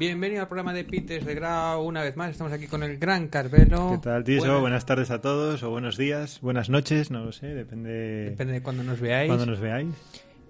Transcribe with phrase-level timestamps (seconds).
[0.00, 1.82] Bienvenido al programa de Pites de Grau.
[1.86, 3.90] Una vez más, estamos aquí con el gran Carvelo.
[3.92, 4.40] ¿Qué tal, Tiso?
[4.40, 8.54] Buenas- Buenas tardes a todos, o buenos días, buenas noches, no lo sé, depende, Depende
[8.54, 9.28] de cuando nos veáis.
[9.28, 9.88] cuando nos veáis.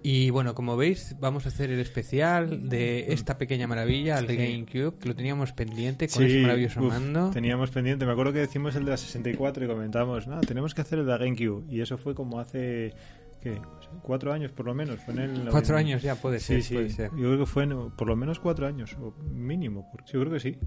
[0.03, 4.37] Y bueno, como veis, vamos a hacer el especial de esta pequeña maravilla, el Sí.
[4.37, 7.29] GameCube, que lo teníamos pendiente con Sí, ese maravilloso uf, mando.
[7.31, 10.79] Teníamos pendiente, me acuerdo que decimos el de la 64 y comentamos, no, tenemos que
[10.81, 11.65] hacer el de la GameCube.
[11.69, 12.93] Y eso fue como hace,
[13.41, 13.59] ¿qué?
[14.01, 14.99] Cuatro años por lo menos.
[15.01, 17.11] Fue en el Cuatro años ya, puede ser, Sí, sí, puede ser.
[17.11, 20.39] yo creo que fue en- por lo menos cuatro años, o mínimo, yo creo que
[20.39, 20.57] sí.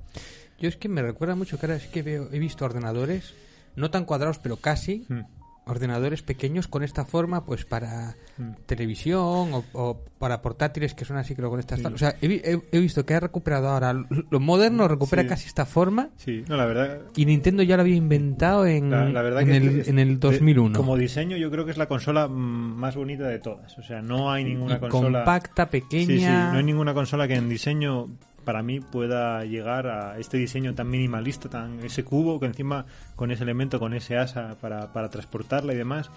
[0.59, 3.35] Yo es que me recuerda mucho que ahora sí que veo, he visto ordenadores,
[3.77, 5.21] no tan cuadrados, pero casi, Mm,
[5.67, 8.51] ordenadores pequeños con esta forma, pues para mm.
[8.67, 11.81] televisión o, o para portátiles que son así, creo, con estas...
[11.81, 11.87] Sí.
[11.87, 15.29] O sea, he, he- he visto que ha recuperado ahora, lo moderno recupera Sí.
[15.29, 17.01] casi esta forma Sí, no, la verdad...
[17.17, 19.99] y Nintendo ya lo había inventado en, La, la verdad en, que el, es- en
[19.99, 20.71] el 2001.
[20.71, 22.33] de- como diseño yo creo que es la consola mm,
[22.77, 23.77] más bonita de todas.
[23.79, 25.21] O sea, no hay ninguna Y consola...
[25.21, 26.53] compacta, Sí, sí, pequeña...
[26.53, 28.09] no hay ninguna consola que en diseño
[28.45, 32.87] para mí pueda llegar a este diseño tan minimalista, tan ese cubo que encima
[33.17, 36.11] con ese elemento, con ese asa para, para transportarla y demás.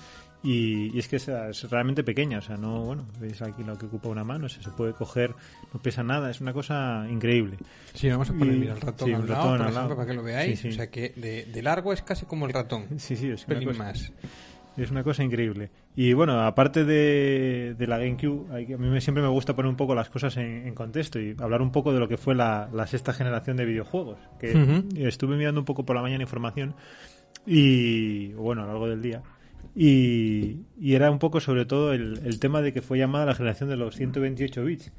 [0.43, 3.75] Y, y es que es, es realmente pequeña, o sea, no, bueno, veis aquí lo
[3.75, 5.33] que ocupa una mano, o sea, se puede coger,
[5.73, 7.57] no pesa nada, es una cosa increíble.
[7.95, 9.81] Sí, vamos a poner Y- mira, el ratón sí, al lado, ratón por al ejemplo,
[9.81, 9.95] lado.
[9.95, 10.59] para que lo veáis.
[10.59, 10.69] Sí, sí.
[10.69, 12.85] O sea que de, de largo es casi como el ratón.
[12.99, 14.11] Sí, sí, es Un una cosa, más.
[14.77, 15.71] Es una cosa increíble.
[15.95, 19.69] Y bueno, aparte de, de la GameCube, hay a mí me- siempre me gusta poner
[19.69, 22.35] un poco las cosas en, en contexto y hablar un poco de lo que fue
[22.35, 24.19] la, la sexta generación de videojuegos.
[24.39, 24.51] Que
[25.07, 26.75] estuve mirando un poco por la mañana información
[27.45, 29.23] y, bueno, a lo largo del día.
[29.75, 33.35] Y, y era un poco sobre todo el, el tema de que fue llamada la
[33.35, 34.91] generación de los 128 bits.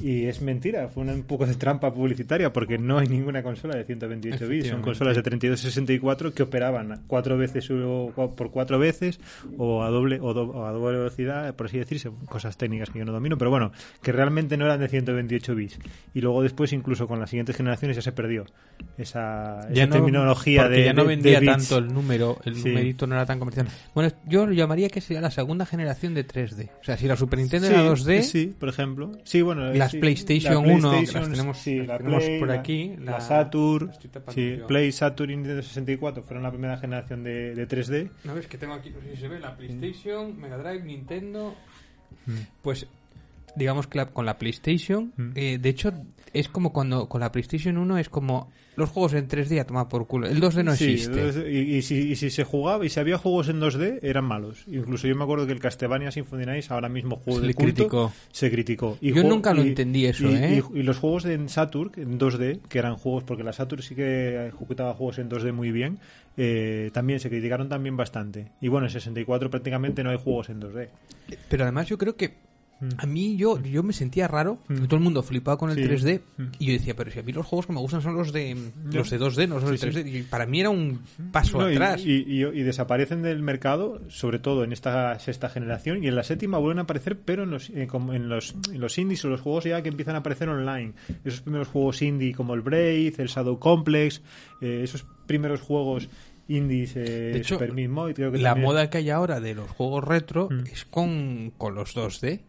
[0.00, 3.84] Y es mentira, fue un poco de trampa publicitaria porque no hay ninguna consola de
[3.84, 4.68] 128 bits.
[4.68, 9.18] Son consolas de 32 y 64 que operaban cuatro veces o por cuatro veces
[9.58, 13.00] o a doble o, do- o a doble velocidad, por así decirse, cosas técnicas que
[13.00, 15.78] yo no domino, pero bueno, que realmente no eran de 128 bits.
[16.14, 18.46] Y luego después incluso con las siguientes generaciones ya se perdió
[18.96, 22.68] esa, esa no- terminología de ya no de vendía tanto el número, el Sí.
[22.68, 23.66] numerito no era tan comercial.
[23.94, 26.70] Bueno, yo lo llamaría que sería la segunda generación de 3D.
[26.80, 29.12] O sea, si la Super Nintendo Sí, era 2D, sí, por ejemplo.
[29.24, 32.50] Sí, bueno, Las PlayStation la 1, que las tenemos- sí, las la tenemos Play, por
[32.52, 33.90] aquí, la, la- Saturn,
[34.28, 34.58] sí.
[34.68, 38.10] Play, Saturn y Nintendo 64 fueron la primera generación de, de 3D.
[38.24, 41.54] ¿No ves que tengo aquí, no sé si se ve, la PlayStation, Mega Drive, Nintendo?
[42.26, 42.32] Mm.
[42.62, 42.86] Pues
[43.56, 45.30] digamos que con la PlayStation, Mm.
[45.34, 45.92] eh, de hecho,
[46.32, 49.88] es como cuando con la PlayStation 1 es como los juegos en 3D a tomar
[49.88, 50.26] por culo.
[50.26, 51.50] El 2D no Sí, existe.
[51.50, 54.64] y, y si, y si se jugaba y si había juegos en 2D eran malos.
[54.68, 57.74] Incluso yo me acuerdo que el Castlevania Symphony Nights, ahora mismo juego Se de culto,
[57.74, 58.12] criticó.
[58.32, 58.98] se criticó.
[59.02, 60.62] Yo nunca lo entendí eso, y, ¿eh?
[60.74, 64.46] y- los juegos en Saturn, en 2D, que eran juegos, porque la Saturn sí que
[64.48, 65.98] ejecutaba juegos en 2D muy bien,
[66.36, 68.46] eh, también se criticaron también bastante.
[68.60, 70.88] Y bueno, en 64 prácticamente no hay juegos en 2D.
[71.48, 72.34] Pero además yo creo que.
[72.98, 74.74] A mí yo, yo me sentía raro, Mm.
[74.76, 75.82] que todo el mundo flipaba con el Sí.
[75.84, 76.42] 3D Mm.
[76.58, 78.56] y yo decía, pero si a mí los juegos que me gustan son los de
[78.92, 80.00] los de 2D, no son Sí, el sí.
[80.02, 80.18] 3D.
[80.18, 81.00] Y para mí era un
[81.32, 82.02] paso No, atrás.
[82.04, 86.22] Y, y- y desaparecen del mercado, sobre todo en esta sexta generación, y en la
[86.22, 89.28] séptima vuelven a aparecer, pero en los, eh, como en los, en los indies o
[89.28, 90.92] los juegos ya que empiezan a aparecer online.
[91.24, 94.22] Esos primeros juegos indie como el Brave, el Shadow Complex,
[94.60, 96.08] eh, esos primeros juegos
[96.50, 97.00] indies, eh,
[97.32, 99.70] De hecho, Super Meat Boy, creo que la también- moda que hay ahora de los
[99.70, 100.66] juegos retro Mm.
[100.72, 102.40] es con, con los 2D.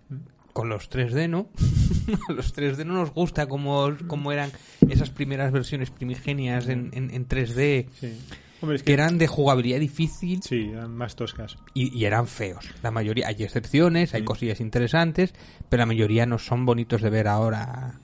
[0.54, 1.48] Con los 3D no.
[2.30, 4.52] los 3D no nos gusta como, como eran
[4.90, 8.18] esas primeras versiones primigenias en, en, en 3D Sí.
[8.60, 11.58] Hombre, es que eran de jugabilidad difícil Sí, eran más toscas.
[11.74, 12.70] y, y eran feos.
[12.84, 14.26] La mayoría, hay excepciones, hay Sí.
[14.26, 15.34] cosillas interesantes,
[15.70, 18.00] pero la mayoría no son bonitos de ver ahora.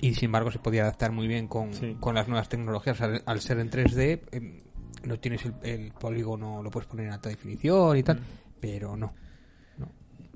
[0.00, 1.96] Y sin embargo se podía adaptar muy bien con, Sí.
[1.98, 3.00] con las nuevas tecnologías.
[3.00, 4.60] Al, al ser en 3D, em,
[5.04, 8.04] no tienes el, el polígono, lo puedes poner en alta definición y Mm.
[8.04, 8.20] tal,
[8.60, 9.12] pero no.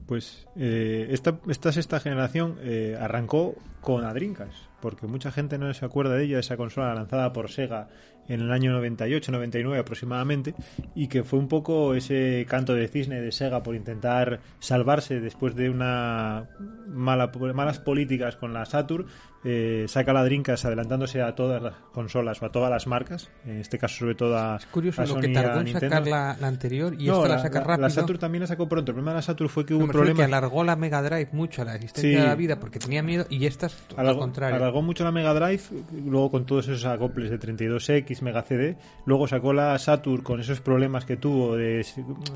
[0.06, 4.50] Pues eh, esta, esta sexta generación eh, arrancó con Adrincas,
[4.81, 7.88] porque mucha gente no se acuerda de ella, de esa consola lanzada por Sega
[8.29, 10.55] en el año 98-99 aproximadamente,
[10.94, 15.55] y que fue un poco ese canto de cisne de Sega por intentar salvarse después
[15.55, 16.49] de una
[16.88, 19.06] mala, malas políticas con la Saturn,
[19.44, 23.59] eh, saca la Dreamcast adelantándose a todas las consolas o a todas las marcas, en
[23.59, 26.47] este caso sobre todo a, Es curioso a lo que tardó en sacar la, la
[26.47, 27.81] anterior y No, esta la, saca rápido.
[27.89, 28.91] la Saturn también la sacó pronto.
[28.93, 30.17] El problema de la Saturn fue que hubo un problema.
[30.19, 32.17] que alargó la Mega Drive mucho a la existencia Sí.
[32.17, 34.56] de la vida porque tenía miedo y todo lo Alargó, contrario.
[34.56, 35.62] alargó mucho la Mega Drive,
[36.06, 40.61] luego con todos esos acoples de 32X, Mega CD, luego sacó la Saturn con esos
[40.61, 41.85] problemas que tuvo de,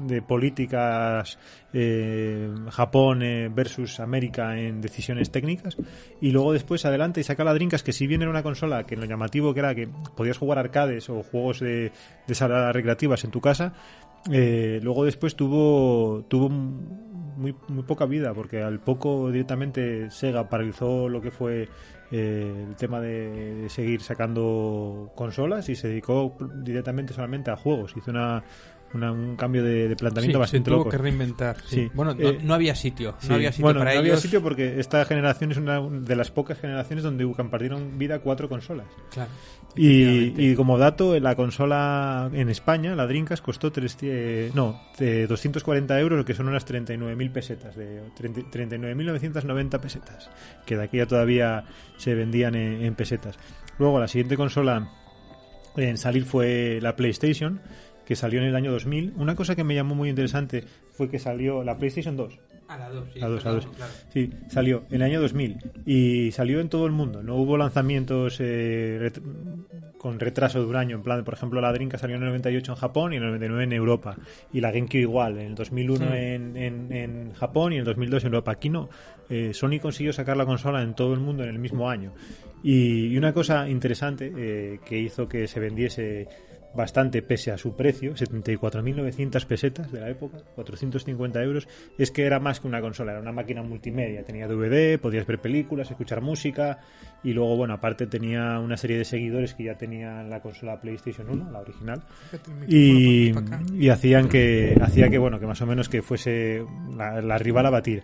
[0.03, 1.39] de políticas
[1.73, 5.77] eh, Japón eh, versus América en decisiones técnicas,
[6.21, 8.97] y luego después adelante y saca la Dreamcast, que si bien era una consola que
[8.97, 11.93] lo llamativo que era que podías jugar arcades o juegos de,
[12.27, 13.73] de salas recreativas en tu casa,
[14.31, 21.09] eh, luego después tuvo tuvo muy, muy poca vida porque al poco directamente Sega paralizó
[21.09, 21.69] lo que fue
[22.11, 27.95] eh, el tema de seguir sacando consolas y se dedicó directamente solamente a juegos.
[27.97, 28.43] Hizo una,
[28.95, 31.57] una- un cambio de, de planteamiento Sí, se bastante tuvo loco que reinventar.
[31.67, 31.77] sí.
[31.77, 31.91] Sí.
[31.95, 33.17] Bueno, no, Eh, no había sitio.
[33.29, 34.11] No había sitio bueno, para no ellos.
[34.13, 38.49] había sitio porque esta generación es una de las pocas generaciones donde compartieron vida cuatro
[38.49, 39.31] consolas Claro.
[39.75, 45.27] y, y como dato, la consola en España, la Dreamcast, costó tres, eh, no, de
[45.27, 50.31] 240 euros, que son unas 39.000 pesetas, de 30 39.990 pesetas,
[50.65, 51.65] que de aquí ya todavía
[51.99, 53.39] se vendían en, en pesetas.
[53.79, 54.89] Luego, la siguiente consola
[55.77, 57.61] en salir fue la PlayStation,
[58.07, 59.13] que salió en el año 2000.
[59.17, 62.39] Una cosa que me llamó muy interesante fue que salió la PlayStation 2,
[62.69, 63.21] A la 2, sí.
[63.21, 63.67] a dos, a dos.
[63.67, 63.93] claro.
[64.13, 67.23] Sí, salió en el año 2000 y salió en todo el mundo.
[67.23, 69.21] No hubo lanzamientos eh, ret-
[69.99, 70.97] con retraso de un año.
[70.97, 73.29] En plan, por ejemplo, la Dreamcast salió en el 98 en Japón y en el
[73.31, 74.17] 99 en Europa.
[74.53, 76.13] Y la GameCube igual, en el 2001 Hmm.
[76.15, 78.53] en, en- en Japón y en el 2002 en Europa.
[78.53, 78.89] Aquí no.
[79.29, 82.13] Eh, Sony consiguió sacar la consola en todo el mundo en el mismo año.
[82.63, 86.29] Y, y una cosa interesante eh, que hizo que se vendiese
[86.77, 91.69] bastante pese a su precio, 74.900 pesetas de la época, 450 euros,
[91.99, 95.41] es que era más que una consola, era una máquina multimedia, tenía DVD, podías ver
[95.41, 96.79] películas, escuchar música
[97.25, 101.29] y luego, bueno, aparte tenía una serie de seguidores que ya tenían la consola PlayStation
[101.29, 102.03] 1, la original,
[102.69, 103.33] y,
[103.89, 106.65] hacían que hacía que bueno que más o menos que fuese
[106.97, 108.03] la, la rival a batir.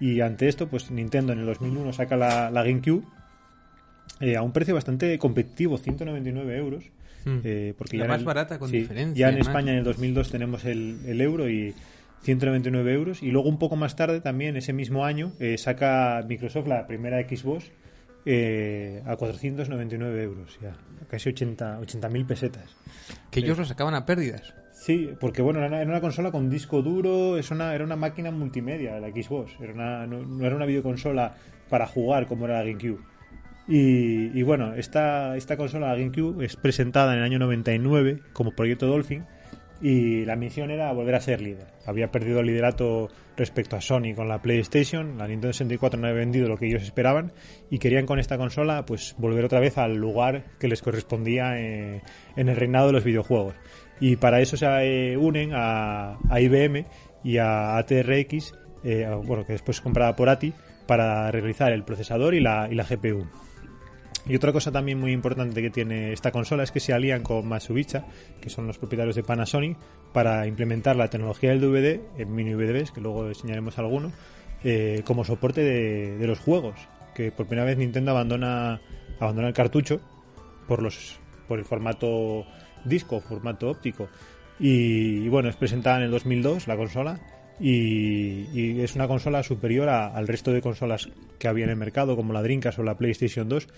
[0.00, 3.04] Y ante esto pues Nintendo en el 2001 saca la, la GameCube
[4.20, 6.84] eh, a un precio bastante competitivo 199 euros
[7.24, 7.38] Mm.
[7.44, 9.48] eh, porque La ya más el- barata con sí, diferencia, ya en además.
[9.48, 11.74] España en el 2002 tenemos el, el euro y
[12.22, 16.68] 199 euros y luego un poco más tarde también ese mismo año eh, saca Microsoft
[16.68, 17.70] la primera Xbox
[18.24, 20.76] eh, a 499 euros ya
[21.08, 22.76] casi 80 80.000 pesetas
[23.30, 24.54] Que ellos lo sacaban a pérdidas.
[24.72, 27.94] Sí, porque bueno, era una, era una consola con disco duro, es una, era una
[27.96, 31.34] máquina multimedia la Xbox, era una, no, no era una videoconsola
[31.68, 32.98] para jugar como era la GameCube.
[33.68, 38.52] Y, y bueno, esta, esta consola, la GameCube, es presentada en el año 99 como
[38.52, 39.24] proyecto Dolphin
[39.82, 41.66] y la misión era volver a ser líder.
[41.86, 46.20] Había perdido el liderato respecto a Sony con la PlayStation, la Nintendo 64 no había
[46.20, 47.32] vendido lo que ellos esperaban
[47.68, 52.02] y querían con esta consola pues volver otra vez al lugar que les correspondía eh,
[52.36, 53.54] en el reinado de los videojuegos.
[53.98, 56.86] Y para eso se eh, unen a, IBM
[57.24, 58.54] y a ATRX,
[58.84, 60.52] eh, bueno, que después comprada por ATI,
[60.86, 63.26] para realizar el procesador y la, y la GPU.
[64.26, 67.46] Y otra cosa también muy importante que tiene esta consola es que se alían con
[67.46, 67.98] Matsubishi,
[68.40, 69.76] que son los propietarios de Panasonic,
[70.12, 74.12] para implementar la tecnología del DVD en mini DVDs, que luego enseñaremos alguno,
[74.62, 76.76] eh, como soporte de, los juegos.
[77.14, 78.80] Que por primera vez Nintendo abandona,
[79.20, 80.00] el cartucho
[80.68, 80.80] por
[81.58, 82.46] el formato
[82.84, 84.08] disco, formato óptico.
[84.60, 87.20] Y, y bueno, es presentada en el 2002 la consola
[87.60, 92.16] y, es una consola superior a- al resto de consolas que había en el mercado,
[92.16, 93.68] como la Dreamcast o la PlayStation 2,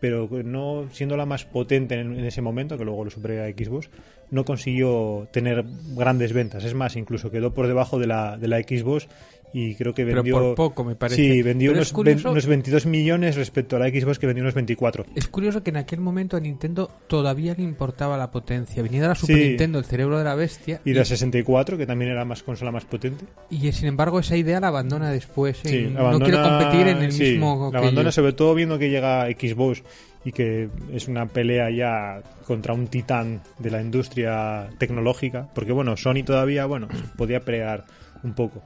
[0.00, 3.88] pero no siendo la más potente en, ese momento, que luego lo superó a Xbox,
[4.30, 6.64] no consiguió tener grandes ventas.
[6.64, 9.08] Es más, incluso quedó por debajo de la, de la Xbox
[9.54, 10.34] y creo que Pero vendió...
[10.38, 11.16] por poco, me parece.
[11.16, 14.54] Sí, vendió Pero unos, curioso- unos 22 millones respecto a la Xbox que vendió unos
[14.54, 15.04] 24.
[15.14, 18.82] Es curioso que en aquel momento a Nintendo todavía le importaba la potencia.
[18.82, 19.42] Venía de la Super Sí.
[19.48, 20.80] Nintendo, el cerebro de la bestia.
[20.84, 23.24] Y de la 64, que también era más consola más potente.
[23.50, 25.58] y, sin embargo esa idea la abandona después.
[25.62, 27.70] Sí, en- abandona- no quiero competir en el sí, mismo...
[27.72, 28.14] La abandona ellos.
[28.14, 29.82] sobre todo viendo que llega Xbox
[30.24, 35.48] y que es una pelea ya contra un titán de la industria tecnológica.
[35.54, 37.84] Porque bueno, Sony todavía, bueno, podía pelear
[38.22, 38.62] un poco.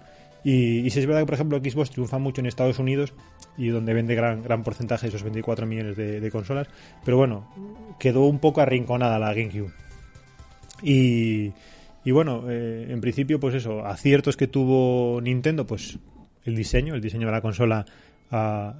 [0.46, 3.14] Y, y sí es verdad que, por ejemplo, Xbox triunfa mucho en Estados Unidos
[3.58, 6.68] y donde vende gran, gran porcentaje, esos 24 millones de, de consolas.
[7.04, 7.52] Pero bueno,
[7.98, 9.72] quedó un poco arrinconada la GameCube.
[10.84, 11.52] Y,
[12.04, 15.98] y bueno, eh, en principio, pues eso, aciertos que tuvo Nintendo, pues
[16.44, 17.84] el diseño, el diseño de la consola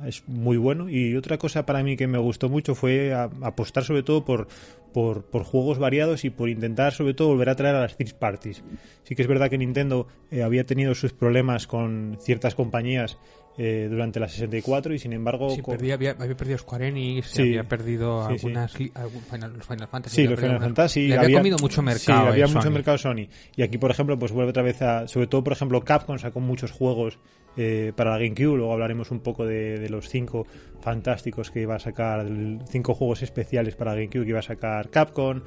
[0.07, 0.89] es muy bueno.
[0.89, 4.49] Y otra cosa para mí que me gustó mucho fue a- apostar sobre todo por,
[4.93, 8.15] por, por juegos variados y por intentar sobre todo volver a traer a las third
[8.15, 8.63] parties.
[9.05, 13.19] Sí que es verdad que Nintendo eh, había tenido sus problemas con ciertas compañías
[13.59, 15.49] eh, durante la 64 y sin embargo...
[15.49, 17.43] Sí, co- perdía- había, había perdido Square Enix, Sí.
[17.43, 20.15] había perdido Sí, algunas, algún Final, los Final Fantasy.
[20.17, 21.09] Sí, había los perdido Final algunas- Fantasy.
[21.09, 22.27] Le había, comido mucho mercado.
[22.29, 22.71] Había mucho Sony.
[22.73, 23.29] mercado Sony.
[23.57, 25.09] Y aquí, por ejemplo, pues vuelve otra vez a.
[25.09, 27.19] Sobre todo, por ejemplo, Capcom sacó muchos juegos
[27.57, 28.57] eh, para la GameCube.
[28.57, 30.47] Luego hablaremos un poco de, de los cinco
[30.81, 32.27] fantásticos que iba a sacar,
[32.69, 35.43] cinco juegos especiales para GameCube que iba a sacar Capcom.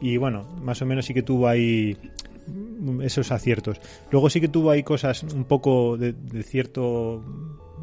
[0.00, 1.96] Y bueno, más o menos sí que tuvo ahí
[3.02, 3.80] esos aciertos.
[4.10, 7.22] Luego sí que tuvo ahí cosas un poco de, de cierto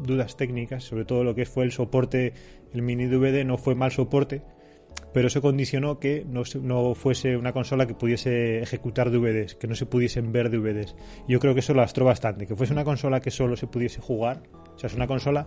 [0.02, 2.32] dudas técnicas, sobre todo lo que fue el soporte,
[2.72, 4.42] el mini DVD no fue mal soporte,
[5.12, 9.74] pero eso condicionó que no, no fuese una consola que pudiese ejecutar DVDs, que no
[9.74, 10.94] se pudiesen ver DVDs.
[11.28, 14.42] Yo creo que eso lastró bastante, que fuese una consola que solo se pudiese jugar,
[14.74, 15.46] o sea, es una consola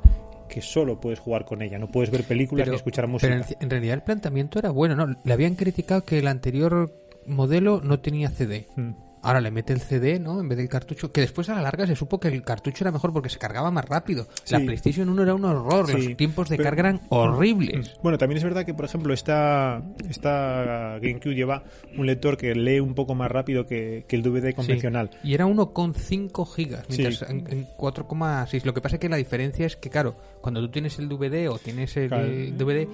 [0.49, 3.33] que solo puedes jugar con ella, no puedes ver películas ni escuchar música.
[3.33, 5.15] pero en, en realidad el planteamiento era bueno, ¿no?
[5.23, 6.91] Le habían criticado que el anterior
[7.25, 8.67] modelo no tenía CD.
[8.75, 9.04] Mm.
[9.25, 10.39] Ahora le mete el CD, ¿no?
[10.39, 11.11] En vez del cartucho.
[11.11, 13.71] Que después a la larga se supo que el cartucho era mejor porque se cargaba
[13.71, 14.27] más rápido.
[14.49, 14.59] La.
[14.59, 15.87] PlayStation 1 era un horror.
[15.87, 17.95] Sí, Los tiempos de pero- carga eran horribles.
[18.03, 21.63] Bueno, también es verdad que, por ejemplo, esta, esta GameCube lleva
[21.97, 25.09] un lector que lee un poco más rápido que, que el DVD convencional.
[25.21, 25.29] Sí.
[25.29, 28.63] Y era 1,5 gigas, mientras en, en 4,6.
[28.63, 31.49] Lo que pasa es que la diferencia es que, claro, cuando tú tienes el DVD
[31.49, 32.27] o tienes el Claro.
[32.27, 32.87] DVD,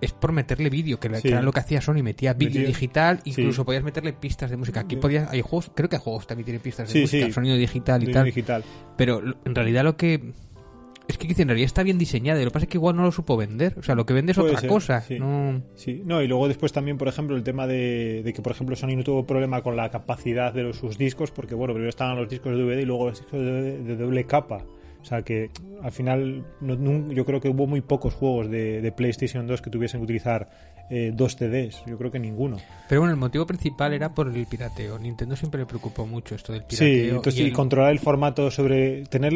[0.00, 3.30] es por meterle vídeo, que, era lo que hacía Sony, metía vídeo digital, sí.
[3.30, 4.80] incluso podías meterle pistas de música.
[4.80, 8.02] Aquí podías, hay juegos, creo que hay juegos también tienen pistas de música, sonido digital
[8.02, 8.24] y tal.
[8.26, 8.64] digital.
[8.96, 10.32] Pero en realidad lo que
[11.10, 13.02] es que en realidad está bien diseñada, y lo que pasa es que igual no
[13.02, 13.74] lo supo vender.
[13.78, 15.00] O sea, lo que vende es Puede otra ser, cosa.
[15.00, 15.18] sí.
[15.18, 15.62] No...
[15.74, 18.76] Sí, no, y luego después también, por ejemplo, el tema de, de que, por ejemplo,
[18.76, 22.16] Sony no tuvo problema con la capacidad de los, sus discos, porque, bueno, primero estaban
[22.16, 24.64] los discos de DVD y luego los discos de, de doble capa.
[25.00, 25.50] O sea que
[25.82, 29.70] al final no- yo creo que hubo muy pocos juegos de, de PlayStation 2 que
[29.70, 30.50] tuviesen que utilizar
[30.90, 31.82] eh, dos CDs.
[31.86, 32.58] Yo creo que ninguno.
[32.88, 34.98] Pero bueno, el motivo principal era por el pirateo.
[34.98, 36.88] Nintendo siempre le preocupó mucho esto del pirateo.
[36.88, 39.32] Sí, entonces y controlar el formato sobre tener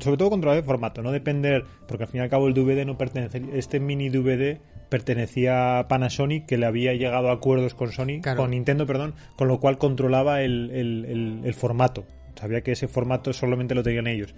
[0.00, 2.84] sobre todo controlar el formato, no depender, porque al fin y al cabo el DVD
[2.86, 7.92] no pertenece, este mini DVD pertenecía a Panasonic que le había llegado a acuerdos con
[7.92, 8.40] Sony, Claro.
[8.42, 12.04] con Nintendo, perdón, con lo cual controlaba el, el- el- el formato.
[12.36, 14.34] Sabía que ese formato solamente lo tenían ellos.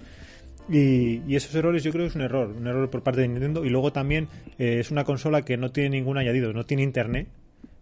[0.68, 3.28] Y, y esos errores yo creo que es un error, un error por parte de
[3.28, 3.64] Nintendo.
[3.64, 7.28] Y luego también eh, es una consola que no tiene ningún añadido, no tiene internet.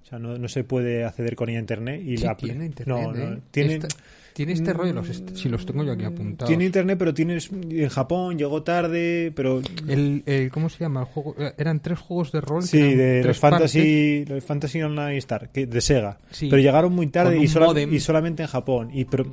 [0.02, 2.02] O sea, no, no se puede acceder con ella a internet.
[2.04, 3.38] Y Sí la- tiene internet, No, no, ¿eh?
[3.50, 3.88] tiene, Esta-
[4.34, 6.46] tiene este rollo, los est- si los tengo yo aquí apuntados.
[6.46, 11.06] tiene internet, pero tienes en Japón, llegó tarde, pero el, el- ¿Cómo se llama el
[11.06, 11.34] juego?
[11.38, 12.62] Eh, Eran tres juegos de rol.
[12.64, 16.48] sí, de los Fantasy, los Fantasy Online Star, que de Sega, Sí.
[16.50, 18.90] pero llegaron muy tarde y, sola- y solamente en Japón.
[18.92, 19.24] Y pero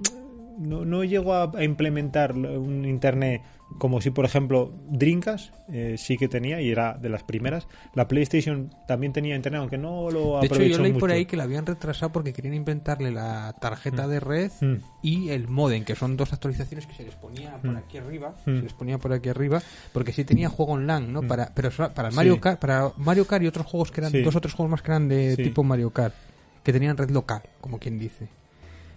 [0.62, 3.42] no, no llegó a, a implementar un internet
[3.78, 7.70] como si, por ejemplo, Dreamcast eh, sí que tenía y era de las primeras.
[7.96, 11.00] La PlayStation también tenía internet, aunque no lo De hecho, aprovechó yo leí mucho.
[11.00, 14.76] por ahí que la habían retrasado porque querían inventarle la tarjeta de red Mm.
[15.04, 18.58] y el modem, que son dos actualizaciones que se les ponía por aquí arriba, Mm.
[18.58, 19.62] se les ponía por aquí arriba,
[19.94, 21.22] porque sí tenía juego online, ¿no?
[21.22, 22.40] Para, pero para Mario Sí.
[22.42, 24.22] Kart, para Mario Kart y otros juegos que eran Sí.
[24.22, 25.44] dos o tres juegos más que eran de Sí.
[25.44, 26.14] tipo Mario Kart,
[26.62, 28.28] que tenían red local, como quien dice.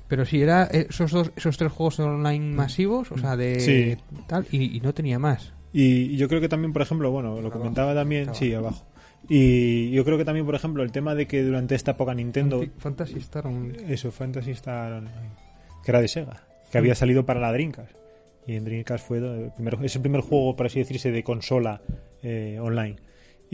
[0.09, 3.61] Pero sí, era esos dos, esos tres juegos online masivos, o sea, de Mm.
[3.61, 4.23] Sí.
[4.27, 5.53] tal, y, y no tenía más.
[5.73, 8.39] Y yo creo que también, por ejemplo, bueno, lo Abajo, comentaba también, abajo.
[8.39, 8.85] sí, abajo.
[9.29, 12.63] Y yo creo que también, por ejemplo, el tema de que durante esta época Nintendo,
[12.79, 13.45] Fantasy Star
[13.89, 15.31] eso, Fantasy Star Online,
[15.85, 17.97] que era de Sega, que había salido para la Dreamcast.
[18.47, 21.81] Y en Dreamcast fue el primer, es el primer juego, por así decirse, de consola
[22.23, 22.97] eh, online.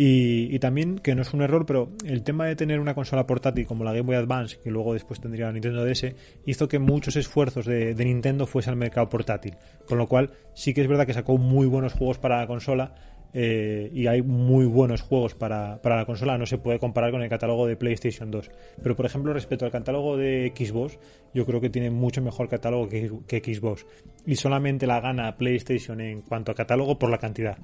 [0.03, 3.67] Y, también, que no es un error, pero el tema de tener una consola portátil
[3.67, 6.15] como la Game Boy Advance, que luego después tendría la Nintendo DS,
[6.47, 9.59] hizo que muchos esfuerzos de, Nintendo fuesen al mercado portátil.
[9.87, 12.95] Con lo cual, sí que es verdad que sacó muy buenos juegos para la consola.
[13.35, 17.23] eh, y hay muy buenos juegos para, para la consola, no se puede comparar con
[17.23, 18.51] el catálogo de PlayStation 2.
[18.83, 20.99] Pero por ejemplo, respecto al catálogo de Xbox,
[21.35, 23.85] yo creo que tiene mucho mejor catálogo que Xbox.
[24.25, 27.59] Y solamente la gana PlayStation en cuanto a catálogo por la cantidad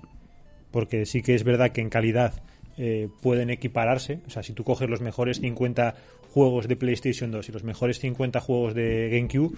[0.71, 2.35] porque sí que es verdad que en calidad
[2.79, 4.21] eh, pueden equipararse.
[4.27, 5.95] O sea, si tú coges los mejores 50
[6.33, 9.57] juegos de PlayStation 2 y los mejores 50 juegos de GameCube,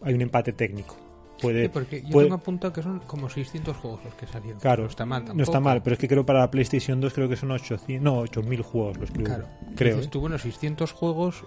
[0.00, 0.96] hay un empate técnico.
[1.40, 4.58] Puede, Sí, porque yo puede- tengo apuntado que son como 600 juegos los que salieron.
[4.60, 5.36] Claro, no está mal tampoco.
[5.36, 8.02] No está mal, pero es que creo para la PlayStation 2 creo que son 800,
[8.02, 9.24] no, 8000 juegos los que hubo.
[9.26, 9.46] Claro.
[9.76, 9.94] Creo.
[9.94, 10.10] Dices ¿eh?
[10.10, 11.44] tú, bueno, 600 juegos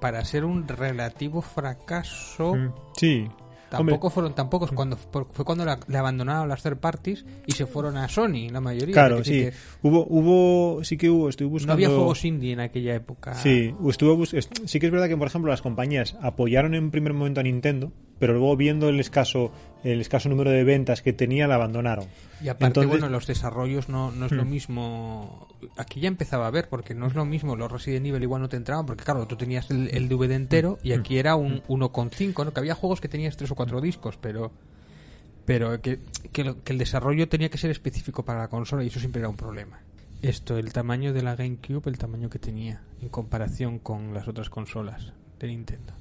[0.00, 2.54] para ser un relativo fracaso.
[2.54, 3.28] Mm, Sí.
[3.68, 7.52] Tampoco Hombre, fueron tampoco cuando por- fue cuando la- le abandonaron las third parties y
[7.52, 8.92] se fueron a Sony la mayoría.
[8.92, 9.36] Claro, Es sí.
[9.40, 11.72] decir, Hubo, hubo, sí que hubo, estuve que buscando...
[11.72, 13.34] no había juegos indie en aquella época.
[13.34, 16.90] Sí, estuve bus- es- sí que es verdad que, por ejemplo, las compañías apoyaron en
[16.92, 19.50] primer momento a Nintendo, pero luego viendo el escaso,
[19.84, 22.06] el escaso número de ventas que tenía, la abandonaron.
[22.42, 24.50] y aparte Entonces- bueno los desarrollos no, no es lo Hmm.
[24.50, 28.42] mismo aquí ya empezaba a ver porque no es lo mismo los Resident Evil igual
[28.42, 31.62] no te entraban porque claro tú tenías el, el DVD entero y aquí era un
[31.68, 32.52] 1,5 ¿no?
[32.52, 34.50] que había juegos que tenías tres o cuatro discos pero
[35.46, 36.00] Pero que,
[36.32, 39.36] que el desarrollo tenía que ser específico para la consola y eso siempre era un
[39.36, 39.78] problema.
[40.20, 44.50] Esto, el tamaño de la GameCube, el tamaño que tenía en comparación con las otras
[44.50, 45.92] consolas de Nintendo.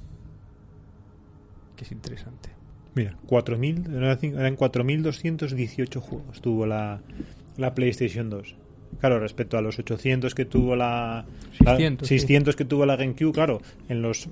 [1.76, 2.50] Que es interesante.
[2.96, 7.02] Mira, 4.000, eran cinco- eran 4.218 juegos tuvo la,
[7.58, 8.56] la PlayStation 2.
[9.00, 11.26] Claro, respecto a los 800 que tuvo la,
[11.60, 12.20] la- 600, sí.
[12.20, 14.30] 600 que tuvo la GameCube, claro, en los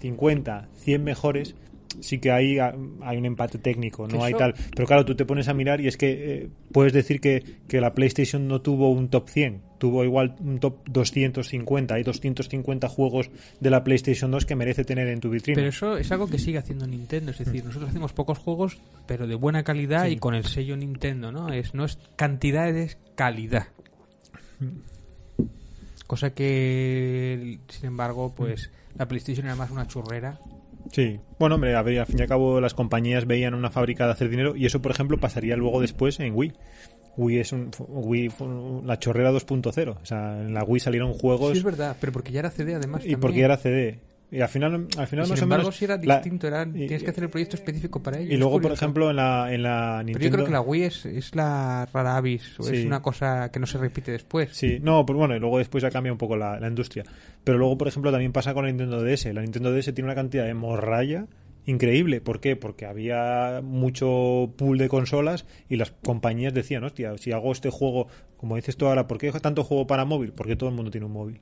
[0.00, 1.54] 50, 100 mejores
[2.00, 4.54] sí que hay, hay un empate técnico, no hay eso- tal.
[4.74, 6.10] Pero claro, tú te pones a mirar y es que
[6.44, 10.58] eh, puedes decir que, que la PlayStation no tuvo un top 100, tuvo igual un
[10.60, 11.94] top 250.
[11.94, 13.30] Hay 250 juegos
[13.60, 15.56] de la PlayStation 2 que merece tener en tu vitrina.
[15.56, 19.26] Pero eso es algo que sigue haciendo Nintendo, es decir, nosotros hacemos pocos juegos, pero
[19.26, 20.12] de buena calidad Sí.
[20.12, 21.52] y con el sello Nintendo, ¿no?
[21.52, 23.66] Es no es cantidad, es calidad.
[26.06, 30.38] Cosa que, sin embargo, pues la PlayStation era más una churrera.
[30.92, 34.04] Sí, bueno, hombre, a ver, al fin y al cabo las compañías veían una fábrica
[34.06, 36.52] de hacer dinero y eso, por ejemplo, pasaría luego después en Wii.
[37.16, 38.30] Wii es un, Wii
[38.84, 39.96] la chorrera 2.0.
[40.00, 42.74] O sea, en la Wii salieron juegos Sí, es verdad, pero porque ya era CD
[42.74, 43.04] además.
[43.04, 43.44] y porque también.
[43.46, 44.00] era CD.
[44.32, 45.76] Y al final, al final Y sin más o embargo, menos.
[45.76, 48.32] si era la- distinto, era, y- tienes que hacer el proyecto específico para ello.
[48.32, 50.24] Y luego, por ejemplo, en la, en la Pero Nintendo.
[50.24, 53.60] yo creo que la Wii es, es la rara avis, o es una cosa que
[53.60, 54.48] no se repite después.
[54.56, 57.04] Sí, no, pues bueno, y luego después ya cambia un poco la, la industria.
[57.44, 59.32] Pero luego, por ejemplo, también pasa con la Nintendo DS.
[59.34, 61.26] La Nintendo DS tiene una cantidad de morralla
[61.66, 62.20] increíble.
[62.22, 62.56] ¿Por qué?
[62.56, 68.08] Porque había mucho pool de consolas y las compañías decían, hostia, si hago este juego,
[68.38, 70.32] como dices tú ahora, ¿por qué tanto juego para móvil?
[70.32, 71.40] Porque todo el mundo tiene un móvil.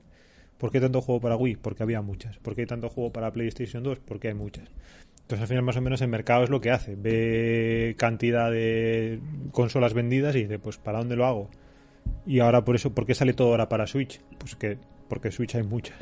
[0.60, 1.56] ¿Por qué tanto juego para Wii?
[1.56, 2.36] Porque había muchas.
[2.36, 3.98] ¿Por qué tanto juego para PlayStation 2?
[4.00, 4.68] Porque hay muchas.
[5.22, 6.96] Entonces, al final, más o menos, el mercado es lo que hace.
[6.96, 9.20] Ve cantidad de
[9.52, 11.50] consolas vendidas y dice, pues, ¿para dónde lo hago?
[12.26, 14.20] Y ahora, por eso, ¿por qué sale todo ahora para Switch?
[14.36, 14.76] Pues que,
[15.08, 15.96] porque Switch hay muchas.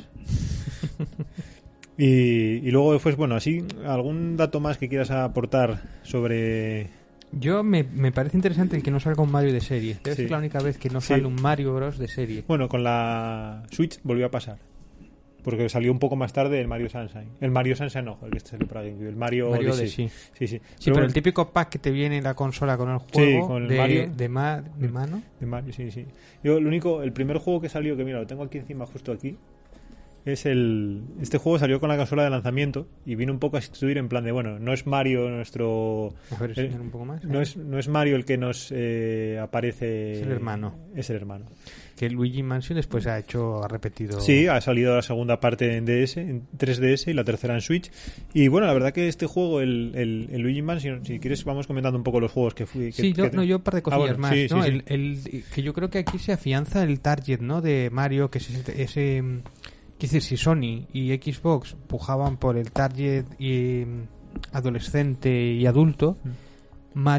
[1.96, 6.97] y, y luego, después, bueno, así, ¿algún dato más que quieras aportar sobre
[7.32, 9.98] Yo me, me parece interesante el que no salga un Mario de serie.
[10.02, 10.22] Debe Sí.
[10.22, 11.08] ser la única vez que no Sí.
[11.08, 11.98] sale un Mario Bros.
[11.98, 12.44] de serie.
[12.48, 14.58] Bueno, con la Switch volvió a pasar.
[15.44, 17.28] Porque salió un poco más tarde el Mario Sunshine.
[17.40, 19.08] El Mario Sunshine, no, el que salió para GameCube.
[19.08, 19.88] El Mario, Mario Odyssey.
[20.08, 20.46] Sí, sí.
[20.48, 23.46] Sí, pero, bueno, el típico pack que te viene en la consola con el juego
[23.46, 24.10] con el de, Mario.
[24.14, 25.22] de, ma- de mano.
[25.38, 26.06] de Mario, sí, sí.
[26.42, 29.12] Yo, lo único, el primer juego que salió, que mira, lo tengo aquí encima, justo
[29.12, 29.36] aquí,
[30.28, 31.02] es el.
[31.20, 34.08] Este juego salió con la consola de lanzamiento y vino un poco a sustituir en
[34.08, 36.14] plan de, bueno, no es Mario nuestro.
[36.30, 37.24] A ver, eh, un poco más.
[37.24, 40.12] no, es, no es Mario el que nos eh, aparece.
[40.12, 40.74] Es el hermano.
[40.94, 41.46] Es el hermano.
[41.96, 44.20] Que Luigi Mansion después ha hecho, ha repetido.
[44.20, 47.90] Sí, ha salido la segunda parte en DS, en 3DS y la tercera en Switch.
[48.32, 51.66] Y bueno, la verdad que este juego, el, el, el Luigi Mansion, si quieres, vamos
[51.66, 52.86] comentando un poco los juegos que fui.
[52.92, 54.30] que- Sí, yo, que- no, yo un par de Ah, cosillas bueno, más.
[54.32, 54.62] sí, ¿no?
[54.62, 57.60] sí, que yo creo que aquí se afianza el target ¿no?
[57.62, 59.24] de Mario, que es ese.
[59.98, 64.02] Mm, quiero decir, si Sony y Xbox pujaban por el target y, mm,
[64.52, 66.28] adolescente y adulto, Mm.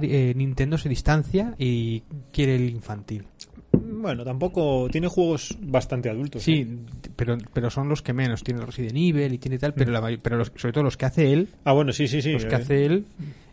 [0.02, 2.02] Eh, Nintendo se distancia y
[2.34, 3.24] quiere el infantil.
[3.72, 4.90] Bueno, tampoco.
[4.92, 6.42] Tiene juegos bastante adultos.
[6.42, 6.46] ¿eh?
[6.46, 6.80] Sí,
[7.16, 8.44] pero, pero son los que menos.
[8.44, 11.06] Tiene Resident Evil y tiene tal, pero, la, may- pero los- sobre todo los que
[11.06, 12.34] hace él, Ah, bueno, sí, sí, sí.
[12.34, 13.06] los que eh, hace él,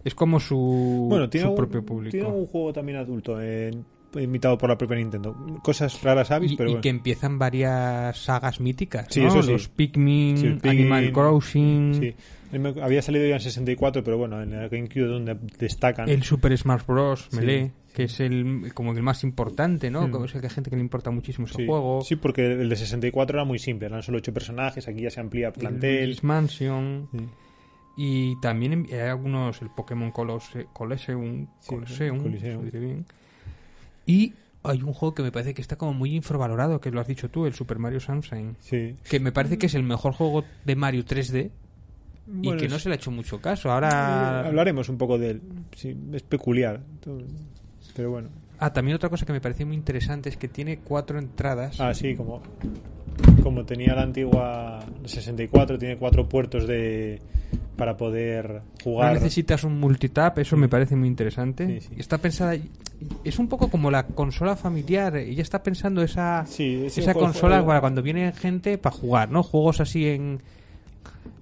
[0.04, 2.10] es como su, bueno, tiene su algún- propio público.
[2.10, 3.70] Tiene un juego también adulto, eh,
[4.22, 5.34] imitado por la propia Nintendo.
[5.62, 6.82] Cosas raras, avis, y, pero y bueno.
[6.82, 9.28] que empiezan varias sagas míticas, Sí, ¿no?
[9.28, 9.52] eso sí.
[9.52, 12.14] Los Pikmin, Sí, el Pikmin, Animal Crossing, Sí.
[12.80, 16.08] Había salido ya en 64, pero bueno, en el GameCube donde destacan.
[16.08, 17.28] el Super Smash Bros.
[17.32, 20.06] Melee, que es el como el más importante, ¿no?
[20.06, 20.10] Mm.
[20.12, 22.00] Como es el que hay gente que le importa muchísimo ese Sí, juego.
[22.02, 25.20] sí, porque el de 64 era muy simple, eran solo ocho personajes, aquí ya se
[25.20, 26.04] amplía El plantel.
[26.04, 27.18] Luigi's Mansion Sí.
[27.96, 33.04] y también hay algunos el Pokémon Colose- Colosseum, Sí, Colosseum, Coliseum.
[34.06, 37.06] Y hay un juego que me parece que está como muy infravalorado, que lo has
[37.06, 38.96] dicho tú, el Super Mario Sunshine, Sí.
[39.08, 41.50] que me parece que es el mejor juego de Mario 3D
[42.26, 43.70] Bueno, y que no se le ha hecho mucho caso.
[43.70, 45.42] Ahora Hablaremos un poco de él.
[45.76, 46.80] Sí, es peculiar.
[47.94, 48.28] Pero bueno.
[48.58, 51.80] Ah, también otra cosa que me pareció muy interesante es que tiene cuatro entradas.
[51.80, 52.42] Ah, sí, como,
[53.42, 57.20] como tenía la antigua 64, tiene cuatro puertos de
[57.76, 59.12] para poder No jugar.
[59.14, 61.80] necesitas un multitap, eso me parece muy interesante.
[61.80, 61.94] Sí, sí.
[61.98, 62.56] Está pensada.
[63.22, 65.16] Es un poco como la consola familiar.
[65.16, 69.42] Ella está pensando esa, esa consola para cuando viene gente para jugar, ¿no?
[69.42, 70.40] Juegos así en.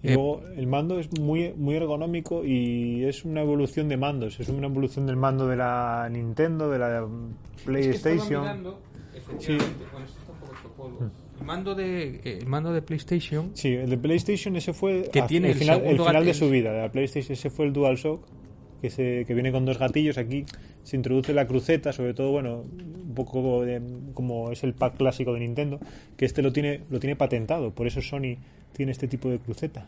[0.02, 4.40] Y eh, luego el mando es muy, muy ergonómico y es una evolución de mandos.
[4.40, 7.06] Es una evolución del mando de la Nintendo, de la
[7.64, 8.74] PlayStation.
[9.38, 9.56] Sí.
[11.40, 13.50] El mando de, eh, el mando de PlayStation.
[13.54, 16.34] Sí, el de PlayStation ese fue Que a- tiene el el final, el final de
[16.34, 16.72] su vida.
[16.72, 18.24] De la PlayStation ese fue el DualShock,
[18.80, 20.16] que, se, que viene con dos gatillos.
[20.18, 20.44] Aquí
[20.84, 23.80] se introduce la cruceta, sobre todo, bueno, un poco de-
[24.14, 25.80] como es el pack clásico de Nintendo,
[26.16, 27.72] que este lo tiene, lo tiene patentado.
[27.72, 28.36] Por eso Sony
[28.72, 29.86] tiene este tipo de cruceta.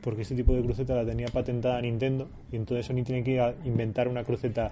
[0.00, 4.06] porque este tipo de cruceta la tenía patentada Nintendo y entonces Sony tiene que inventar
[4.08, 4.70] una cruceta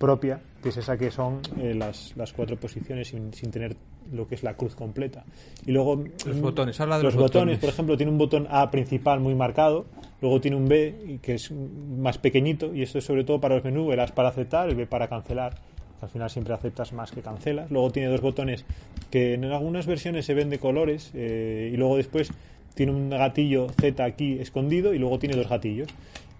[0.00, 3.76] propia, que es esa que son eh, las, las cuatro posiciones sin, sin tener
[4.10, 5.24] lo que es la cruz completa.
[5.66, 7.58] Y luego Los mm, botones, habla de los, los botones, botones.
[7.60, 9.84] por ejemplo, tiene un botón A principal muy marcado,
[10.22, 13.64] luego tiene un B que es más pequeñito y esto es sobre todo para los
[13.64, 15.54] menús, el A es para aceptar, el B para cancelar.
[16.00, 17.70] Al final siempre aceptas más que cancelas.
[17.70, 18.64] Luego tiene dos botones
[19.10, 22.32] que en algunas versiones se ven de colores eh, y luego después
[22.74, 25.88] tiene un gatillo Z aquí escondido y luego tiene dos gatillos.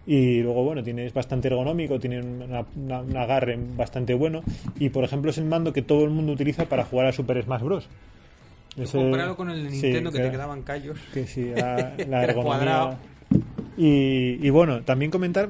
[0.06, 4.42] Y luego, bueno, tiene, es bastante ergonómico, tiene una- una- un agarre bastante bueno.
[4.78, 7.42] Y, por ejemplo, es el mando que todo el mundo utiliza para jugar a Super
[7.42, 7.88] Smash Bros.
[8.76, 10.98] Ese- Comparado con el sí, Nintendo que que- te quedaban callos.
[11.12, 12.98] que sí, la, la ergonomía.
[13.76, 15.48] Y, y bueno, también comentar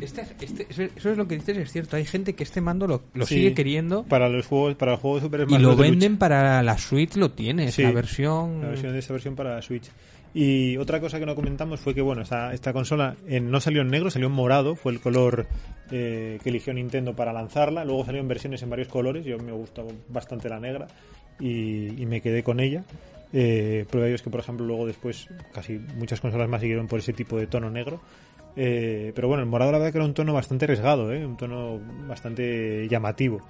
[0.00, 1.96] Este, este- eso es lo que dices, es cierto.
[1.96, 3.34] Hay gente que este mando lo, lo Sí.
[3.34, 5.80] sigue queriendo para los juegos, para el juego de Super y Smash lo Bros.
[5.80, 7.82] de venden para la Switch, lo tienes, Sí.
[7.82, 8.60] la versión...
[8.62, 9.90] La versión de esta versión para la Switch.
[10.40, 13.82] Y otra cosa que no comentamos fue que, bueno, esta, esta consola eh, no salió
[13.82, 15.48] en negro, salió en morado, fue el color
[15.90, 17.84] eh, que eligió Nintendo para lanzarla.
[17.84, 20.86] Luego salió en versiones en varios colores, yo me gustó bastante la negra
[21.40, 22.84] y, me quedé con ella.
[23.32, 27.12] Eh, prueba es que, por ejemplo, luego después casi muchas consolas más siguieron por ese
[27.12, 28.00] tipo de tono negro.
[28.54, 31.80] Eh, pero bueno, el morado la verdad que era un tono bastante arriesgado, un tono
[32.06, 33.40] bastante llamativo.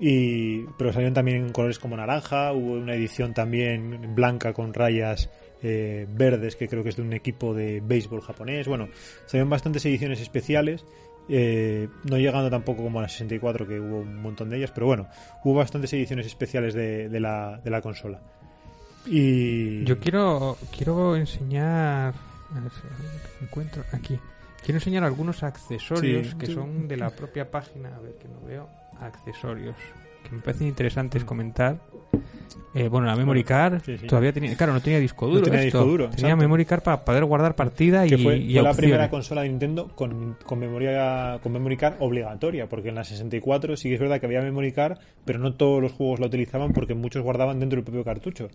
[0.00, 5.28] Y, pero salieron también en colores como naranja, hubo una edición también blanca con rayas
[5.68, 8.68] eh, verdes que creo que es de un equipo de béisbol japonés.
[8.68, 8.88] Bueno,
[9.26, 10.84] salieron bastantes ediciones especiales,
[11.28, 14.86] eh, no llegando tampoco como a la 64 que hubo un montón de ellas, pero
[14.86, 15.08] bueno,
[15.42, 18.20] hubo bastantes ediciones especiales de, de la, de la consola.
[19.06, 22.14] Y Yo quiero quiero enseñar...
[22.54, 24.16] A ver si encuentro aquí.
[24.62, 27.96] Quiero enseñar algunos accesorios Sí, que son de la propia página.
[27.96, 28.68] A ver que no veo.
[29.00, 29.74] Accesorios.
[30.28, 31.26] Que me parecen interesantes Mm.
[31.26, 31.78] comentar.
[32.74, 34.06] Eh, bueno, la memory card Sí, sí.
[34.06, 34.54] todavía tenía...
[34.54, 35.78] Claro, no tenía disco No duro tenía esto.
[35.78, 36.36] disco duro, Tenía exacto.
[36.36, 39.88] memory card para poder guardar partida y, fue, y fue la primera consola de Nintendo
[39.94, 44.20] con, con memoria con memory card obligatoria porque en la 64 sí que es verdad
[44.20, 47.76] que había memory card pero no todos los juegos la utilizaban porque muchos guardaban dentro
[47.76, 48.48] del propio cartucho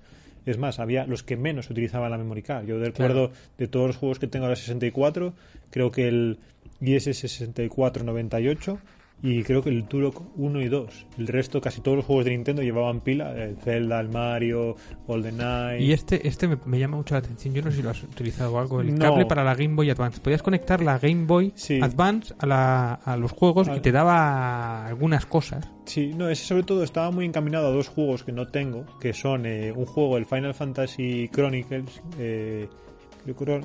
[0.46, 3.98] es más había los que menos utilizaban la memory card yo recuerdo de todos los
[3.98, 5.34] juegos que tengo en la 64
[5.72, 6.38] creo que el
[6.82, 8.78] IS64 98
[9.24, 12.32] y creo que el Turok 1 y 2 el resto casi todos los juegos de
[12.32, 14.76] Nintendo llevaban pila el Zelda el Mario
[15.08, 17.54] GoldenEye Y este, este me, me llama mucho la atención.
[17.54, 18.82] Yo no sé si lo has utilizado o algo.
[18.82, 19.00] El No.
[19.06, 20.20] cable para la Game Boy Advance.
[20.22, 21.80] Podías conectar la Game Boy Sí.
[21.82, 25.70] Advance a, la- a los juegos y te daba algunas cosas.
[25.86, 29.14] Sí, no, ese sobre todo estaba muy encaminado a dos juegos que no tengo, que
[29.14, 32.68] son eh, un juego, el Final Fantasy Chronicles, eh,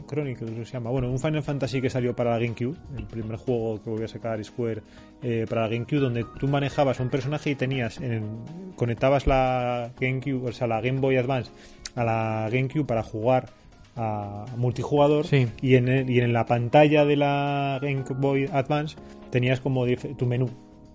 [0.06, 3.82] Chronicles se llama, bueno, un Final Fantasy que salió para la GameCube, el primer juego
[3.82, 4.82] que voy a sacar Square
[5.22, 8.40] eh, para la GameCube, donde tú manejabas un personaje y tenías, en-
[8.76, 11.50] conectabas la GameCube, o sea, la Game Boy Advance
[11.94, 13.48] a la GameCube para jugar
[13.96, 15.46] a multijugador Sí.
[15.62, 18.96] y, en el- y en la pantalla de la Game Boy Advance
[19.30, 19.86] tenías como
[20.18, 20.50] tu menú.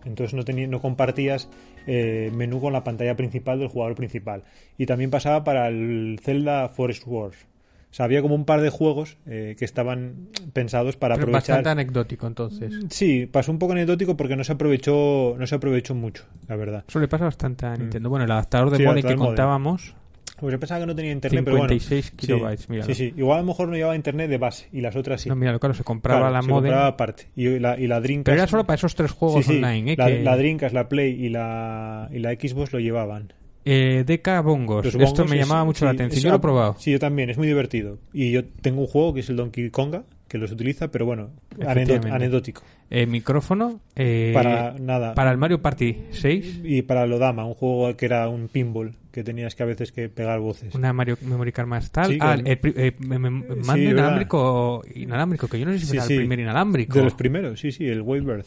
[0.06, 1.50] Entonces no, tenías, no compartías
[1.88, 4.44] eh, menú con la pantalla principal del jugador principal.
[4.78, 7.48] Y también pasaba para el Zelda Forest Wars.
[7.92, 11.58] O sea, había como un par de juegos eh, que estaban pensados para Pero aprovechar.
[11.58, 12.74] bastante anecdótico, entonces.
[12.90, 16.86] Sí, pasó un poco anecdótico porque no se aprovechó, no se aprovechó mucho, la verdad.
[16.88, 18.10] Eso le pasa bastante a Nintendo.
[18.10, 18.96] Bueno, el adaptador de Mm.
[18.96, 19.94] Sí, que contábamos,
[20.40, 21.70] Pues yo pensaba que no tenía internet, pero bueno.
[21.70, 22.88] 56 kilobytes, sí, míralo.
[22.88, 23.14] sí, sí.
[23.16, 25.30] Igual a lo mejor no llevaba internet de base y las otras sí.
[25.30, 26.64] no, mira, claro, se compraba Claro, la se modem.
[26.72, 27.28] compraba aparte.
[27.36, 28.26] Y la, y la Dreamcast.
[28.26, 29.96] Pero era solo para esos tres juegos sí, online, ¿eh?
[29.98, 33.34] la, que- la Dreamcast, la Play y la, y la Xbox lo llevaban.
[33.66, 34.86] Eh, DK Bongos.
[34.86, 36.18] Los Esto bongos me es- llamaba mucho la sí, atención.
[36.18, 36.76] es- Yo lo he probado.
[36.80, 38.00] Sí, yo también, es muy divertido.
[38.14, 41.30] Y yo tengo un juego que es el Donkey Konga, que los utiliza, pero bueno,
[41.66, 42.64] anecdótico.
[42.90, 43.80] Eh, micrófono.
[43.96, 45.14] eh, Para nada.
[45.14, 46.60] para el Mario Party 6.
[46.64, 49.92] Y para el Odama, un juego que era un pinball, que tenías que a veces
[49.92, 50.74] que pegar voces.
[50.76, 52.12] Una Mario Memory Card más tal.
[52.12, 53.78] Sí, ah, el, eh, mando verdad.
[53.78, 56.14] inalámbrico, inalámbrico, que yo no sé si Sí, era sí.
[56.14, 56.98] el primer inalámbrico.
[56.98, 58.46] De los primeros, sí, sí, el Wavebird.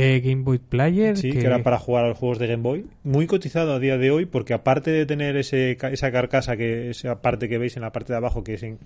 [0.00, 1.16] Eh, Game Boy Player.
[1.16, 1.40] Sí, que...
[1.40, 2.86] era para jugar a los juegos de Game Boy.
[3.02, 7.20] Muy cotizado a día de hoy porque aparte de tener ese, esa carcasa, que esa
[7.20, 8.78] parte que veis en la parte de abajo, que es en-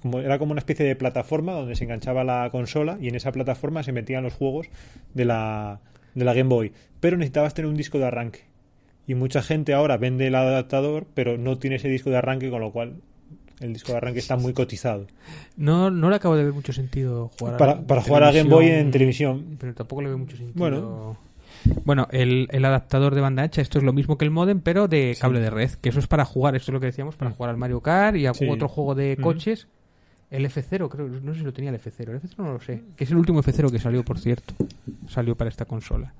[0.00, 3.32] como, era como una especie de plataforma donde se enganchaba la consola y en esa
[3.32, 4.68] plataforma se metían los juegos
[5.14, 5.80] de la,
[6.14, 6.72] de la Game Boy.
[7.00, 8.40] Pero necesitabas tener un disco de arranque.
[9.06, 12.60] Y mucha gente ahora vende el adaptador, pero no tiene ese disco de arranque, con
[12.60, 12.96] lo cual
[13.62, 15.06] el disco de arranque está muy cotizado.
[15.56, 18.48] No, no le acabo de ver mucho sentido jugar Para, a para jugar a Game
[18.50, 19.56] Boy en televisión.
[19.60, 20.54] Pero tampoco le veo mucho sentido.
[20.58, 21.16] Bueno.
[21.84, 24.88] Bueno, el, el adaptador de banda ancha, esto es lo mismo que el modem, pero
[24.88, 27.30] de cable de red, que eso es para jugar, esto es lo que decíamos, para
[27.30, 27.34] Mm.
[27.34, 28.48] jugar al Mario Kart y a Sí.
[28.48, 29.22] otro juego de Mm.
[29.22, 29.68] coches.
[30.30, 32.82] El F0, creo, no sé si lo tenía el F0, el F0 no lo sé,
[32.96, 34.54] que es el último F0 que salió, por cierto,
[35.06, 36.14] salió para esta consola.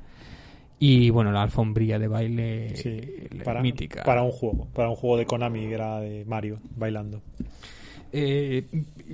[0.85, 3.01] Y bueno, la alfombrilla de baile Sí,
[3.45, 4.03] para, mítica.
[4.03, 7.23] para un juego, para un juego de Konami que era de Mario bailando.
[8.13, 8.67] eh,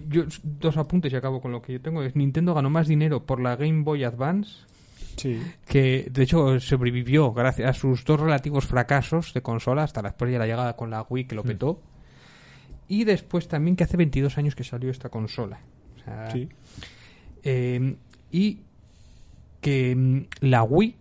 [0.09, 2.02] yo, dos apuntes y acabo con lo que yo tengo.
[2.02, 4.62] Es Nintendo ganó más dinero por la Game Boy Advance
[5.16, 5.42] Sí.
[5.66, 10.38] que de hecho sobrevivió gracias a sus dos relativos fracasos de consola hasta después de
[10.38, 11.83] la llegada con la Wii que lo petó
[12.88, 15.59] y después también que hace 22 años que salió esta consola
[16.00, 16.48] O sea, Sí.
[17.42, 17.96] eh,
[18.33, 18.61] y
[19.61, 20.96] que mm, la Wii Eh,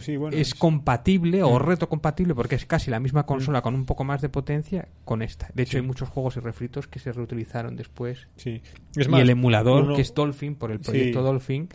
[0.00, 1.62] sí, bueno, es es- compatible o Mm.
[1.62, 5.48] retrocompatible porque es casi la misma consola con un poco más de potencia con esta.
[5.54, 8.28] De hecho, hay muchos juegos y refritos que se reutilizaron después.
[8.36, 8.62] sí.
[8.96, 11.68] Es y más, el emulador, uno- que es Dolphin, por el proyecto Dolphin,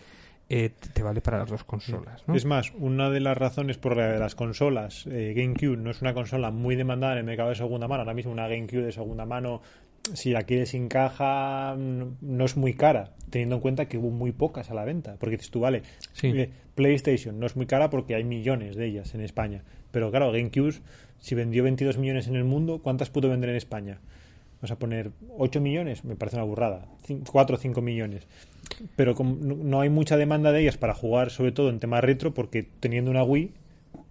[0.50, 2.22] eh, te te vale para las dos consolas.
[2.28, 2.36] ¿no?
[2.36, 6.02] Es más, una de las razones por la de las consolas, eh, GameCube no es
[6.02, 8.02] una consola muy demandada en el mercado de segunda mano.
[8.02, 9.62] Ahora mismo una GameCube de segunda mano,
[10.14, 14.10] si la quieres sin caja, no, no es muy cara, teniendo en cuenta que hubo
[14.10, 15.16] muy pocas a la venta.
[15.20, 16.28] Porque dices tú, vale, Sí.
[16.28, 19.64] eh, PlayStation no es muy cara porque hay millones de ellas en España.
[19.92, 20.74] Pero claro, GameCube,
[21.20, 24.00] si vendió 22 millones en el mundo, ¿cuántas pudo vender en España?
[24.62, 26.86] Vamos a poner 8 millones, me parece una burrada.
[27.32, 28.28] 4 o 5 millones.
[28.96, 32.64] Pero no hay mucha demanda de ellas para jugar, sobre todo en tema retro, porque
[32.80, 33.52] teniendo una Wii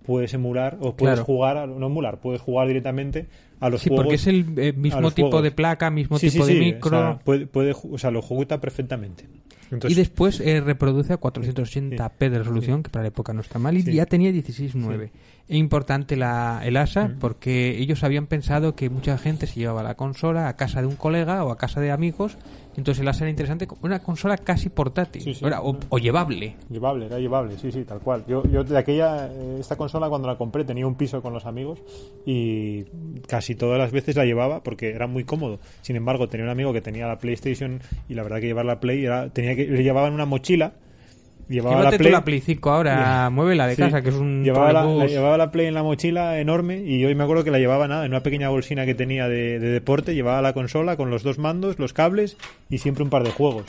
[0.04, 1.24] puedes emular o puedes Claro.
[1.24, 3.26] jugar, no emular, puedes jugar directamente
[3.62, 4.04] a los Sí, juegos.
[4.04, 5.44] porque es el eh, mismo tipo juegos.
[5.44, 6.98] de placa, mismo Sí, tipo sí, de micro.
[6.98, 9.24] O sea, puede, puede o sea, lo ejecuta perfectamente.
[9.72, 13.58] Entonces, y después eh, reproduce a 480p de resolución, que para la época no está
[13.58, 13.94] mal, y Sí.
[13.94, 15.10] ya tenía 16.9.
[15.48, 19.96] Es importante la, el ASA porque ellos habían pensado que mucha gente se llevaba la
[19.96, 22.38] consola a casa de un colega o a casa de amigos,
[22.76, 25.36] entonces el ASA era interesante una consola casi portátil.
[25.42, 26.54] Era- o, o llevable.
[26.70, 28.24] Llevable, era llevable, sí, sí, tal cual.
[28.28, 31.44] Yo, yo de aquella, eh, esta consola cuando la compré tenía un piso con los
[31.44, 31.80] amigos
[32.24, 32.84] y
[33.26, 35.58] casi todas las veces la llevaba porque era muy cómodo.
[35.82, 38.80] Sin embargo, tenía un amigo que tenía la PlayStation y la verdad que llevar la
[38.80, 40.72] Play era, tenía que, le llevaba en una mochila,
[41.48, 42.12] llevaba la tú Play.
[42.12, 43.82] la Play 5 ahora, muévela de Sí.
[43.82, 46.98] casa, que es un llevaba la, la- llevaba la Play en la mochila enorme y
[47.00, 49.68] yo me acuerdo que la llevaba nada, en una pequeña bolsina que tenía de, de
[49.70, 52.36] deporte, llevaba la consola con los dos mandos, los cables
[52.70, 53.64] y siempre un par de juegos.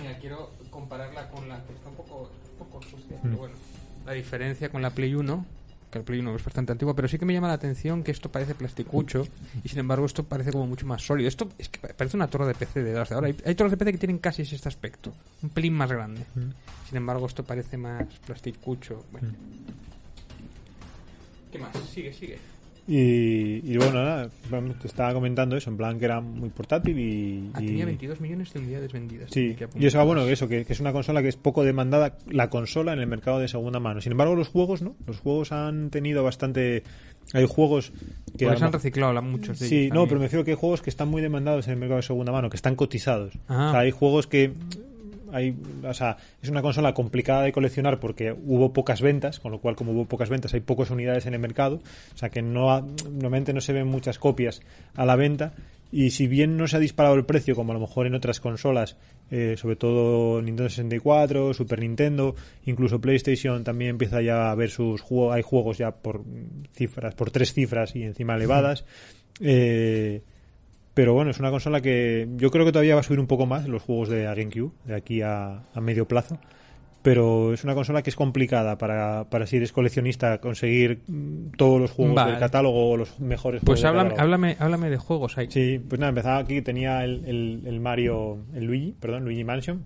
[0.00, 3.22] Mira, quiero compararla con la que está un poco, un poco sucia, Mm.
[3.22, 3.54] pero bueno.
[4.06, 5.44] La diferencia con la Play 1,
[5.92, 8.10] que el Play 1 es bastante antiguo, pero sí que me llama la atención que
[8.10, 9.26] esto parece plasticucho
[9.62, 11.28] y sin embargo esto parece como mucho más sólido.
[11.28, 13.26] Esto es que pa- parece una torre de PC de ahora.
[13.26, 16.22] Hay, hay torres de PC que tienen casi este aspecto, un pelín más grande.
[16.34, 16.50] Mm.
[16.88, 19.04] Sin embargo, esto parece más plasticucho.
[19.12, 19.28] Bueno.
[19.28, 19.32] Mm.
[21.52, 21.70] ¿Qué más?
[21.92, 22.38] Sigue, sigue.
[22.88, 26.98] Y, y bueno, nada, vamos, te estaba comentando eso, en plan que era muy portátil
[26.98, 27.50] y...
[27.54, 29.30] Ah, y- tenía 22 millones de unidades vendidas.
[29.30, 31.62] Sí, y eso, ah, bueno, que eso, que, que es una consola que es poco
[31.62, 34.00] demandada, la consola en el mercado de segunda mano.
[34.00, 34.96] Sin embargo, los juegos, ¿no?
[35.06, 36.82] Los juegos han tenido bastante...
[37.34, 37.92] Hay juegos
[38.36, 38.46] que...
[38.46, 40.82] Pues han reciclado la- muchos de Sí, ellos no, pero me refiero que hay juegos
[40.82, 43.38] que están muy demandados en el mercado de segunda mano, que están cotizados.
[43.46, 43.68] Ah.
[43.68, 44.52] O sea, hay juegos que
[45.32, 49.60] hay, o sea, es una consola complicada de coleccionar porque hubo pocas ventas, con lo
[49.60, 51.80] cual como hubo pocas ventas hay pocas unidades en el mercado,
[52.14, 54.60] o sea que no ha- normalmente no se ven muchas copias
[54.94, 55.52] a la venta
[55.90, 58.40] y si bien no se ha disparado el precio como a lo mejor en otras
[58.40, 58.96] consolas,
[59.30, 65.00] eh, sobre todo Nintendo 64, Super Nintendo, incluso PlayStation también empieza ya a ver sus
[65.02, 66.22] juegos, hay juegos ya por
[66.74, 68.84] cifras, por tres cifras y encima elevadas.
[69.40, 70.22] Eh,
[70.94, 73.46] pero bueno, es una consola que yo creo que todavía va a subir un poco
[73.46, 76.38] más los juegos de GameCube, de aquí a, a medio plazo.
[77.02, 81.80] Pero es una consola que es complicada para, para si eres coleccionista conseguir mm, todos
[81.80, 82.30] los juegos Vale.
[82.32, 85.36] del catálogo o los mejores Pues juegos del háblame, háblame, háblame de juegos.
[85.36, 85.50] Hay.
[85.50, 89.84] Sí, pues nada, empezaba aquí, tenía el, el, el Mario, el Luigi, perdón, Luigi Mansion,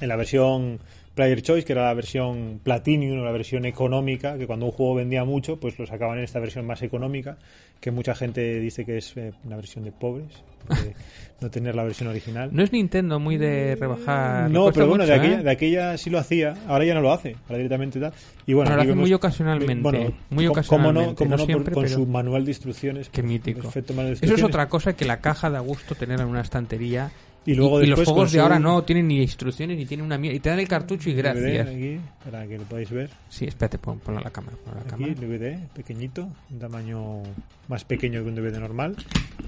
[0.00, 0.78] en la versión
[1.18, 5.24] Player Choice, que era la versión Platinum, la versión económica, que cuando un juego vendía
[5.24, 7.38] mucho, pues lo sacaban en esta versión más económica,
[7.80, 10.28] que mucha gente dice que es eh, una versión de pobres,
[11.40, 12.50] no tener la versión original.
[12.52, 14.48] No es Nintendo muy de rebajar.
[14.48, 15.42] No, pero bueno, mucho, de, aquella, ¿eh?
[15.42, 18.12] de aquella sí lo hacía, ahora ya no lo hace, ahora directamente tal.
[18.46, 21.74] Y bueno, lo hace muy ocasionalmente, Bueno, muy ocasionalmente, Como no, no no, por- siempre,
[21.74, 23.08] con su manual de instrucciones.
[23.08, 23.62] Qué mítico.
[23.62, 24.44] manual de Eso es instrucciones.
[24.44, 27.10] otra cosa que la caja da gusto tener en una estantería.
[27.48, 30.18] Y luego los después juegos con de ahora no tienen ni instrucciones ni tienen una
[30.18, 30.36] mierda.
[30.36, 31.66] Y te dan el cartucho y gracias.
[31.66, 33.08] aquí, para que lo podáis ver.
[33.30, 34.54] Sí, espérate, pon, ponlo a la cámara.
[34.62, 35.14] ponlo a la Aquí, cámara.
[35.14, 37.22] DVD, pequeñito, un tamaño
[37.68, 38.96] más pequeño que un DVD normal.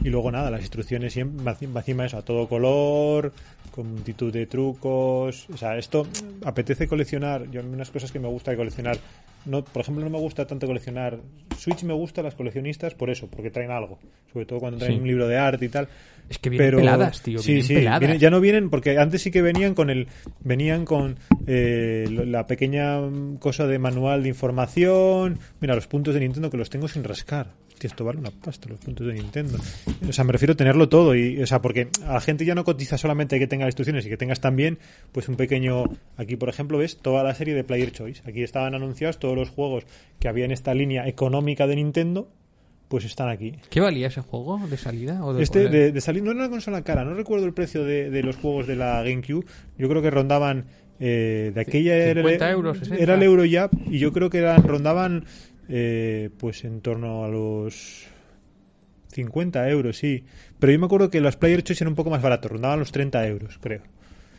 [0.02, 3.34] Y luego nada, las instrucciones siempre va va encima eso, a todo color,
[3.70, 5.48] con multitud de trucos.
[5.52, 6.06] O sea, esto
[6.44, 7.50] apetece coleccionar.
[7.50, 8.98] Yo, unas cosas que me gusta de coleccionar.
[9.46, 11.18] No, por ejemplo, no me gusta tanto coleccionar.
[11.56, 13.98] Switch me gusta las coleccionistas por eso, porque traen algo.
[14.32, 15.00] Sobre todo cuando traen Sí.
[15.00, 15.88] un libro de arte y tal.
[16.28, 17.38] Es que vienen pero peladas, tío.
[17.40, 18.00] sí, vienen sí, peladas.
[18.00, 20.06] vienen- ya no vienen porque antes sí que venían con el
[20.44, 22.98] venían con eh, la pequeña
[23.40, 27.48] cosa de manual de información mira los puntos de Nintendo que los tengo sin rascar
[27.80, 29.56] Tío, esto vale una pasta los puntos de Nintendo
[30.06, 32.54] o sea me refiero a tenerlo todo y o sea porque a la gente ya
[32.54, 34.78] no cotiza solamente que tenga instrucciones y que tengas también
[35.12, 35.84] pues un pequeño
[36.18, 39.48] aquí por ejemplo ves toda la serie de Player Choice aquí estaban anunciados todos los
[39.48, 39.84] juegos
[40.18, 42.28] que había en esta línea económica de Nintendo
[42.88, 43.54] pues están aquí.
[43.70, 45.24] ¿Qué valía ese juego de salida?
[45.24, 47.84] O de Este de, de salir no era una consola cara, no recuerdo el precio
[47.84, 49.46] de, de los juegos de la GameCube.
[49.78, 50.66] Yo creo que rondaban
[51.02, 53.02] eh, de aquella era, 50 euros, 60.
[53.02, 55.24] era el Euro ya y yo creo que eran rondaban
[55.70, 58.06] eh, pues en torno a los
[59.12, 60.24] 50 euros, sí.
[60.58, 62.92] Pero yo me acuerdo que los Player Choice eran un poco más baratos, rondaban los
[62.92, 63.82] 30 euros, creo.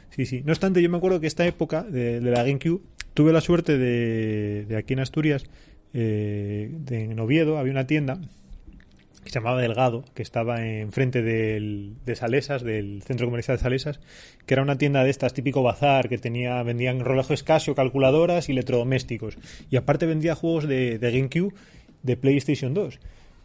[0.09, 0.43] Sí, sí.
[0.45, 2.81] No obstante, yo me acuerdo que esta época de, la GameCube
[3.13, 5.45] tuve la suerte de, de aquí en Asturias,
[5.93, 8.19] eh, de, en Oviedo, había una tienda
[9.23, 13.99] que se llamaba Delgado, que estaba enfrente del, de Salesas, del centro comercial de Salesas,
[14.45, 18.53] que era una tienda de estas típico bazar, que tenía vendían relojes Casio, calculadoras y
[18.53, 19.37] electrodomésticos.
[19.69, 21.53] Y aparte vendía juegos de, de GameCube
[22.03, 22.99] de PlayStation 2.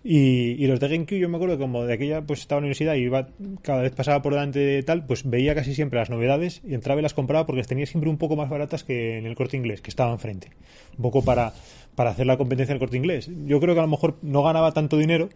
[0.09, 2.67] Y, los de GameCube yo me acuerdo que como de aquella pues estaba en la
[2.67, 3.27] universidad y iba,
[3.63, 7.01] cada vez pasaba por delante de tal, pues veía casi siempre las novedades y entraba
[7.01, 9.57] y las compraba porque las tenía siempre un poco más baratas que en el corte
[9.57, 10.51] inglés, que estaba enfrente.
[10.97, 11.53] Un poco para,
[11.97, 13.29] para hacer la competencia del corte inglés.
[13.47, 15.29] Yo creo que a lo mejor no ganaba tanto dinero,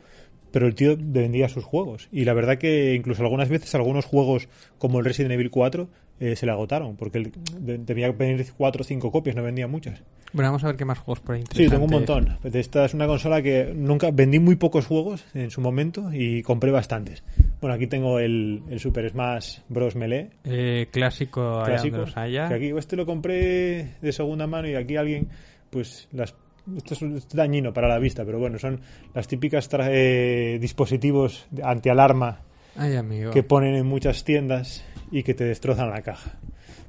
[0.52, 2.08] pero el tío vendía sus juegos.
[2.12, 5.88] Y la verdad que incluso algunas veces algunos juegos como el Resident Evil 4
[6.20, 9.66] eh, se le agotaron, porque él de- debía venir 4 o 5 copias, no vendía
[9.66, 10.02] muchas.
[10.32, 12.38] Bueno, vamos a ver qué más juegos por ahí Sí, tengo un montón.
[12.44, 16.70] Esta es una consola que nunca vendí muy pocos juegos en su momento y compré
[16.70, 17.24] bastantes.
[17.60, 19.96] Bueno, aquí tengo el, el Super Smash Bros.
[19.96, 20.28] Melee.
[20.44, 22.04] Eh, clásico, allá Clásico.
[22.14, 25.28] Que aquí este lo compré de segunda mano y aquí alguien,
[25.70, 26.34] pues las
[26.76, 28.80] esto es, dañino para la vista, pero bueno, son
[29.14, 32.40] las típicas tra- eh, dispositivos de antialarma
[32.76, 33.30] Ay, amigo.
[33.33, 36.38] que ponen en muchas tiendas y que te destrozan la caja.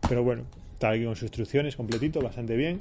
[0.08, 2.78] Pero bueno, está aquí con sus instrucciones, completito, bastante bien.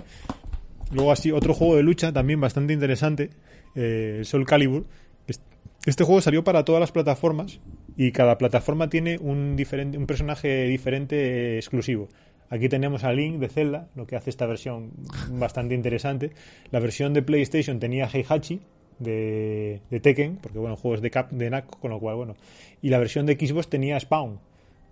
[0.92, 3.30] Luego así, otro juego de lucha también bastante interesante,
[3.74, 4.84] eh, el Soul Calibur.
[5.26, 5.42] Est-
[5.86, 7.60] Este juego salió para todas las plataformas
[7.96, 12.08] y cada plataforma tiene un, diferente, un personaje diferente eh, exclusivo.
[12.50, 14.90] Aquí tenemos a Link de Zelda, lo que hace esta versión
[15.30, 16.32] bastante interesante.
[16.72, 18.60] La versión de PlayStation tenía Heihachi
[18.98, 22.34] de, de Tekken, porque bueno, juegos de, Cap, de Naco, con lo cual bueno.
[22.82, 24.40] Y la versión de Xbox tenía Spawn,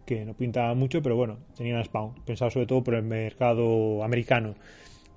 [0.07, 4.55] que no pintaba mucho, pero bueno, tenía Spawn, pensado sobre todo por el mercado americano.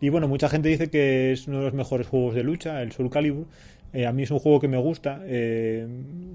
[0.02, 2.92] Y bueno, mucha gente dice que es uno de los mejores juegos de lucha, el
[2.92, 3.46] Soul Calibur.
[3.94, 5.22] Eh, a mí es un juego que me gusta.
[5.26, 5.86] Eh,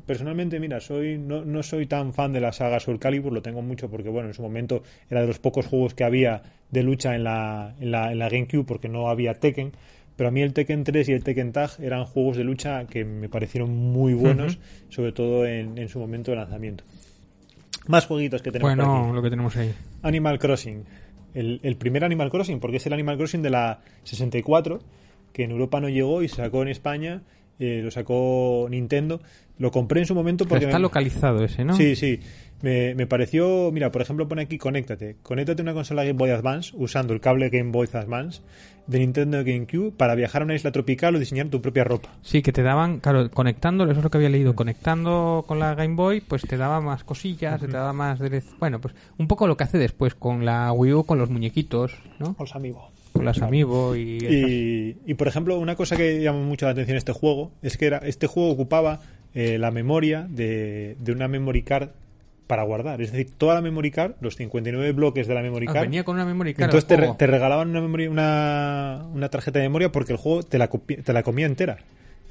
[0.05, 3.63] personalmente, mira, soy no, no soy tan fan de la saga Soul Calibur, lo tengo
[3.63, 7.15] mucho porque, bueno, en su momento era de los pocos juegos que había de lucha
[7.15, 9.73] en la, en la, en la GameCube porque no había Tekken.
[10.17, 13.05] Pero a mí el Tekken 3 y el Tekken Tag eran juegos de lucha que
[13.05, 16.85] me parecieron muy buenos, sobre todo en, en su momento de lanzamiento.
[17.87, 18.91] Más jueguitos que tenemos por aquí.
[18.91, 19.75] Bueno, lo que tenemos ahí.
[20.03, 20.85] Animal Crossing.
[21.35, 24.81] El, el primer Animal Crossing, porque es el Animal Crossing de la 64,
[25.35, 27.21] que en Europa no llegó y se sacó en España,
[27.59, 29.21] eh, lo sacó Nintendo.
[29.59, 30.65] Lo compré en su momento Pero porque...
[30.67, 31.75] está me- localizado ese, ¿no?
[31.77, 32.21] Sí, sí.
[32.63, 33.71] Me, me pareció...
[33.73, 35.17] Mira, por ejemplo, pone aquí Conéctate.
[35.23, 38.43] Conéctate a una consola Game Boy Advance usando el cable Game Boy Advance
[38.87, 42.11] de Nintendo GameCube para viajar a una isla tropical o diseñar tu propia ropa.
[42.23, 45.75] Sí, que te daban, claro, conectando, eso es lo que había leído, conectando con la
[45.75, 48.21] Game Boy, pues te daba más cosillas, te daba más...
[48.59, 51.95] Bueno, pues un poco lo que hace después con la Wii U, con los muñequitos,
[52.19, 52.37] ¿no?
[52.39, 52.91] Os amigo.
[53.17, 54.19] Con las Amiibo y...
[54.19, 57.77] Y, y, por ejemplo, una cosa que llamó mucho la atención en este juego es
[57.77, 59.01] que era, este juego ocupaba
[59.35, 61.89] eh, la memoria de, de una memory card
[62.47, 63.01] para guardar.
[63.03, 65.83] Es decir, toda la memory card, los 59 bloques de la memory Ah, card.
[65.85, 67.17] venía con una memoria card entonces te, re- juego.
[67.17, 71.13] te regalaban una, memoria, una, una tarjeta de memoria porque el juego te la, te
[71.13, 71.79] la comía entera.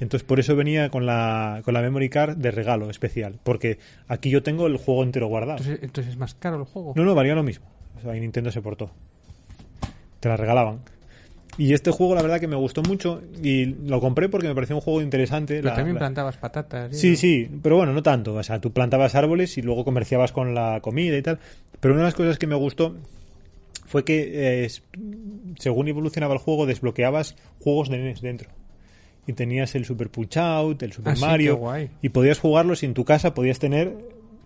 [0.00, 3.38] Entonces por eso venía con la, con la memory card de regalo especial.
[3.42, 5.58] Porque aquí yo tengo el juego entero guardado.
[5.58, 6.92] Entonces, entonces es más caro el juego.
[6.96, 7.66] No, no, valía lo mismo.
[7.98, 8.90] O sea, ahí Nintendo se portó.
[10.26, 10.80] Te la regalaban.
[11.56, 13.22] Y este juego, la verdad, que me gustó mucho.
[13.42, 15.54] Y lo compré porque me pareció un juego interesante.
[15.54, 16.92] Pero La- también la- plantabas patatas.
[16.92, 16.94] ¿eh?
[16.94, 17.16] Sí, ¿no?
[17.16, 18.34] sí, pero bueno, no tanto.
[18.34, 21.38] O sea, tú plantabas árboles y luego comerciabas con la comida y tal.
[21.80, 22.96] Pero una de las cosas que me gustó
[23.86, 24.68] fue que eh,
[25.58, 28.50] según evolucionaba el juego, desbloqueabas juegos de NES dentro.
[29.28, 31.54] Y tenías el Super Punch Out, el Super Ah, sí, Mario.
[31.54, 31.90] qué guay.
[32.02, 33.94] Y podías jugarlos y en tu casa podías tener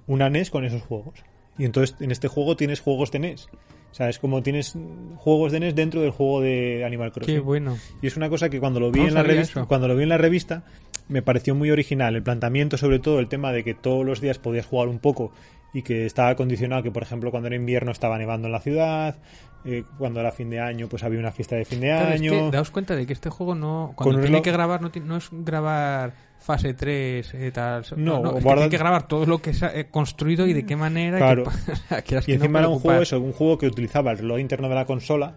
[0.06, 1.14] una NES con esos juegos.
[1.58, 3.48] Y entonces en este juego tienes juegos de NES.
[3.90, 4.76] O sea, es como tienes
[5.16, 7.34] juegos de NES dentro del juego de Animal Crossing.
[7.34, 7.76] Qué bueno.
[8.00, 9.68] Y es una cosa que cuando lo vi No en la revista, eso.
[9.68, 10.62] cuando lo vi en la revista,
[11.08, 12.14] me pareció muy original.
[12.14, 15.32] El planteamiento, sobre todo, el tema de que todos los días podías jugar un poco
[15.72, 19.16] y que estaba condicionado que, por ejemplo, cuando era invierno estaba nevando en la ciudad,
[19.64, 22.20] eh, cuando era fin de año, pues había una fiesta de fin de Claro, es
[22.20, 22.30] año.
[22.30, 23.92] que daos cuenta de que este juego no.
[23.94, 27.84] Cuando tiene reloj- que grabar, no, es grabar fase 3 y tal.
[27.96, 30.54] No, es que guarda- tiene que grabar todo lo que se ha eh, construido y
[30.54, 31.18] de qué manera.
[31.18, 31.44] y Claro.
[32.06, 34.74] que- Y encima era un juego eso, un juego que utilizaba el reloj interno de
[34.74, 35.34] la consola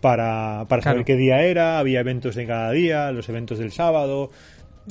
[0.00, 0.94] para, para Claro.
[0.96, 4.30] saber qué día era, había eventos de cada día, los eventos del sábado.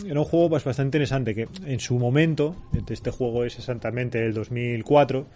[0.06, 2.56] Era un juego pues, bastante interesante que en su momento,
[2.90, 5.28] este juego es exactamente del 2004,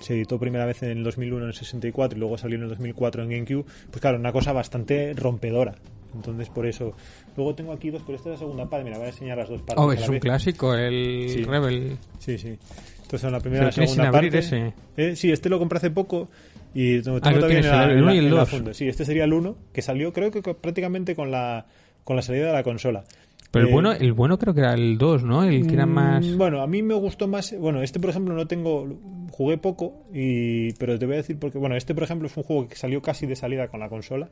[0.00, 2.68] se editó primera vez en el 2001 en el 64 y luego salió en el
[2.70, 5.74] 2004 en GameCube, pues claro, una cosa bastante rompedora.
[6.14, 6.94] Entonces, por eso.
[7.36, 8.84] Luego tengo aquí dos, pero esta es la segunda parte.
[8.84, 9.76] Mira, voy a enseñar las dos partes.
[9.84, 10.22] Oh, es un vez.
[10.22, 11.42] clásico, el Sí.
[11.44, 11.98] Rebel.
[12.18, 12.56] Sí, sí.
[12.96, 14.38] Entonces, son la primera y la segunda abrir parte.
[14.38, 14.72] ese.
[14.96, 16.28] Eh, sí, este lo compré hace poco
[16.74, 18.48] y tengo Ah, en la, el en uno la- y el en la dos.
[18.48, 18.72] funda.
[18.74, 21.66] Sí, este sería el 1, que salió creo que prácticamente con la,
[22.04, 23.04] con la salida de la consola.
[23.50, 25.44] Pero el Eh, bueno, el bueno creo que era el 2, ¿no?
[25.44, 26.36] El que era Mm, más...
[26.36, 27.54] Bueno, a mí me gustó más.
[27.58, 28.86] Bueno, este por ejemplo no tengo.
[29.30, 31.58] Jugué poco, y pero te voy a decir porque.
[31.58, 34.30] Bueno, este por ejemplo es un juego que salió casi de salida con la consola.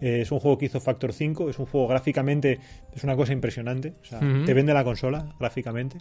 [0.00, 1.50] Eh, es un juego que hizo Factor 5.
[1.50, 2.58] Es un juego gráficamente.
[2.94, 3.94] Es una cosa impresionante.
[4.02, 5.98] O sea, te vende la consola gráficamente.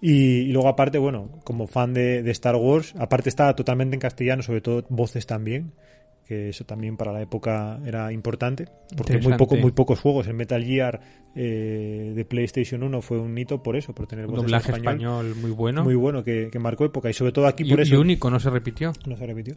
[0.00, 4.00] Y, y luego, aparte, bueno, como fan de, de Star Wars, aparte estaba totalmente en
[4.00, 5.72] castellano, sobre todo voces también.
[6.26, 8.66] Que eso también para la época era importante.
[8.96, 10.26] Porque muy, poco, muy pocos juegos.
[10.26, 11.00] El Metal Gear
[11.38, 15.34] eh, de PlayStation 1 fue un hito por eso, por tener un doblaje español español
[15.42, 15.84] muy bueno.
[15.84, 18.30] muy bueno que, que marcó época y sobre todo aquí y, por y eso único,
[18.30, 18.92] no se repitió.
[19.06, 19.54] no se repitió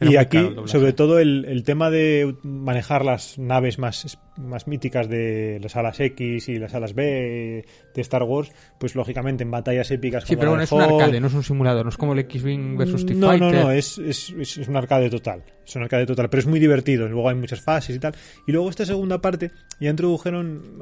[0.00, 5.08] Era y aquí sobre todo el, el tema de manejar las naves más más míticas
[5.08, 7.64] de las alas X y las alas B
[7.94, 11.20] de Star Wars pues lógicamente en batallas épicas Sí, como pero bueno, es un arcade,
[11.20, 13.98] no es un simulador, no es como el X-Wing versus TIE no, no, no, es,
[13.98, 15.42] es, es- es un arcade total.
[15.66, 17.06] Es un arcade total, pero es muy divertido.
[17.06, 18.12] Luego hay muchas fases y tal.
[18.46, 20.80] Y luego esta segunda parte ya introdujeron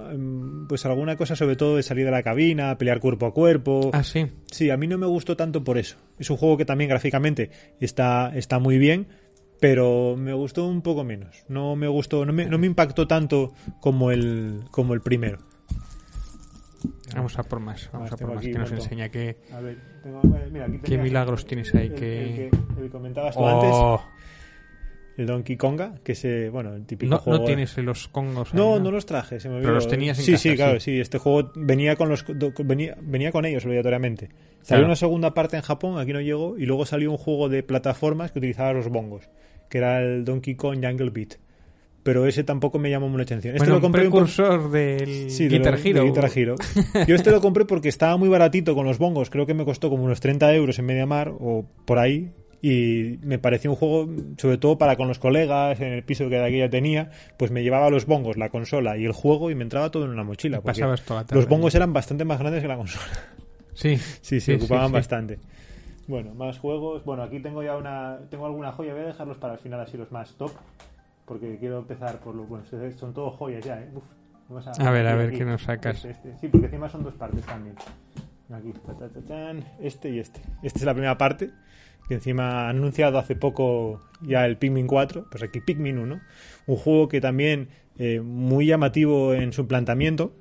[0.69, 3.91] pues alguna cosa sobre todo de salir de la cabina, pelear cuerpo a cuerpo.
[3.93, 4.27] Ah, sí.
[4.51, 5.97] Sí, a mí no me gustó tanto por eso.
[6.19, 9.09] Es un juego que también gráficamente está, está muy bien,
[9.61, 11.45] pero me gustó un poco menos.
[11.49, 15.39] No me gustó, no me, no me impactó tanto como el, como el primero.
[17.15, 18.79] Vamos a por más, vamos a por más, que nos montón.
[18.79, 19.39] enseña que...
[19.53, 21.87] A ver, tengo, bueno, mira, aquí ¿Qué milagros tienes ahí?
[21.87, 22.23] el- que...
[22.23, 23.75] el que, el que comentabas tú antes.
[25.19, 27.41] El Donkey Konga, que es, bueno, el típico no, juego...
[27.41, 29.75] no tienes los congos ahí, No, no los traje, se me Pero olvidó.
[29.75, 31.01] los tenías en Sí, casa, sí, claro, sí.
[31.01, 32.25] Este juego venía con los
[32.65, 34.29] venía, venía con ellos obligatoriamente.
[34.63, 34.87] Salió Claro.
[34.87, 38.33] una segunda parte en Japón, aquí no llegó, y luego salió un juego de plataformas
[38.33, 39.29] que utilizaba los bongos,
[39.69, 41.35] que era el Donkey Kong Jungle Beat.
[42.05, 43.57] Pero ese tampoco me llamó mucha atención.
[43.57, 46.05] Este Bueno, lo compré un precursor del Sí, de lo- de Hero.
[46.05, 46.55] Guitar Hero.
[47.09, 49.29] Yo este lo compré porque estaba muy baratito con los bongos.
[49.31, 52.31] Creo que me costó como unos 30 euros en Mediamar o por ahí.
[52.61, 56.37] Y me pareció un juego, sobre todo para con los colegas, en el piso que
[56.37, 59.55] de aquí ya tenía, pues me llevaba los bongos, la consola y el juego y
[59.55, 60.61] me entraba todo en una mochila.
[60.61, 63.05] Pasabas toda la tarde los bongos eran bastante más grandes que la consola.
[63.75, 64.93] Sí, Sí, ocupaban sí.
[64.93, 65.39] bastante.
[66.09, 67.05] Bueno, más juegos.
[67.05, 68.19] Bueno, aquí tengo ya una.
[68.29, 68.93] Tengo alguna joya.
[68.93, 70.51] Voy a dejarlos para el final, así los más top.
[71.27, 72.65] Porque quiero empezar por lo bueno.
[72.99, 73.89] Son todos joyas ya, ¿eh?
[73.95, 74.03] Uf,
[74.49, 75.39] vamos A ver, a ver, aquí.
[75.39, 75.97] ¿qué nos sacas?
[76.05, 76.39] Este, este.
[76.41, 77.77] Sí, porque encima son dos partes también.
[78.51, 78.73] Aquí,
[79.81, 80.41] este y este.
[80.63, 81.51] Esta es la primera parte.
[82.09, 85.27] Que encima han anunciado hace poco ya el Pikmin 4.
[85.31, 86.21] Pues aquí Pikmin 1.
[86.67, 90.33] Un juego que también eh, muy llamativo en su planteamiento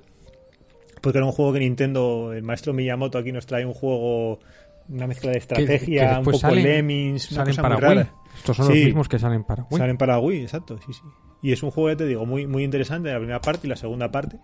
[1.00, 4.40] porque era un juego que Nintendo, el maestro Miyamoto aquí nos trae un juego,
[4.88, 8.12] una mezcla de estrategia, que un poco salen- Lemmings, una Salen cosa para muy rara.
[8.36, 8.72] Estos son Sí.
[8.74, 9.78] los mismos que salen para Wii.
[9.78, 11.02] Salen para Wii, exacto, sí, sí.
[11.40, 13.76] Y es un juego, ya te digo, muy, muy interesante, la primera parte y la
[13.76, 14.38] segunda parte.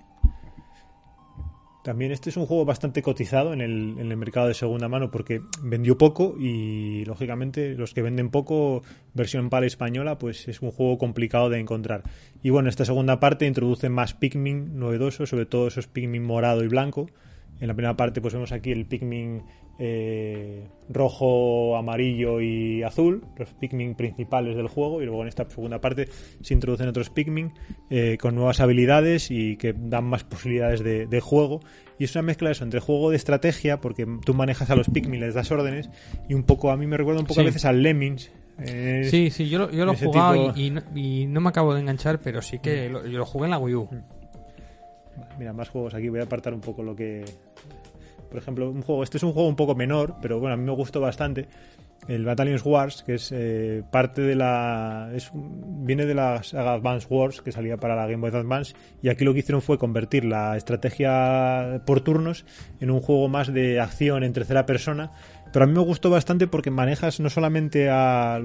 [1.84, 5.98] También este es un juego bastante cotizado en el, mercado de segunda mano porque vendió
[5.98, 8.82] poco y lógicamente los que venden poco,
[9.12, 12.02] versión PAL española, pues es un juego complicado de encontrar.
[12.42, 16.68] Y bueno, esta segunda parte introduce más Pikmin novedosos, sobre todo esos Pikmin morado y
[16.68, 17.10] blanco.
[17.60, 19.42] En la primera parte pues vemos aquí el Pikmin
[19.78, 25.80] eh, rojo, amarillo y azul, los Pikmin principales del juego, y luego en esta segunda
[25.80, 26.08] parte
[26.42, 27.52] se introducen otros Pikmin
[27.90, 31.60] eh, con nuevas habilidades y que dan más posibilidades de, de juego.
[31.98, 34.88] Y es una mezcla de eso, entre juego de estrategia, porque tú manejas a los
[34.88, 35.90] Pikmin, les das órdenes,
[36.28, 37.40] y un poco, a mí me recuerda un poco Sí.
[37.42, 38.32] a veces al Lemmings.
[38.58, 41.40] eh, Sí, sí, yo lo, yo lo he jugado tipo- y, y no, y no
[41.40, 43.88] me acabo de enganchar, pero sí que lo, yo lo jugué en la Wii U.
[45.38, 46.08] Mira, más juegos aquí.
[46.08, 47.24] Voy a apartar un poco lo que.
[48.34, 49.04] Por ejemplo, un juego.
[49.04, 51.46] Este es un juego un poco menor, pero bueno, a mí me gustó bastante.
[52.08, 55.12] El Battalions Wars, que es eh, parte de la.
[55.14, 58.74] Es, viene de la saga Advance Wars, que salía para la Game Boy Advance.
[59.02, 62.44] Y aquí lo que hicieron fue convertir la estrategia por turnos
[62.80, 65.12] en un juego más de acción en tercera persona.
[65.52, 68.42] Pero a mí me gustó bastante porque manejas no solamente al,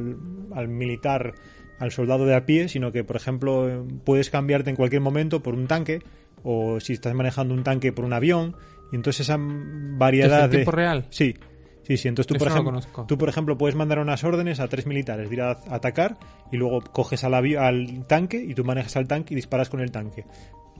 [0.68, 1.34] militar,
[1.80, 5.56] al soldado de a pie, sino que, por ejemplo, puedes cambiarte en cualquier momento por
[5.56, 6.04] un tanque,
[6.44, 8.56] o si estás manejando un tanque por un avión,
[8.92, 10.58] y entonces esa variedad ¿Es en de...
[10.58, 11.06] tiempo real?
[11.10, 11.36] Sí,
[11.84, 12.08] sí, sí.
[12.08, 15.30] Entonces tú Eso por, ejemplo, tú, por ejemplo, puedes mandar unas órdenes a tres militares
[15.30, 16.18] de ir a atacar
[16.52, 19.92] y luego coges al, al tanque y tú manejas al tanque y disparas con el
[19.92, 20.26] tanque.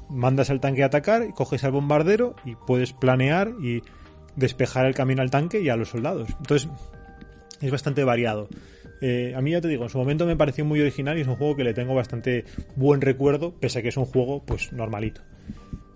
[0.10, 3.84] Mandas al tanque a atacar, y coges al bombardero y puedes planear y
[4.36, 6.30] despejar el camino al tanque y a los soldados.
[6.40, 6.68] Entonces,
[7.62, 8.48] es bastante variado.
[9.02, 11.28] Eh, a mí ya te digo, en su momento me pareció muy original y es
[11.28, 12.46] un juego que le tengo bastante
[12.76, 15.22] buen recuerdo, pese a que es un juego pues normalito.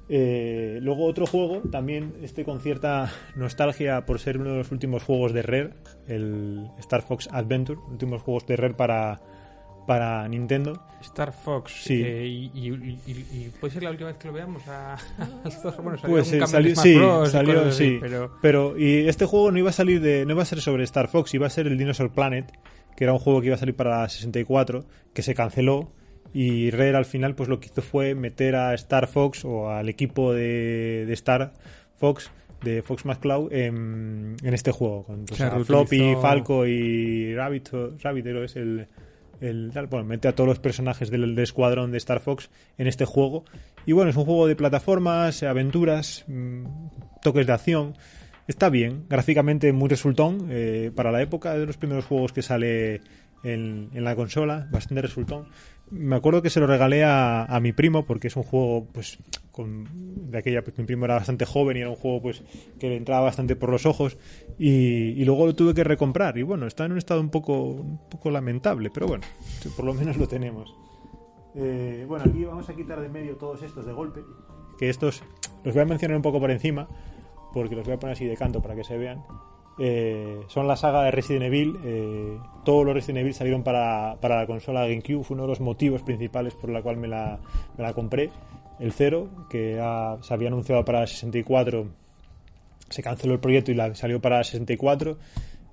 [0.09, 5.03] Eh, luego otro juego, también este con cierta nostalgia por ser uno de los últimos
[5.03, 5.69] juegos de Rare,
[6.07, 9.21] el Star Fox Adventure, últimos juegos de Rare para,
[9.87, 10.83] para Nintendo.
[11.01, 11.71] Star Fox.
[11.83, 12.01] Sí.
[12.03, 14.97] eh, y, y- y- y puede ser la última vez que lo veamos a,
[15.49, 15.83] Zorro.
[15.83, 17.31] Bueno, salió Pues algún eh, salió, sí, Bros.
[17.31, 17.97] salió, así, sí.
[18.01, 20.83] pero Pero y este juego no iba a salir de, no iba a ser sobre
[20.83, 22.51] Star Fox, iba a ser el Dinosaur Planet,
[22.97, 24.83] que era un juego que iba a salir para la 64,
[25.13, 25.91] que se canceló
[26.33, 29.89] y Rare al final pues lo que hizo fue meter a Star Fox o al
[29.89, 31.53] equipo de, de Star
[31.97, 32.31] Fox
[32.63, 37.69] de Fox McCloud en, en este juego con pues, Floppy, Falco y Rabbit,
[38.01, 38.87] Rabbit es el,
[39.41, 42.87] el tal, bueno, mete a todos los personajes del, del escuadrón de Star Fox en
[42.87, 43.43] este juego.
[43.85, 46.63] Y bueno, es un juego de plataformas, aventuras, mm,
[47.21, 47.93] toques de acción.
[48.47, 53.01] Está bien, gráficamente muy resultón eh, para la época, de los primeros juegos que sale
[53.43, 55.47] en, en la consola, bastante resultón.
[55.91, 59.19] Me acuerdo que se lo regalé a, a mi primo porque es un juego, pues,
[59.51, 59.87] con,
[60.31, 62.43] de aquella, pues mi primo era bastante joven y era un juego, pues,
[62.79, 64.17] que le entraba bastante por los ojos
[64.57, 67.61] y, y luego lo tuve que recomprar y bueno, está en un estado un poco,
[67.61, 69.23] un poco lamentable, pero bueno,
[69.75, 70.75] por lo menos lo tenemos.
[71.55, 74.21] Eh, bueno, aquí vamos a quitar de medio todos estos de golpe,
[74.79, 75.21] que estos
[75.63, 76.87] los voy a mencionar un poco por encima,
[77.53, 79.23] porque los voy a poner así de canto para que se vean.
[79.79, 81.77] Eh, son la saga de Resident Evil.
[81.83, 85.23] eh, todos los Resident Evil salieron para, para la consola GameCube.
[85.23, 87.39] Fue uno de los motivos principales por la cual me la,
[87.77, 88.29] me la compré.
[88.79, 91.87] El 0, que ha- se había anunciado para 64,
[92.89, 95.17] se canceló el proyecto y la, salió para 64.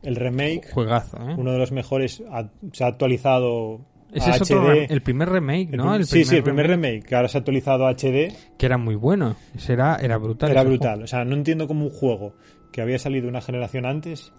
[0.03, 1.35] El remake, juegazo, ¿eh?
[1.37, 3.81] uno de los mejores, ha- se ha actualizado
[4.15, 6.03] Ese es otro el primer remake, El ¿no?
[6.05, 8.95] sí, sí, el primer remake, que ahora se ha actualizado a HD, Que era muy
[8.95, 9.37] bueno.
[9.55, 10.51] Ese era, era brutal.
[10.51, 11.03] era brutal.
[11.03, 12.33] O sea, no entiendo cómo un juego
[12.73, 14.33] que había salido una generación antes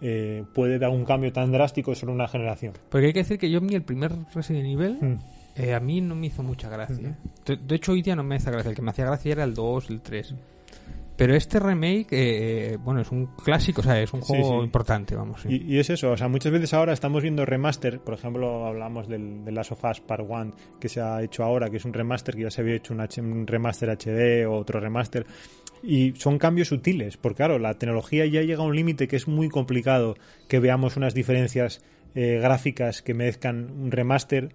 [0.00, 2.74] eh, puede dar un cambio tan drástico solo una generación.
[2.90, 5.18] Porque hay que decir que yo, mí, el primer Resident Evil, Mm.
[5.56, 7.16] eh, a mí no me hizo mucha gracia.
[7.46, 8.68] de, de hecho, hoy día no me hace gracia.
[8.70, 10.34] El que me hacía gracia era el 2, el 3.
[11.16, 14.64] Pero este remake, eh, bueno, es un clásico, o sea, es un Sí, juego sí.
[14.66, 15.40] importante, vamos.
[15.40, 15.48] sí.
[15.66, 19.08] Y, y es eso, o sea, muchas veces ahora estamos viendo remaster, por ejemplo, hablamos
[19.08, 21.94] del, del Last of Us Part 1 que se ha hecho ahora, que es un
[21.94, 25.24] remaster, que ya se había hecho un, H- un remaster HD o otro remaster,
[25.86, 29.28] y son cambios sutiles, porque claro, la tecnología ya llega a un límite que es
[29.28, 30.16] muy complicado
[30.48, 31.82] que veamos unas diferencias
[32.14, 34.48] eh, gráficas que merezcan un remaster.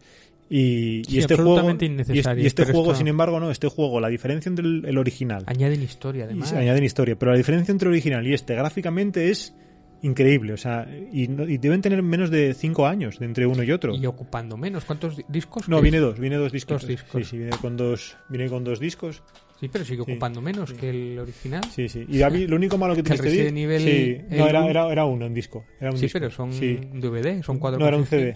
[0.49, 4.01] Y, Sí, y este juego, y y este juego, esto- sin embargo, no, este juego,
[4.01, 6.49] la diferencia entre el, el original Añaden historia, y además.
[6.49, 7.15] se añaden historia.
[7.17, 9.55] Pero la diferencia entre el original y este gráficamente es
[10.01, 10.51] increíble.
[10.51, 13.71] O sea, y, no- y deben tener menos de 5 años de entre uno y
[13.71, 13.95] otro.
[13.95, 14.83] Y ocupando menos.
[14.83, 15.69] ¿Cuántos di- discos?
[15.69, 16.81] No, viene dos, viene dos discos.
[16.81, 17.23] Dos discos.
[17.23, 19.23] Sí, sí, viene con dos, viene con dos discos.
[19.61, 20.11] Sí, pero sigue Sí.
[20.11, 21.63] ocupando menos que el original.
[21.71, 22.03] Sí, sí.
[22.09, 23.71] Y David, lo único malo que Que tiene el este Resident disco.
[23.71, 23.81] Evil,
[24.19, 25.63] Sí, el no, era, era, era uno en disco.
[25.79, 26.19] Era un Sí, disco.
[26.19, 26.79] pero son Sí.
[26.93, 28.05] DVD, son cuatro No, era un.
[28.05, 28.35] CD.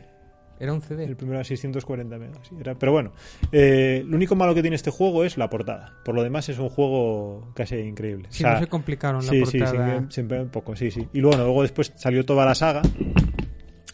[0.58, 1.04] Era un CD.
[1.04, 2.38] El primero era 640 megas.
[2.48, 3.12] sí, era- pero bueno,
[3.52, 5.96] eh, lo único malo que tiene este juego es la portada.
[6.06, 8.28] Por lo demás es un juego casi increíble.
[8.30, 10.00] Sí, O sea, no se complicaron sí, la sí, portada.
[10.02, 11.08] sí, siempre un poco, sí, sí.
[11.12, 12.84] Y luego, luego después salió toda la saga.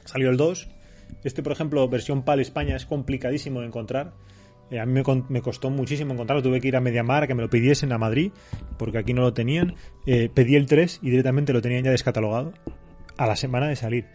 [0.05, 0.67] Salió el 2.
[1.23, 4.11] Este, por ejemplo, versión PAL España es complicadísimo de encontrar.
[4.71, 6.41] Eh, a mí me, me costó muchísimo encontrarlo.
[6.41, 8.31] Tuve que ir a Mediamar a que me lo pidiesen a Madrid,
[8.77, 9.75] porque aquí no lo tenían.
[10.05, 12.53] Eh, pedí el 3 y directamente lo tenían ya descatalogado
[13.17, 14.05] a la semana de salir.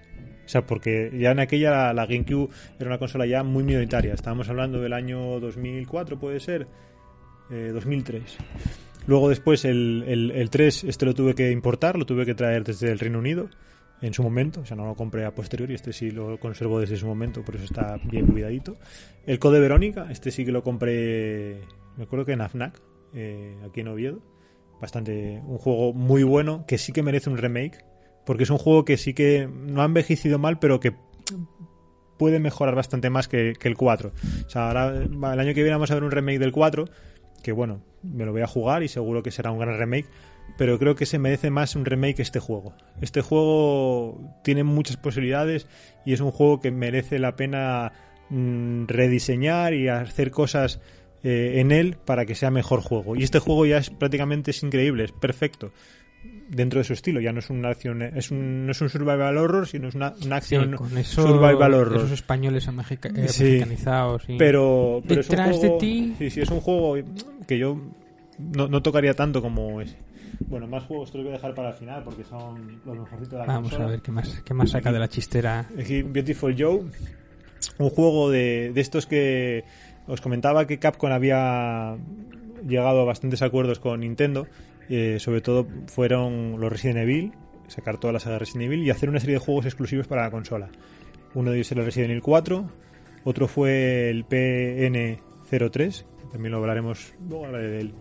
[0.45, 2.49] O sea, porque ya en aquella la, la GameCube
[2.79, 4.15] era una consola ya muy minoritaria.
[4.15, 6.67] Estábamos hablando del año 2004, puede ser.
[7.51, 8.39] Eh, 2003.
[9.07, 12.65] Luego después el, el, el 3, este lo tuve que importar, lo tuve que traer
[12.65, 13.49] desde el Reino Unido
[14.03, 16.97] en su momento, o sea, no lo compré a posteriori, este sí lo conservo desde
[16.97, 18.77] su momento, por eso está bien cuidadito.
[19.27, 21.61] El Code Verónica, este sí que lo compré,
[21.97, 22.81] me acuerdo que en AFNAC,
[23.15, 24.21] eh, aquí en Oviedo.
[24.81, 27.83] Bastante, un juego muy bueno, que sí que merece un remake,
[28.27, 30.95] porque es un juego que sí que no ha envejecido mal, pero que
[32.19, 34.13] puede mejorar bastante más que, que el 4.
[34.47, 36.85] O sea, ahora, el año que viene vamos a ver un remake del 4,
[37.43, 40.07] que bueno, me lo voy a jugar y seguro que será un gran remake,
[40.59, 42.75] pero creo que se merece más un remake este juego.
[43.01, 45.67] Este juego tiene muchas posibilidades
[46.05, 47.93] y es un juego que merece la pena
[48.31, 50.81] mm, rediseñar y hacer cosas
[51.23, 53.17] eh, en él para que sea mejor juego.
[53.17, 55.73] Y este juego ya es prácticamente es increíble, es perfecto
[56.49, 57.21] dentro de su estilo.
[57.21, 60.15] Ya no es una acción, es un, no es un survival horror, sino es una,
[60.25, 61.97] una Sí, acción con eso, survival horror.
[61.99, 63.45] esos españoles amejica- eh, Sí.
[63.45, 64.23] mexicanizados.
[64.27, 64.37] sí.
[64.39, 66.15] Pero, pero es un Detrás de ti.
[66.19, 66.97] Sí, sí, es un juego
[67.47, 67.81] que yo
[68.39, 69.97] no, no tocaría tanto como ese.
[70.49, 73.31] Bueno, más juegos te los voy a dejar para el final porque son los mejorcitos
[73.31, 73.85] de la Vamos consola.
[73.85, 75.67] a ver qué más, qué más saca de la chistera.
[75.79, 76.83] Aquí, Beautiful Joe,
[77.79, 79.65] un juego de, de estos que
[80.07, 81.97] os comentaba que Capcom había
[82.67, 84.47] llegado a bastantes acuerdos con Nintendo,
[84.89, 87.33] eh, sobre todo fueron los Resident Evil,
[87.69, 90.31] sacar toda la saga Resident Evil y hacer una serie de juegos exclusivos para la
[90.31, 90.69] consola.
[91.35, 92.71] Uno de ellos era el Resident Evil 4,
[93.25, 97.93] otro fue el PN03, que también lo hablaremos, luego hablaré de él.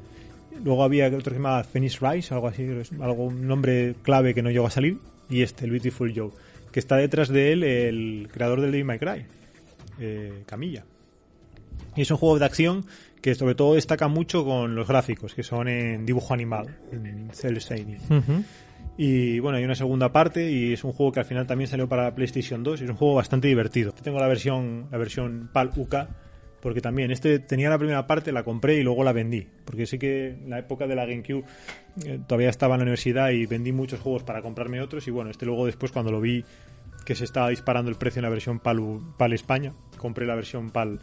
[0.63, 2.67] Luego había otro que se llamaba Phoenix Rise, algo así,
[3.01, 4.97] algo, un nombre clave que no llegó a salir,
[5.29, 6.31] y este, el Beautiful Joe,
[6.71, 9.25] que está detrás de él el creador del Devil May Cry.
[9.99, 10.83] eh, Camilla.
[11.95, 12.85] Y es un juego de acción
[13.21, 17.57] que sobre todo destaca mucho con los gráficos, que son en dibujo animado, en cel
[17.57, 17.97] shading.
[18.97, 21.89] Y bueno, hay una segunda parte y es un juego que al final también salió
[21.89, 23.93] para PlayStation 2 y es un juego bastante divertido.
[23.93, 25.95] Tengo la versión, la versión PAL UK
[26.65, 29.99] porque también este tenía la primera parte, la compré y luego la vendí, porque sí
[29.99, 31.43] que en la época de la GameCube
[32.03, 35.29] eh, todavía estaba en la universidad y vendí muchos juegos para comprarme otros y bueno,
[35.29, 36.43] este luego después cuando lo vi
[37.05, 38.81] que se estaba disparando el precio en la versión PAL,
[39.15, 41.01] PAL España, compré la versión PAL.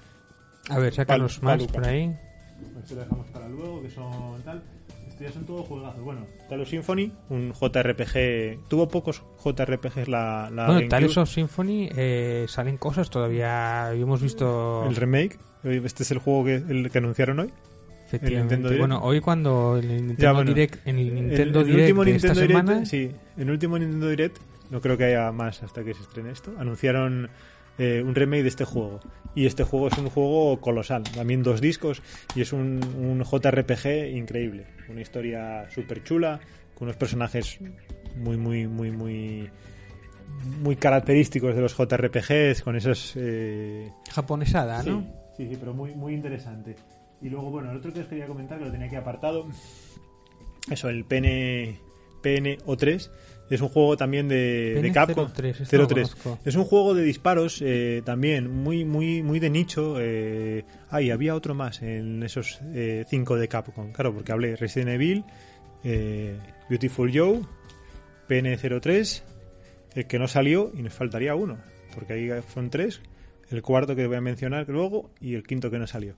[0.68, 2.12] A ver, sácanos Pal- más por ahí.
[2.82, 4.64] Esto lo dejamos para luego, que son tal.
[5.22, 6.00] Esto ya son todos juegazos.
[6.02, 8.68] Bueno, Talos Symphony, un JRPG.
[8.68, 10.88] Tuvo pocos JRPGs la, la bueno.
[10.88, 13.92] Tales of Symphony eh, salen cosas todavía.
[13.92, 14.84] Hemos visto.
[14.88, 15.38] El remake.
[15.64, 17.50] Este es el juego que, el que anunciaron hoy.
[18.06, 18.56] efectivamente.
[18.56, 18.80] Nintendo Direct.
[18.80, 20.52] Bueno, hoy cuando el Nintendo Ya, bueno.
[20.52, 23.42] Direct, en el El- Nintendo el, Direct último de esta Nintendo Direct, semana, sí, en
[23.42, 24.38] el último Nintendo Direct,
[24.70, 27.30] no creo que haya más hasta que se estrene esto, anunciaron
[27.82, 29.00] eh, un remake de este juego.
[29.34, 32.02] Y este juego es un juego colosal, también dos discos,
[32.34, 34.66] y es un, un JRPG increíble.
[34.88, 36.38] Una historia súper chula,
[36.74, 37.58] con unos personajes
[38.16, 39.50] muy, muy, muy, muy
[40.62, 43.14] muy característicos de los JRPGs, con esos...
[43.16, 45.00] eh, japonesada, ¿no?
[45.36, 46.76] Sí, sí, sí, pero muy, muy interesante.
[47.20, 49.46] Y luego, bueno, el otro que os quería comentar, que lo tenía aquí apartado,
[50.70, 51.78] eso, el PN,
[52.22, 53.10] PNO3,
[53.51, 55.28] es un juego también de, Capcom.
[55.30, 56.14] 03, esto lo 03.
[56.14, 56.38] conozco.
[56.45, 59.97] Es un juego de disparos eh, también, muy, muy, muy de nicho.
[60.01, 64.90] Eh, ay, había otro más en esos eh, cinco de Capcom, claro, porque hablé Resident
[64.90, 65.24] Evil,
[65.84, 66.38] eh,
[66.68, 67.40] Beautiful Joe,
[68.28, 69.22] PN03,
[69.95, 71.59] el que no salió y nos faltaría uno,
[71.95, 73.03] porque ahí son tres,
[73.51, 76.14] el cuarto que voy a mencionar luego y el quinto que no salió,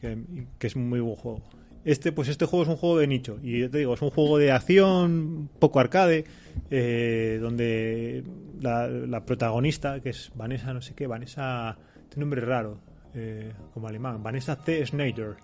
[0.00, 0.18] que,
[0.58, 1.42] que es un muy buen juego.
[1.84, 4.36] Este, pues este juego es un juego de nicho y te digo, es un juego
[4.36, 6.24] de acción, poco arcade,
[6.70, 8.22] eh, donde
[8.60, 11.78] la, protagonista, que es Vanessa, no sé qué, Vanessa,
[12.10, 12.80] tiene un nombre raro,
[13.14, 14.84] eh, como alemán, Vanessa C.
[14.84, 15.36] Schneider,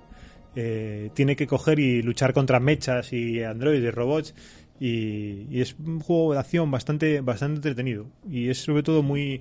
[0.55, 4.35] eh, tiene que coger y luchar contra mechas y androides, robots
[4.79, 9.41] y, y es un juego de acción bastante bastante entretenido y es sobre todo muy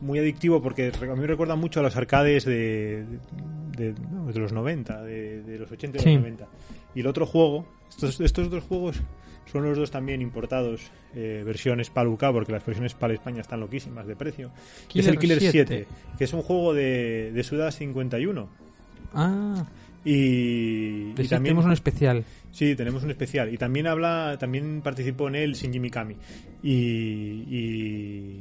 [0.00, 3.04] muy adictivo porque a mí me recuerda mucho a los arcades de,
[3.76, 6.10] de, no, de los 90, de, de los 80 y Sí.
[6.12, 6.46] los 90.
[6.94, 9.00] Y el otro juego, estos, estos dos juegos
[9.50, 13.60] son los dos también importados, eh, versiones PAL UK, porque las versiones PAL España están
[13.60, 14.50] loquísimas de precio.
[14.94, 15.86] es el Killer Killer 7, 7,
[16.18, 18.48] que es un juego de, de Suda 51.
[19.14, 19.64] Ah,
[20.04, 22.24] Y, y también tenemos un especial.
[22.50, 23.52] Sí, tenemos un especial.
[23.52, 26.16] Y también habla, también participó en él Shinji Mikami.
[26.62, 26.72] Y,
[27.48, 28.40] y,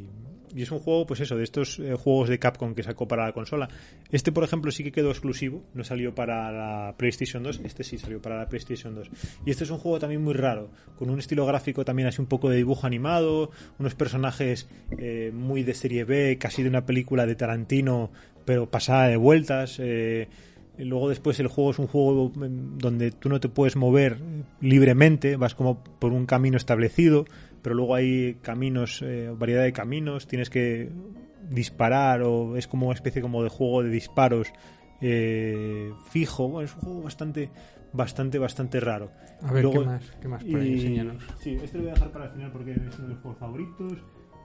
[0.55, 3.25] y es un juego, pues eso, de estos eh, juegos de Capcom que sacó para
[3.25, 3.69] la consola.
[4.11, 7.61] Este, por ejemplo, sí que quedó exclusivo, no salió para la PlayStation 2.
[7.63, 9.09] Este sí salió para la PlayStation 2.
[9.45, 12.27] Y este es un juego también muy raro, con un estilo gráfico también así un
[12.27, 17.25] poco de dibujo animado, unos personajes eh, muy de serie B, casi de una película
[17.25, 18.11] de Tarantino,
[18.45, 19.77] pero pasada de vueltas.
[19.79, 20.27] eh,
[20.77, 24.17] Luego después el juego es un juego mm, donde tú no te puedes mover
[24.59, 27.25] libremente, vas como por un camino establecido,
[27.63, 30.91] pero luego hay caminos, eh, variedad de caminos, tienes que
[31.49, 34.53] disparar o es como una especie como de juego de disparos
[35.01, 36.47] eh, fijo.
[36.49, 37.49] Bueno, es un juego bastante,
[37.91, 39.11] bastante, bastante raro.
[39.41, 40.11] A ver, Luego- ¿qué más?
[40.21, 40.73] ¿Qué más por ahí?
[40.73, 41.23] Enséñanos.
[41.41, 43.39] Sí, este lo voy a dejar para el final porque es uno de los juegos
[43.39, 43.93] favoritos.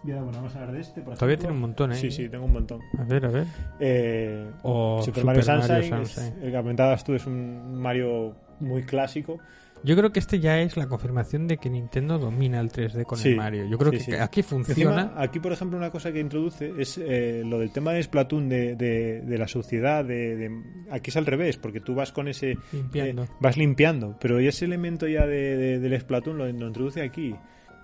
[0.04, 1.00] Y ahora, bueno, vamos a hablar de este.
[1.02, 1.96] por Todavía tiene un montón, ¿eh?
[1.96, 2.80] Sí, sí, tengo un montón.
[2.98, 3.46] A ver, a ver.
[3.80, 6.42] Eh, O Super, Mario Super Mario Sunshine, es- Sunshine.
[6.44, 9.38] el que comentabas tú es un Mario muy clásico.
[9.84, 13.18] Yo creo que este ya es la confirmación de que Nintendo domina el 3D con
[13.18, 13.66] Sí, el Mario.
[13.66, 14.12] Yo creo sí, que sí.
[14.14, 15.02] aquí funciona.
[15.02, 18.48] Encima, aquí, por ejemplo, una cosa que introduce es eh, lo del tema de Splatoon
[18.48, 20.04] de, de, de la suciedad.
[20.04, 22.56] De, de- Aquí es al revés, porque tú vas con ese.
[22.72, 23.24] Limpiando.
[23.24, 27.34] eh, vas limpiando, pero ese elemento ya de, de- del Splatoon lo, lo introduce aquí.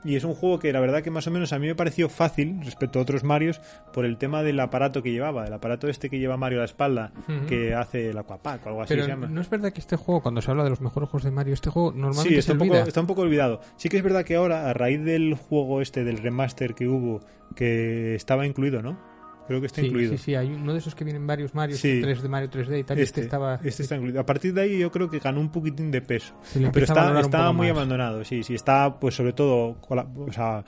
[0.05, 2.09] Y es un juego que la verdad que más o menos a mí me pareció
[2.09, 3.61] fácil respecto a otros Marios
[3.93, 6.67] por el tema del aparato que llevaba, el aparato este que lleva Mario a la
[6.67, 7.13] espalda,
[7.49, 9.27] que hace el Aquapack o algo así Pero se llama.
[9.29, 11.55] no es verdad que este juego, cuando se habla de los mejores juegos de Mario,
[11.55, 13.61] este juego normalmente Sí, se está un, poco, está un poco olvidado.
[13.77, 17.21] Sí que es verdad que ahora, a raíz del juego este, del remaster que hubo,
[17.57, 19.14] que estaba incluido, ¿no?
[19.47, 20.13] Creo que está Sí, incluido.
[20.13, 22.01] sí, sí, hay uno de esos que vienen varios Mario, Sí.
[22.03, 23.61] 3 de Mario 3D y tal, este, Este, estaba...
[23.63, 24.21] este está incluido.
[24.21, 26.35] A partir de ahí yo creo que ganó un poquitín de peso.
[26.73, 27.77] Pero está, poco muy más.
[27.77, 28.55] abandonado, sí, sí.
[28.55, 30.65] Está, pues sobre todo, o sea,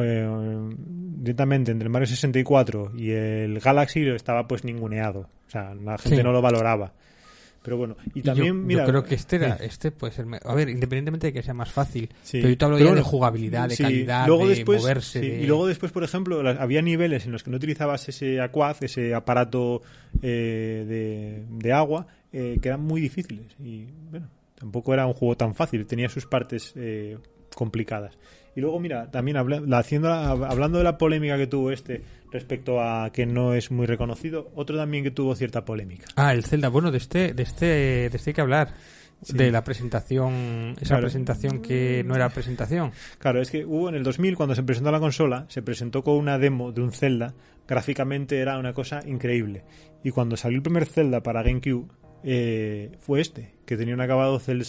[0.00, 0.70] eh,
[1.16, 5.28] directamente entre el Mario 64 y el Galaxy estaba pues ninguneado.
[5.46, 6.22] O sea, la gente Sí.
[6.22, 6.92] no lo valoraba.
[7.62, 8.84] Pero bueno, y yo- también, yo, mira...
[8.84, 9.64] creo que este era, sí.
[9.66, 12.38] este puede ser, a ver, independientemente de que sea más fácil, Sí.
[12.38, 15.20] pero yo te hablo Pero ya de jugabilidad, de sí, calidad, luego de después, moverse,
[15.20, 18.40] de- y luego después por ejemplo la- había niveles en los que no utilizabas ese
[18.40, 19.80] aquaz ese aparato
[20.22, 25.36] eh, de, de agua eh, que eran muy difíciles y bueno tampoco era un juego
[25.36, 27.16] tan fácil tenía sus partes eh,
[27.54, 28.16] complicadas
[28.54, 32.80] Y luego, mira, también habla- la haciendo, hablando de la polémica que tuvo este respecto
[32.80, 36.06] a que no es muy reconocido, otro también que tuvo cierta polémica.
[36.16, 36.68] Ah, el Zelda.
[36.68, 38.74] Bueno, de este, de este, de este hay que hablar.
[39.24, 39.36] Sí.
[39.36, 41.02] De la presentación, esa Claro.
[41.02, 42.90] presentación que no era presentación.
[43.18, 46.16] Claro, es que hubo en el 2000, cuando se presentó la consola, se presentó con
[46.16, 47.32] una demo de un Zelda.
[47.68, 49.62] Gráficamente era una cosa increíble.
[50.02, 51.86] Y cuando salió el primer Zelda para GameCube,
[52.24, 54.64] eh, fue este, que tenía un acabado cel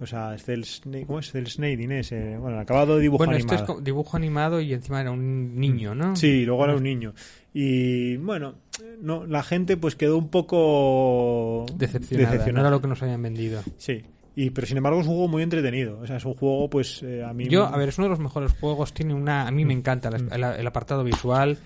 [0.00, 1.30] o sea, cel shading, ¿cómo es?
[1.30, 3.56] Cel shading, ese, bueno, el acabado de dibujo bueno, animado.
[3.56, 6.14] es co- dibujo animado y encima era un niño, ¿no?
[6.16, 7.14] Sí, luego era un niño.
[7.54, 8.54] Y bueno,
[9.00, 12.46] no, la gente pues quedó un poco Decepcionada.
[12.52, 13.62] No era lo que nos habían vendido.
[13.78, 14.02] Sí.
[14.34, 15.98] Y, pero sin embargo es un juego muy entretenido.
[16.00, 17.48] O sea, es un juego, pues, eh, a mí...
[17.48, 18.92] Yo, a ver, es uno de los mejores juegos.
[18.92, 19.46] Tiene una.
[19.48, 20.18] A mí me encanta la-
[20.52, 21.56] el, el apartado visual.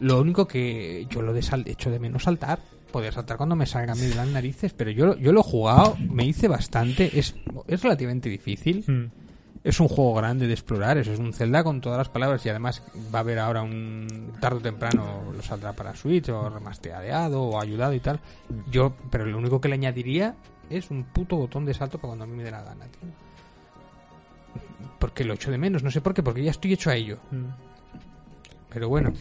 [0.00, 2.60] Lo único que yo lo de sal, echo de menos saltar.
[2.94, 4.72] Poder saltar cuando me salga a mí de las narices.
[4.72, 7.18] Pero yo, yo lo he jugado, me hice bastante.
[7.18, 7.34] Es,
[7.66, 8.84] es relativamente difícil.
[8.86, 9.10] Mm.
[9.64, 10.96] Es un juego grande de explorar.
[10.98, 12.46] Eso es un Zelda con todas las palabras.
[12.46, 14.32] Y además va a haber ahora un.
[14.40, 18.20] Tarde o temprano lo saldrá para Switch o remastereado o ayudado y tal.
[18.70, 20.36] Yo, pero lo único que le añadiría
[20.70, 23.10] es un puto botón de salto para cuando a mí me dé la gana, tío.
[25.00, 27.18] Porque lo echo de menos, no sé por qué, porque ya estoy hecho a ello.
[27.32, 27.46] Mm.
[28.72, 29.12] Pero bueno.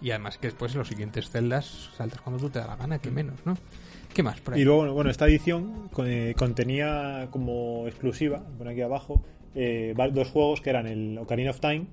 [0.00, 2.98] Y además que después en los siguientes celdas saltas cuando tú te da la gana,
[2.98, 3.56] que menos, ¿no?
[4.14, 4.60] ¿Qué más por ahí?
[4.60, 9.22] Y luego, bueno, esta edición eh, contenía como exclusiva, por aquí abajo,
[9.54, 11.86] eh, dos juegos que eran el Ocarina of Time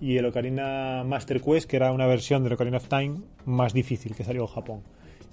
[0.00, 4.14] y el Ocarina Master Quest, que era una versión del Ocarina of Time más difícil
[4.14, 4.82] que salió en Japón.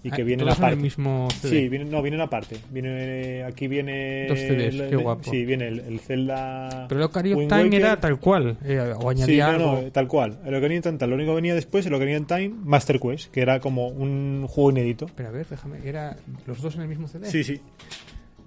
[0.06, 0.76] Y que Ah, viene todos en aparte.
[0.76, 1.50] el mismo CD.
[1.62, 2.58] Sí, viene, no, vienen aparte.
[2.72, 4.28] Viene, aquí viene.
[4.28, 5.32] Dos CDs, el- qué guapo.
[5.32, 6.88] Sí, viene el, el Zelda.
[6.90, 7.80] Pero el Ocarina of Wind Time Waker.
[7.80, 9.82] era tal cual, eh, o Sí, añadía no, algo.
[9.84, 10.40] no, tal cual.
[10.46, 11.10] El Ocarina of Time, tal.
[11.10, 14.46] Lo único que venía después, el Ocarina of Time Master Quest, que era como un
[14.50, 15.06] juego inédito.
[15.16, 17.26] Pero a ver, déjame, era los dos en el mismo CD.
[17.32, 17.62] Sí, sí.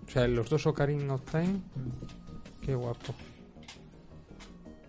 [0.06, 1.60] O sea, los dos Ocarina of Time.
[2.60, 3.14] Qué guapo.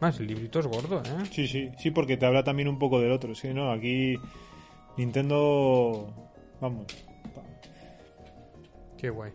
[0.01, 1.26] Más, el librito es gordo, ¿eh?
[1.32, 3.34] Sí, sí, sí, porque te habla también un poco del otro.
[3.36, 4.15] Sí, no, aquí
[4.97, 6.13] Nintendo,
[6.62, 6.86] vamos.
[8.97, 9.32] Qué guay.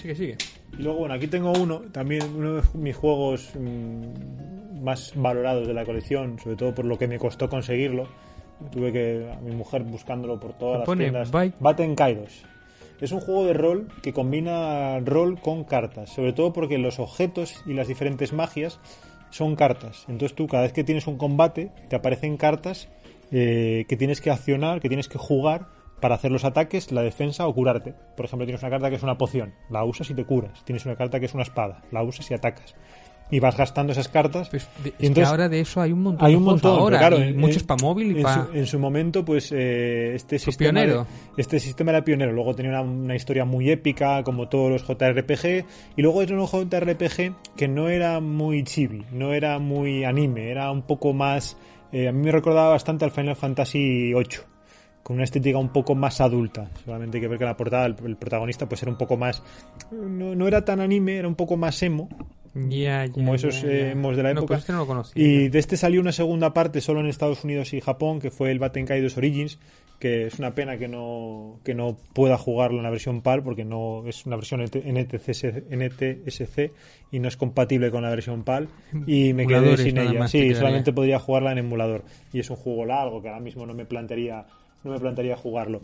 [0.00, 0.36] Sigue, sigue.
[0.78, 5.74] Y luego, bueno, aquí tengo uno, también uno de mis juegos mm, más valorados de
[5.74, 8.08] la colección, sobre todo por lo que me costó conseguirlo.
[8.72, 11.30] Tuve que a mi mujer buscándolo por todas las tiendas.
[11.32, 12.42] Byte- Baten Kairos.
[13.00, 17.62] Es un juego de rol que combina rol con cartas, sobre todo porque los objetos
[17.66, 18.80] y las diferentes magias
[19.28, 20.04] son cartas.
[20.08, 22.88] Entonces tú cada vez que tienes un combate te aparecen cartas
[23.30, 25.66] eh, que tienes que accionar, que tienes que jugar
[26.00, 27.94] para hacer los ataques, la defensa o curarte.
[28.16, 30.64] Por ejemplo, tienes una carta que es una poción, la usas y te curas.
[30.64, 32.74] Tienes una carta que es una espada, la usas y atacas.
[33.28, 34.48] Y vas gastando esas cartas.
[34.50, 36.78] Pues, de- Y es que entonces- ahora de eso hay un montón hay un montón,
[36.78, 38.46] ahora, claro, y en- muchos para móvil y en para...
[38.46, 41.06] su, en su momento, pues eh, este sistema, pionero.
[41.36, 42.30] este sistema era pionero.
[42.32, 45.64] Luego tenía una, una historia muy épica, como todos los JRPG,
[45.96, 50.70] y luego era un JRPG que no era muy chibi, no era muy anime, era
[50.70, 51.56] un poco más.
[51.90, 54.24] eh, a mí me recordaba bastante al Final Fantasy VIII
[55.06, 56.68] con una estética un poco más adulta.
[56.84, 59.16] Solamente hay que ver que en la portada el, el protagonista pues era un poco
[59.16, 59.40] más...
[59.92, 62.08] No, no era tan anime, era un poco más emo,
[62.54, 64.54] Ya, ya, como esos eh, emos de la No, época.
[64.54, 65.22] pues este no lo conocía.
[65.24, 68.50] Y de este salió una segunda parte solo en Estados Unidos y Japón, que fue
[68.50, 69.60] el Batenkai 2 Origins,
[70.00, 73.64] que es una pena que no, que no pueda jugarlo en la versión PAL, porque
[73.64, 76.72] no es una versión NTSC, NTSC
[77.12, 78.68] y no es compatible con la versión PAL.
[79.06, 80.26] Y me quedé sin ella.
[80.26, 82.02] Sí, solamente podría jugarla en emulador.
[82.32, 84.44] Y es un juego largo que ahora mismo no me plantearía,
[84.86, 85.80] no me plantearía jugarlo.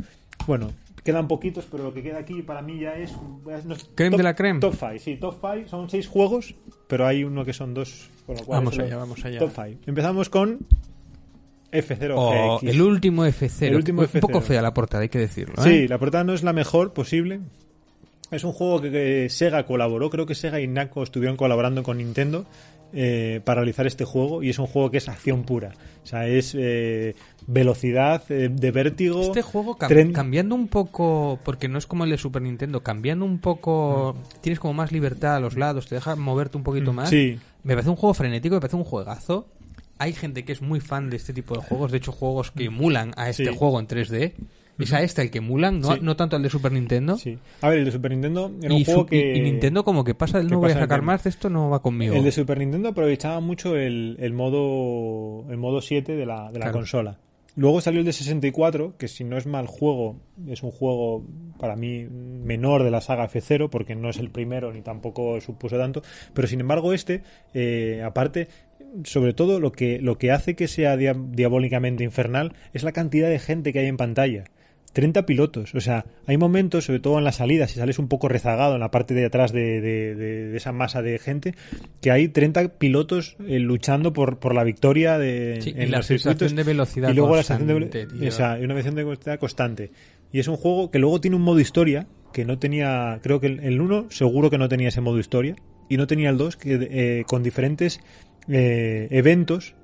[0.47, 0.73] Bueno,
[1.05, 3.13] quedan poquitos, pero lo que queda aquí para mí ya es.
[3.13, 4.61] no Creme top- de la creme.
[4.61, 6.55] Top 5, sí, top 5 son seis juegos,
[6.89, 8.09] pero hay uno que son dos.
[8.27, 9.39] Con lo cual Vamos allá, vamos allá.
[9.39, 9.81] Top 5.
[9.87, 10.59] Empezamos con
[11.73, 13.63] F0 Oh, el último F0.
[13.67, 14.43] El último un poco F0.
[14.43, 15.55] fea la portada, hay que decirlo.
[15.59, 15.63] ¿eh?
[15.83, 17.41] Sí, la portada no es la mejor posible.
[18.31, 21.99] Es un juego que, que Sega colaboró, creo que Sega y Naco estuvieron colaborando con
[21.99, 22.47] Nintendo
[22.95, 25.73] eh, para realizar este juego y es un juego que es acción pura.
[26.03, 27.15] O sea, es eh,
[27.47, 29.21] velocidad eh, de vértigo.
[29.23, 32.83] Este juego cam- tren- cambiando un poco, porque no es como el de Super Nintendo,
[32.83, 36.93] cambiando un poco, tienes como más libertad a los lados, te deja moverte un poquito
[36.93, 37.09] más.
[37.09, 39.47] Mm, Sí, Me parece un juego frenético, me parece un juegazo.
[39.99, 42.65] Hay gente que es muy fan de este tipo de juegos, de hecho juegos que
[42.65, 43.55] emulan a este Sí.
[43.57, 44.33] juego en 3D.
[44.79, 46.01] Es a este el que emulan, no, Sí.
[46.03, 47.17] no tanto al de Super Nintendo.
[47.19, 47.39] sí.
[47.61, 49.37] A ver, el de Super Nintendo era Y, un juego que...
[49.37, 52.15] y- Nintendo como que pasa no voy a sacar más de esto, no va conmigo.
[52.17, 56.59] El de Super Nintendo aprovechaba mucho el, el modo el modo 7 de la, de
[56.59, 56.73] la Claro.
[56.73, 57.19] consola.
[57.55, 61.27] Luego salió el de 64, que si no es mal juego, es un juego
[61.59, 65.77] para mí menor de la saga F0, porque no es el primero ni tampoco supuso
[65.77, 66.03] tanto.
[66.33, 67.23] Pero sin embargo, este,
[67.53, 68.49] eh, aparte,
[69.05, 73.29] sobre todo lo que, lo que hace que sea dia- diabólicamente infernal es la cantidad
[73.29, 74.45] de gente que hay en pantalla.
[74.93, 75.75] 30 pilotos.
[75.75, 78.81] O sea, hay momentos, sobre todo en las salidas, si sales un poco rezagado en
[78.81, 81.55] la parte de atrás de, de- de- de esa masa de gente,
[82.01, 85.99] que hay 30 pilotos eh, luchando por, por la victoria de, Sí, y en la
[85.99, 86.55] los circuitos.
[86.55, 88.29] de velocidad Y luego la sensación de constante, velo- tío.
[88.29, 89.91] o sea, y una sensación de velocidad constante.
[90.31, 93.47] Y es un juego que luego tiene un modo historia, que no tenía, creo que
[93.49, 95.57] el- el 1 seguro que no tenía ese modo historia,
[95.89, 98.01] y no tenía el 2, que eh, con diferentes
[98.49, 99.75] eh, eventos,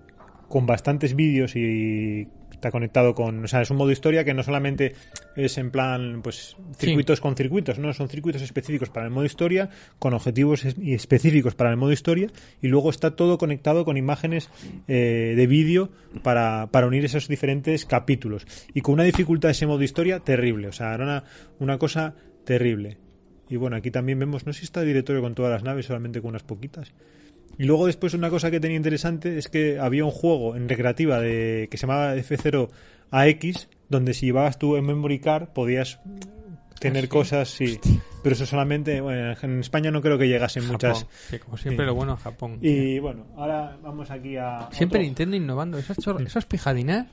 [0.48, 2.26] con bastantes vídeos y
[2.58, 4.94] está conectado con, o sea, es un modo historia que no solamente
[5.36, 9.70] es en plan, pues, circuitos con circuitos, no, son circuitos específicos para el modo historia,
[10.00, 12.28] con objetivos específicos para el modo historia,
[12.60, 14.50] y luego está todo conectado con imágenes
[14.88, 15.90] eh, de vídeo
[16.22, 18.44] para, para unir esos diferentes capítulos,
[18.74, 21.24] y con una dificultad ese modo historia terrible, o sea, era una,
[21.60, 22.98] una cosa terrible.
[23.48, 25.86] Y bueno, aquí también vemos, no sé si está el directorio con todas las naves,
[25.86, 26.92] solamente con unas poquitas.
[27.58, 31.20] Y luego después una cosa que tenía interesante es que había un juego en recreativa
[31.20, 32.68] de que se llamaba F0
[33.10, 35.98] AX, donde si llevabas tu memory card podías
[36.78, 37.80] tener cosas, sí.
[38.22, 41.06] Pero eso solamente, bueno, en España no creo que llegasen muchas.
[41.28, 41.86] Sí, como siempre, Sí.
[41.88, 42.58] lo bueno en Japón.
[42.62, 44.68] Y bueno, ahora vamos aquí a...
[44.70, 45.78] Siempre otro- Nintendo innovando.
[45.78, 47.06] Esas, chor- esas pijadinas.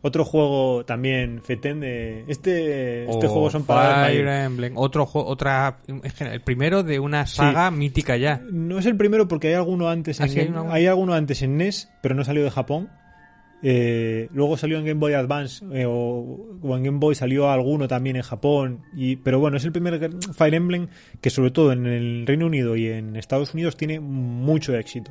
[0.00, 2.24] Otro juego también, Feten, de...
[2.28, 4.06] Este, este juego son para...
[4.06, 4.74] Fire Emblem.
[4.76, 5.78] Otro juego, otra.
[6.20, 8.40] El primero de una saga mítica ya.
[8.50, 11.42] No es el primero porque hay alguno antes Ah, en sí, hay hay alguno antes
[11.42, 12.90] en NES, pero no salió de Japón.
[13.60, 17.88] Eh, luego salió en Game Boy Advance eh, o, o en Game Boy salió alguno
[17.88, 18.82] también en Japón.
[18.94, 20.86] Y, pero bueno, es el primer Fire Emblem
[21.20, 25.10] que sobre todo en el Reino Unido y en Estados Unidos tiene mucho éxito.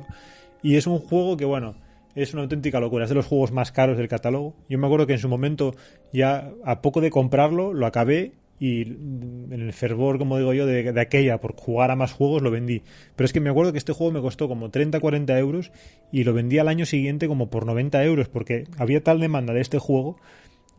[0.62, 1.74] Y es un juego que bueno,
[2.22, 3.04] es una auténtica locura.
[3.04, 4.56] Es de los juegos más caros del catálogo.
[4.68, 5.74] Yo me acuerdo que en su momento
[6.12, 10.66] ya a poco de comprarlo lo acabé y mm, en el fervor, como digo yo,
[10.66, 12.82] de, aquella, por jugar a más juegos, lo vendí.
[13.16, 15.72] Pero es que me acuerdo que este juego me costó como 30-40 euros
[16.10, 19.60] y lo vendí al año siguiente como por 90 euros, porque había tal demanda de
[19.60, 20.16] este juego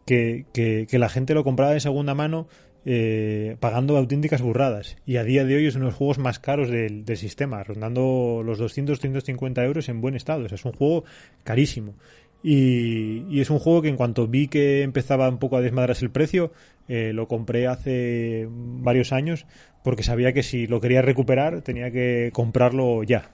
[0.05, 2.47] que, que, que la gente lo compraba de segunda mano
[2.85, 4.97] eh, pagando auténticas burradas.
[5.05, 8.41] Y a día de hoy es uno de los juegos más caros del, sistema, rondando
[8.45, 10.45] los 200-250 euros en buen estado.
[10.45, 11.03] O sea, es un juego
[11.43, 11.95] carísimo.
[12.41, 16.11] Y, es un juego que en cuanto vi que empezaba un poco a desmadrarse el
[16.11, 16.51] precio,
[16.87, 19.45] eh, lo compré hace varios años
[19.83, 23.29] porque sabía que si lo quería recuperar tenía que comprarlo ya.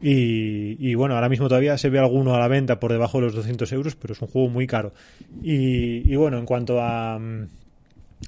[0.00, 3.34] Y, bueno, ahora mismo todavía se ve alguno a la venta por debajo de los
[3.34, 4.92] 200 euros, pero es un juego muy caro.
[5.42, 7.48] Y, y bueno, en cuanto a, mm,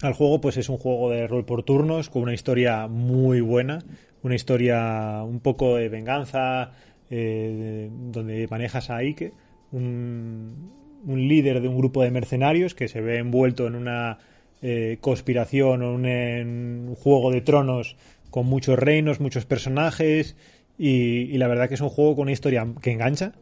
[0.02, 3.80] al juego, pues es un juego de rol por turnos con una historia muy buena,
[4.22, 6.72] una historia un poco de venganza,
[7.10, 9.32] eh, donde manejas a Ike,
[9.72, 14.18] un, líder de un grupo de mercenarios que se ve envuelto en una
[14.62, 17.96] eh, conspiración o un, en un juego de tronos
[18.30, 20.36] con muchos reinos, muchos personajes
[20.78, 23.32] y, la verdad que es un juego con una historia que engancha,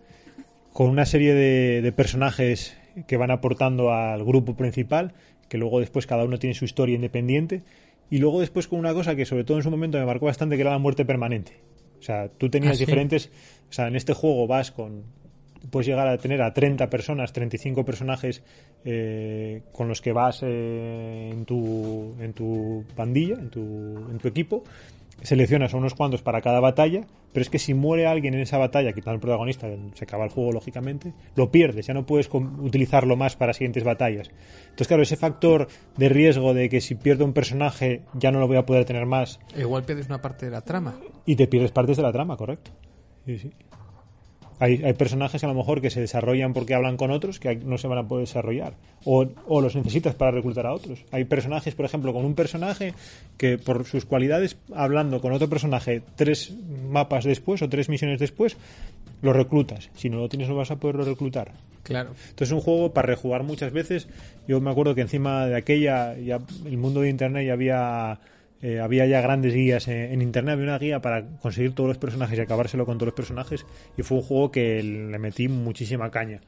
[0.72, 2.76] con una serie de personajes
[3.06, 5.12] que van aportando al grupo principal,
[5.48, 7.62] que luego después cada uno tiene su historia independiente,
[8.10, 10.56] y luego después con una cosa que sobre todo en su momento me marcó bastante,
[10.56, 11.52] que era la muerte permanente.
[11.98, 12.84] O sea, tú tenías Ah, sí.
[12.86, 13.30] diferentes,
[13.68, 15.02] o sea, en este juego vas con,
[15.70, 18.42] puedes llegar a tener a 30 personas, 35 personajes
[18.84, 23.60] eh, con los que vas eh, en, tu, en tu pandilla, en tu,
[24.10, 24.64] en tu equipo.
[25.22, 28.56] Seleccionas a unos cuantos para cada batalla, pero es que si muere alguien en esa
[28.56, 33.16] batalla, quitando al protagonista, se acaba el juego lógicamente, lo pierdes, ya no puedes utilizarlo
[33.16, 34.30] más para siguientes batallas.
[34.64, 35.66] Entonces, claro, ese factor
[35.96, 39.06] de riesgo de que si pierdo un personaje ya no lo voy a poder tener
[39.06, 40.94] más Igual pierdes una parte de la trama.
[41.26, 42.70] y te pierdes partes de la trama, correcto.
[43.26, 43.50] Sí, sí.
[44.60, 47.78] Hay, hay personajes a lo mejor que se desarrollan porque hablan con otros que no
[47.78, 48.74] se van a poder desarrollar.
[49.04, 51.04] O, o los necesitas para reclutar a otros.
[51.10, 52.94] Hay personajes, por ejemplo, con un personaje
[53.36, 56.52] que por sus cualidades, hablando con otro personaje tres
[56.90, 58.56] mapas después o tres misiones después,
[59.22, 59.90] lo reclutas.
[59.94, 61.52] Si no lo tienes no vas a poderlo reclutar.
[61.82, 62.10] Claro.
[62.10, 64.08] Entonces es un juego para rejugar muchas veces.
[64.46, 68.20] Yo me acuerdo que encima de aquella, ya el mundo de internet ya había
[68.62, 71.98] eh, había ya grandes guías en, en internet, había una guía para conseguir todos los
[71.98, 73.64] personajes y acabárselo con todos los personajes
[73.96, 76.40] y fue un juego que le metí muchísima caña.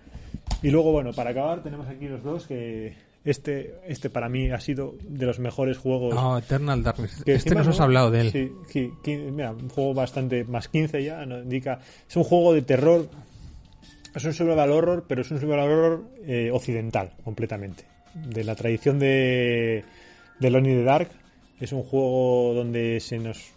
[0.63, 2.95] Y luego, bueno, para acabar tenemos aquí los dos que
[3.25, 6.15] este, este para mí ha sido de los mejores juegos.
[6.17, 7.23] Oh, Eternal Darkness.
[7.25, 8.31] Que Este nos has hablado de él.
[8.33, 8.51] Sí,
[9.05, 11.39] sí, mira, un juego bastante más 15 ya, ¿no?
[11.39, 11.81] indica.
[12.09, 13.09] Es un juego de terror.
[14.15, 17.85] Es un survival horror, pero es un survival horror eh, occidental, completamente.
[18.15, 19.85] De la tradición de,
[20.41, 21.09] de Lonely the Dark.
[21.61, 23.53] Es un juego donde se nos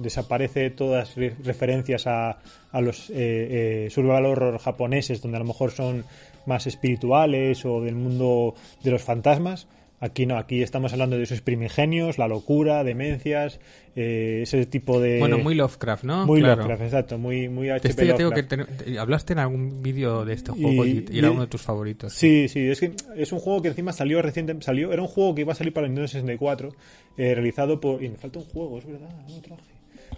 [0.00, 2.38] desaparece todas re- referencias a,
[2.70, 6.04] a los eh, eh, survival horror japoneses, donde a lo mejor son
[6.46, 9.66] más espirituales o del mundo de los fantasmas.
[10.04, 13.60] Aquí no, aquí estamos hablando de esos primigenios, la locura, demencias,
[13.94, 15.20] eh, ese tipo de...
[15.20, 16.26] Bueno, muy Lovecraft, ¿no?
[16.26, 16.56] Muy Claro.
[16.62, 20.50] Lovecraft, exacto, muy, muy HP este ya tengo que hablaste en algún vídeo de este
[20.50, 22.12] juego y, era y- uno de tus favoritos.
[22.12, 25.36] Sí, sí, es que es un juego que encima salió reciente, salió, era un juego
[25.36, 26.74] que iba a salir para Nintendo 64,
[27.16, 28.02] eh, realizado por...
[28.02, 29.62] Y me falta un juego, es verdad, no traje.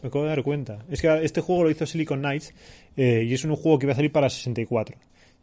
[0.03, 0.79] Me acabo de dar cuenta.
[0.91, 2.55] Es que este juego lo hizo Silicon Knights
[2.97, 4.97] eh, y es un juego que iba a salir para 64.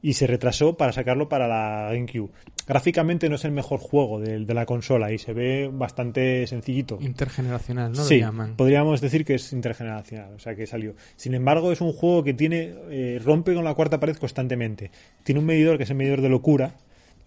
[0.03, 2.31] Y se retrasó para sacarlo para la GameCube.
[2.67, 6.97] Gráficamente no es el mejor juego de, de la consola y se ve bastante sencillito.
[7.01, 8.03] Intergeneracional, ¿no?
[8.03, 8.55] sí, Lo llaman.
[8.55, 10.95] podríamos decir que es intergeneracional, o sea que salió.
[11.15, 14.91] Sin embargo, es un juego que tiene eh, rompe con la cuarta pared constantemente.
[15.23, 16.75] Tiene un medidor que es el medidor de locura.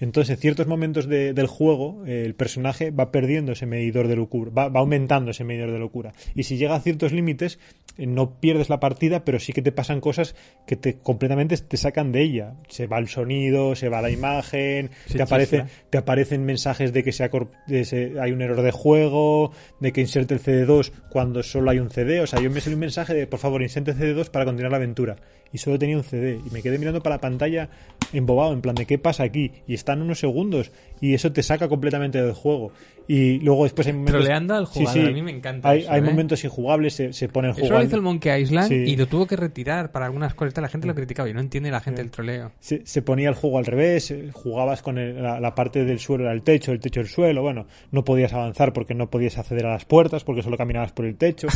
[0.00, 4.16] Entonces, en ciertos momentos de- del juego, eh, el personaje va perdiendo ese medidor de
[4.16, 6.12] locura, va, va aumentando ese medidor de locura.
[6.34, 7.58] Y si llega a ciertos límites,
[7.96, 10.34] eh, no pierdes la partida, pero sí que te pasan cosas
[10.66, 12.54] que te completamente te sacan de ella.
[12.68, 17.04] Se va el sonido, se va la imagen, Se te aparece, te aparecen mensajes de
[17.04, 20.40] que se ha cor- de se- hay un error de juego, de que inserte el
[20.40, 22.20] CD2 cuando solo hay un CD.
[22.20, 24.72] O sea, yo me salió un mensaje de por favor, inserte el CD2 para continuar
[24.72, 25.16] la aventura.
[25.52, 26.40] Y solo tenía un CD.
[26.44, 27.68] Y me quedé mirando para la pantalla
[28.18, 29.52] embobado, en plan de qué pasa aquí.
[29.66, 30.70] Y están unos segundos.
[31.00, 32.72] Y eso te saca completamente del juego.
[33.06, 34.14] Y luego después hay momentos.
[34.22, 36.04] Troleando al jugador, a mí me encanta Hay, eso, hay ¿eh?
[36.04, 37.78] momentos injugables, se, se pone el Eso juego.
[37.78, 38.74] lo hizo el Monkey Island Sí.
[38.76, 40.56] y lo tuvo que retirar para algunas cosas.
[40.56, 42.52] La gente lo criticaba y no entiende la gente el troleo.
[42.60, 45.98] se, se ponía el juego al revés, eh, jugabas con el- la, la parte del
[45.98, 49.36] suelo era el techo, el techo el suelo, bueno, no podías avanzar porque no podías
[49.36, 51.48] acceder a las puertas porque solo caminabas por el techo.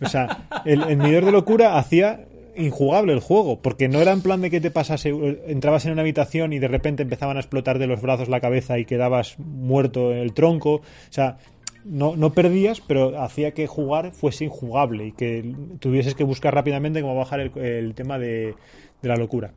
[0.00, 2.24] O sea, el, el medidor de locura hacía
[2.56, 5.10] injugable el juego, porque no era en plan de que te pasase,
[5.46, 8.78] entrabas en una habitación y de repente empezaban a explotar de los brazos la cabeza
[8.78, 11.38] y quedabas muerto en el tronco, o sea,
[11.84, 17.02] no, no perdías, pero hacía que jugar fuese injugable y que tuvieses que buscar rápidamente
[17.02, 18.54] cómo bajar el, el tema de,
[19.02, 19.52] de la locura.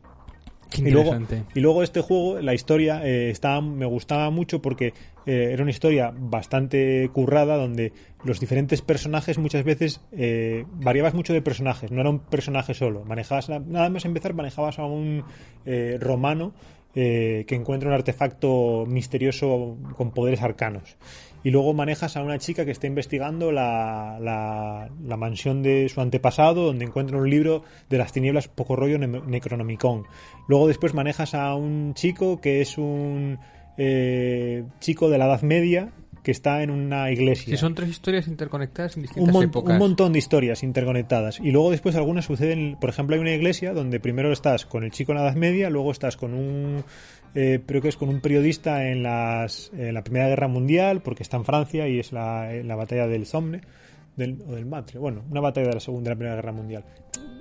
[0.70, 1.52] Qué Y luego, interesante.
[1.56, 4.94] y luego este juego, la historia, eh, estaba, me gustaba mucho porque
[5.26, 7.94] eh, era una historia bastante currada donde
[8.24, 13.04] los diferentes personajes muchas veces eh, variabas mucho de personajes, no era un personaje solo.
[13.06, 15.24] Manejabas, nada más empezar, manejabas a un
[15.66, 16.54] eh, romano
[16.96, 20.96] eh, que encuentra un artefacto misterioso con poderes arcanos.
[21.48, 26.66] Y luego manejas a una chica que está investigando la, la, mansión de su antepasado,
[26.66, 30.04] donde encuentra un libro de las tinieblas, poco rollo ne- Necronomicon.
[30.50, 33.40] Luego después manejas a un chico que es un
[33.78, 35.94] eh, chico de la Edad Media
[36.28, 39.72] que está en una iglesia Si son tres historias interconectadas en un, distintas mon- épocas.
[39.72, 41.40] un montón de historias interconectadas.
[41.40, 44.92] Y luego después algunas suceden, por ejemplo, hay una iglesia donde primero estás con el
[44.92, 46.84] chico en la Edad Media, luego estás con un,
[47.34, 51.24] eh, creo que es con un periodista en, las, en la Primera Guerra Mundial, porque
[51.24, 53.62] está en Francia y es la, en la batalla del Somme,
[54.18, 56.84] del, o del Matre, bueno, una batalla de la Segunda de la Primera Guerra Mundial.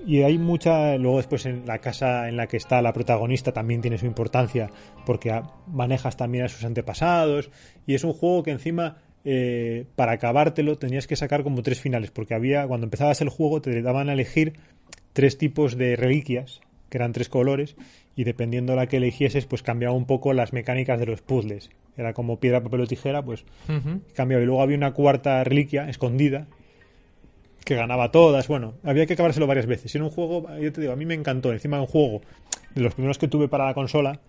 [0.07, 3.81] Y hay mucha, luego después en la casa en la que está la protagonista también
[3.81, 4.71] tiene su importancia
[5.05, 7.51] porque manejas también a sus antepasados
[7.89, 12.13] y es un juego que encima eh, para acabártelo tenías que sacar como tres finales
[12.13, 14.53] porque había, cuando empezabas el juego te daban a elegir
[15.13, 17.75] tres tipos de reliquias que eran tres colores
[18.15, 21.71] y dependiendo la que eligieses pues cambiaba un poco las mecánicas de los puzzles.
[21.97, 24.03] Era como piedra, papel o tijera, pues Ujú.
[24.15, 24.43] cambiaba.
[24.45, 26.47] Y luego había una cuarta reliquia escondida
[27.67, 28.47] que ganaba todas.
[28.47, 29.93] Bueno, había que acabárselo varias veces.
[29.93, 31.53] Y en un juego, yo te digo, a mí me encantó.
[31.53, 32.23] Encima, un juego
[32.75, 34.21] de los primeros que tuve para la consola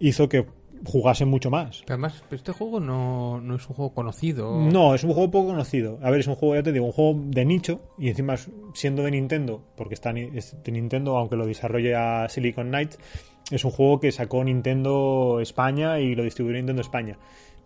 [0.00, 0.46] hizo que
[0.86, 1.82] jugase mucho más.
[1.84, 4.58] Pero además, este juego no, no es un juego conocido.
[4.58, 5.98] No, es un juego poco conocido.
[6.02, 8.36] A ver, es un juego, ya te digo, un juego de nicho y encima
[8.72, 12.98] siendo de Nintendo, porque está de Nintendo, aunque lo desarrolle a Silicon Knights,
[13.50, 17.18] es un juego que sacó Nintendo España y lo distribuyó Nintendo España.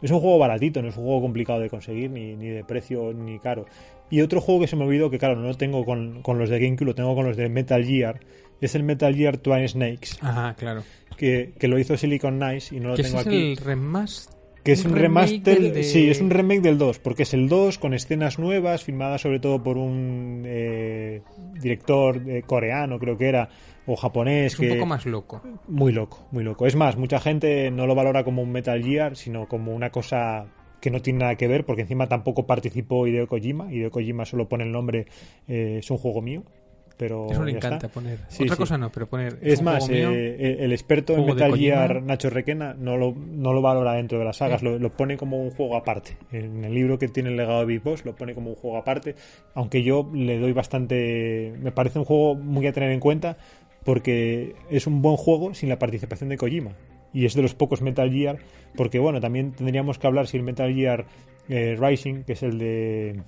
[0.03, 3.13] Es un juego baratito, no es un juego complicado de conseguir, ni, ni de precio,
[3.13, 3.67] ni caro.
[4.13, 6.51] Y otro juego que se me olvidó, que claro, no lo tengo con, con los
[6.51, 8.21] de GameCube, lo tengo con los de Metal Gear,
[8.61, 10.83] es el Metal Gear Twin Snakes, Ajá, claro.
[11.17, 13.53] que, que lo hizo Silicon Knights y no lo tengo aquí.
[13.53, 14.35] es el remaster.
[14.63, 15.73] Que es un, remaster.
[15.73, 19.23] de- Sí, es un remake del 2, porque es el 2 con escenas nuevas, filmadas
[19.23, 21.23] sobre todo por un eh,
[21.61, 23.49] director eh, coreano, creo que era,
[23.87, 24.53] o japonés.
[24.53, 25.41] Es un poco más loco.
[25.69, 26.67] Muy loco, muy loco.
[26.67, 30.45] Es más, mucha gente no lo valora como un Metal Gear, sino como una cosa
[30.83, 33.73] que no tiene nada que ver, porque encima tampoco participó Hideo Kojima.
[33.73, 35.07] Hideo Kojima solo pone el nombre,
[35.49, 36.43] eh, es un juego mío.
[36.99, 37.89] Pero Eso le encanta está.
[37.89, 38.19] poner.
[38.29, 38.61] Sí, Otra sí.
[38.61, 39.39] cosa no, pero poner.
[39.41, 40.11] Es más, mío.
[40.13, 41.57] eh, el experto en Metal.
[41.57, 45.17] Gear, Nacho Requena, no lo, no lo valora dentro de las sagas, lo, lo pone
[45.17, 46.17] como un juego aparte.
[46.33, 48.77] En el libro que tiene el legado de Big Boss lo pone como un juego
[48.77, 49.15] aparte,
[49.55, 51.55] aunque yo le doy bastante...
[51.61, 53.37] Me parece un juego muy a tener en cuenta
[53.85, 56.73] porque es un buen juego sin la participación de Kojima.
[57.13, 58.39] Y es de los pocos Metal Gear,
[58.77, 61.07] porque bueno, también tendríamos que hablar si el Metal Gear
[61.49, 63.21] eh, Rising, que es el de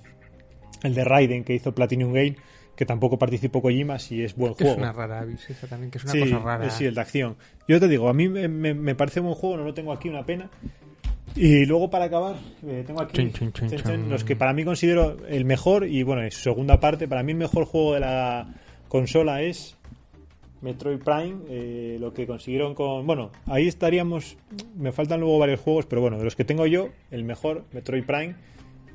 [0.83, 2.35] el de Raiden que hizo Platinum Game,
[2.75, 4.81] que tampoco participó Kojima, si es buen Que es juego.
[4.83, 6.69] una rara esa también, que es una Sí, cosa rara.
[6.69, 7.35] sí, el de acción.
[7.67, 10.09] Yo te digo, a mí me, me- me parece buen juego, no lo tengo aquí,
[10.09, 10.49] una pena.
[11.35, 13.31] Y luego para acabar, eh, tengo aquí
[14.09, 17.31] los que para mí considero el mejor y bueno, en su segunda parte, para mí
[17.33, 18.53] el mejor juego de la
[18.87, 19.74] consola es
[20.61, 23.05] Metroid Prime, eh, lo que consiguieron con...
[23.05, 24.37] Bueno, ahí estaríamos,
[24.77, 28.03] me faltan luego varios juegos, pero bueno, de los que tengo yo, el mejor, Metroid
[28.05, 28.35] Prime.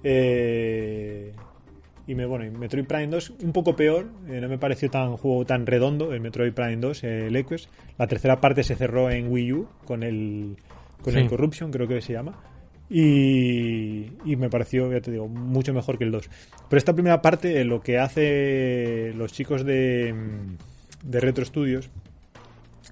[0.02, 1.32] eh,
[2.06, 5.16] y me, bueno, y Metroid Prime 2 un poco peor, eh, no me pareció tan
[5.16, 7.68] juego tan redondo el Metroid Prime 2, eh, el Equus.
[7.98, 10.56] La tercera parte se cerró en Wii U con el
[11.02, 11.20] con Sí.
[11.20, 12.34] el Corruption, creo que se llama.
[12.88, 16.28] Y, y me pareció, ya te digo, mucho mejor que el 2.
[16.68, 20.56] Pero esta primera parte, eh, lo que hace los chicos de, mm,
[21.02, 21.90] de Retro Studios,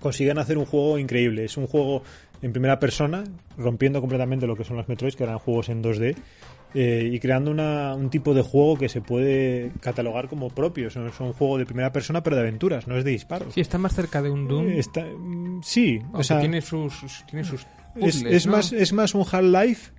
[0.01, 1.45] consiguen hacer un juego increíble.
[1.45, 2.03] Es un juego
[2.43, 3.25] en primera persona,
[3.57, 6.15] rompiendo completamente lo que son los Metroids, que eran juegos en 2D,
[6.75, 10.91] eh, y creando una- un tipo de juego que se puede catalogar como propio.
[10.91, 13.55] Son, son un juego de primera persona, pero de aventuras, no es de disparos.
[13.55, 14.69] Sí, está más cerca de un Doom.
[14.69, 17.67] Eh, está- mm, sí, o sea, tiene sus, sus- tiene sus es,
[18.17, 18.53] puzzles, es ¿no?
[18.53, 19.91] más, es más un Half-Life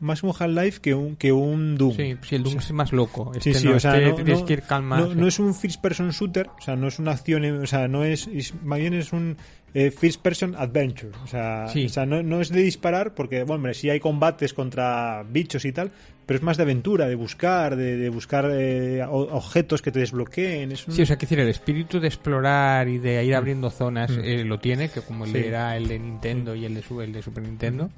[0.00, 1.94] más un Half-Life que un, que un Doom.
[1.96, 3.32] Sí, sí, el Doom es más loco.
[3.40, 4.98] Sí, Este sí, no, o sea, este no, tienes no- que ir calma.
[5.00, 5.16] no- sí.
[5.16, 8.04] no es un first person shooter, o sea, no es una acción, o sea, no
[8.04, 9.36] es, es- más bien es un
[9.74, 11.84] eh, first person adventure, o sea, Sí.
[11.84, 15.72] o sea no, es de disparar, porque, bueno, hombre, sí hay combates contra bichos y
[15.72, 15.90] tal,
[16.24, 19.98] pero es más de aventura, de buscar, de, de buscar eh, o- objetos que te
[19.98, 23.34] desbloqueen, es un- Sí, o sea, que decir, el espíritu de explorar y de ir
[23.34, 25.34] abriendo zonas eh, lo tiene, que como el Mm.
[25.34, 25.38] Sí.
[25.40, 27.90] era el de Nintendo y el de, el de Super Nintendo,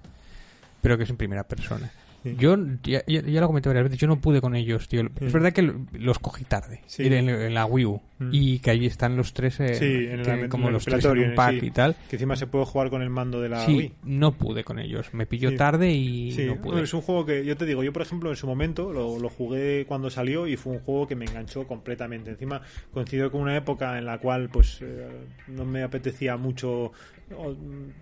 [0.81, 1.91] pero que es en primera persona.
[2.25, 2.35] Sí.
[2.37, 5.03] Yo ya, ya- ya lo comenté varias veces, yo no pude con ellos, tío.
[5.21, 7.07] Es verdad que lo- los cogí tarde, Sí.
[7.07, 8.31] en, en la Wii U, Mm.
[8.33, 10.85] y que ahí están los tres, eh, Sí, en que el- como en el los
[10.85, 11.95] tres en un pack y tal.
[12.11, 13.93] que encima se puede jugar con el mando de la sí, Wii.
[14.03, 16.83] no pude con ellos, me pilló tarde y Sí, no pude.
[16.83, 19.29] es un juego que yo te digo, yo por ejemplo en su momento lo, lo
[19.29, 22.31] jugué cuando salió y fue un juego que me enganchó completamente.
[22.33, 22.61] Encima
[22.93, 25.07] coincidió con una época en la cual pues eh,
[25.47, 26.91] no me apetecía mucho
[27.37, 27.93] o, mm,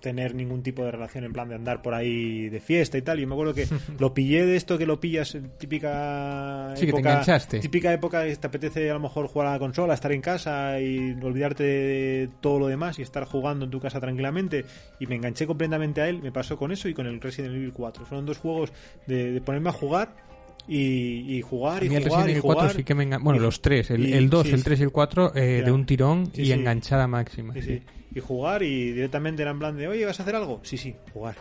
[0.00, 3.20] tener ningún tipo de relación en plan de andar por ahí de fiesta y tal.
[3.20, 3.66] Y me acuerdo que
[3.98, 7.58] lo pillé de esto que lo pillas en típica Sí, que te enganchaste.
[7.60, 10.80] típica época que te apetece a lo mejor jugar a la consola, estar en casa
[10.80, 14.64] y olvidarte de todo lo demás y estar jugando en tu casa tranquilamente.
[15.00, 16.22] Y me enganché completamente a él.
[16.22, 18.06] Me pasó con eso y con el Resident Evil 4.
[18.06, 18.72] Fueron dos juegos
[19.06, 20.14] de, de ponerme a jugar
[20.66, 22.76] y, y jugar y el jugar Resident y Evil 4 jugar.
[22.76, 24.80] sí que me engan- Bueno, y- los tres, el, y- el 2, sí, el 3
[24.80, 26.52] y el 4 eh, de un tirón Sí, y sí.
[26.52, 27.52] enganchada máxima.
[27.54, 27.82] Sí.
[28.14, 30.60] Y jugar y directamente era en plan de, oye, ¿vas a hacer algo?
[30.64, 31.36] Sí, sí, jugar.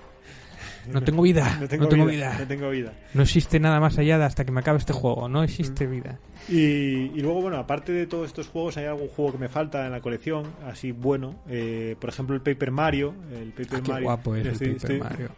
[0.91, 2.37] No tengo vida, No tengo, vida, vida.
[2.39, 2.93] No tengo vida.
[3.13, 5.27] No existe nada más allá de hasta que me acabe este juego.
[5.27, 5.91] No existe Mm.
[5.91, 6.19] vida.
[6.47, 9.85] Y, y luego, bueno, aparte de todos estos juegos, hay algún juego que me falta
[9.85, 11.41] en la colección, así bueno.
[11.49, 13.13] Eh, por ejemplo, el Paper Mario.
[13.31, 14.05] El Paper Ah, qué Mario.
[14.05, 15.29] guapo es el Estoy- Paper estoy- Mario.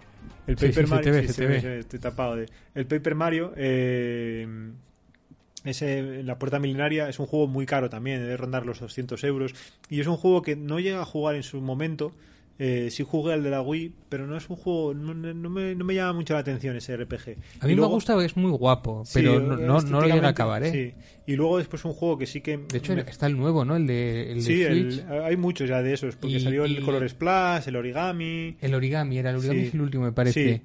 [0.48, 1.14] El Paper Mario.
[1.74, 2.46] Estoy tapado de.
[2.76, 3.54] El Paper Mario.
[3.58, 4.48] Eh,
[5.64, 9.54] ese, la puerta milenaria es un juego muy caro también, debe rondar los 200 euros.
[9.90, 12.14] Y es un juego que no llega a jugar en su momento.
[12.64, 15.74] Eh, sí jugué al de la Wii, pero no es un juego, no, no me,
[15.74, 17.30] no me llama mucho la atención ese RPG.
[17.30, 20.08] A mí Y me luego- gusta es muy guapo, Sí, pero no, no, no lo
[20.08, 20.72] llega a acabar, ¿eh?
[20.72, 20.94] sí.
[21.26, 22.58] Y luego después un juego que sí que...
[22.58, 23.76] De hecho, me- está el nuevo, ¿no?
[23.78, 26.74] El de, el de sí, el- hay muchos ya de esos, porque Y- salió el
[26.78, 28.58] y- Color Splash, el Origami...
[28.62, 29.72] El origami, era el origami Sí.
[29.74, 30.56] el último, me parece.
[30.58, 30.62] Sí.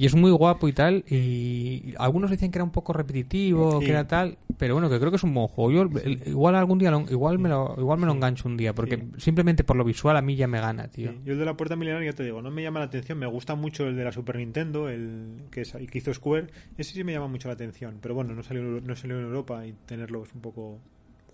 [0.00, 1.04] Y es muy guapo y tal.
[1.10, 3.86] Y algunos dicen que era un poco repetitivo, Sí.
[3.86, 4.38] que era tal.
[4.56, 5.72] Pero bueno, que creo que es un buen juego.
[5.90, 8.74] Yo, igual algún día, lo- igual me lo, igual me lo engancho un día.
[8.74, 9.04] Porque Sí.
[9.18, 11.12] simplemente por lo visual a mí ya me gana, tío.
[11.24, 13.18] Yo el de la puerta milenaria, ya te digo, no me llama la atención.
[13.18, 16.46] Me gusta mucho el de la Super Nintendo, el que, es- que hizo Square.
[16.76, 17.98] Ese sí me llama mucho la atención.
[18.00, 20.78] Pero bueno, no salió, no salió en Europa y tenerlo es un poco...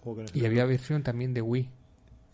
[0.02, 1.68] juego que no Y había versión también de Wii.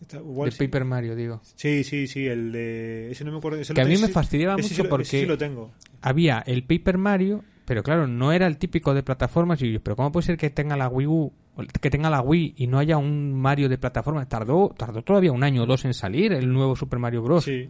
[0.01, 0.65] Está- igual de sí.
[0.65, 1.41] Paper Mario, digo.
[1.55, 3.11] Sí, sí, sí, el de...
[3.11, 3.59] Ese no me acuerdo.
[3.59, 5.71] ese Que lo a mí me fastidiaba ese mucho ese porque- lo tengo.
[6.01, 9.61] Había el Paper Mario, pero claro, no era el típico de plataformas.
[9.61, 11.31] Y yo, pero ¿cómo puede ser que tenga la Wii U,
[11.79, 14.27] que tenga la Wii y no haya un Mario de plataformas?
[14.27, 17.43] Tardó, tardó todavía un año o dos en salir el nuevo Super Mario Bros.
[17.45, 17.67] Sí.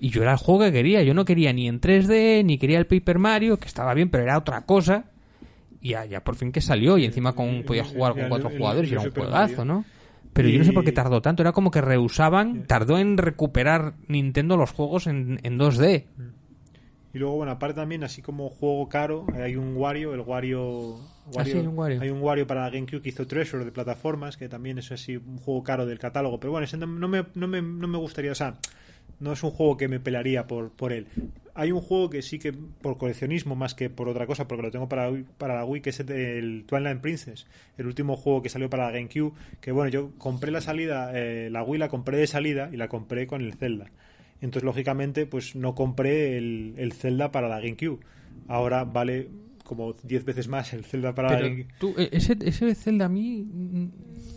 [0.00, 1.02] Y yo era el juego que quería.
[1.02, 4.24] Yo no quería ni en 3D, ni quería el Paper Mario, que estaba bien, pero
[4.24, 5.06] era otra cosa.
[5.80, 6.98] Y ya, ya por fin que salió.
[6.98, 9.64] Y encima con, el- jugar con cuatro jugadores y era un juegazo.
[9.64, 9.84] ¿no?
[10.34, 11.42] Pero yo no sé por qué tardó tanto.
[11.42, 16.04] Era como que rehusaban, tardó en recuperar Nintendo los juegos en, en 2D.
[17.14, 20.98] Y luego, bueno, aparte también, así como juego caro, eh, hay un Wario, el Wario...
[21.38, 22.00] Ah, sí, hay un Wario.
[22.00, 25.38] Hay un Wario para GameCube que hizo Treasure de plataformas, que también es así un
[25.38, 26.40] juego caro del catálogo.
[26.40, 28.56] Pero bueno, ese no, no me, no, me, no me gustaría, o sea,
[29.20, 31.06] no es un juego que me pelaría por, por él.
[31.56, 34.70] Hay un juego que sí que por coleccionismo más que por otra cosa, porque lo
[34.72, 37.46] tengo para, para la Wii, que es el, el Twilight Princess,
[37.78, 39.32] el último juego que salió para la GameCube.
[39.60, 42.88] Que bueno, yo compré la salida, eh, la Wii la compré de salida y la
[42.88, 43.86] compré con el Zelda.
[44.40, 48.00] Entonces, lógicamente, pues no compré el, el Zelda para la GameCube.
[48.48, 49.28] Ahora vale
[49.64, 53.42] como 10 veces más el Zelda para Pero tú, eh, ese, ese Zelda a mí.
[53.50, 53.86] mm,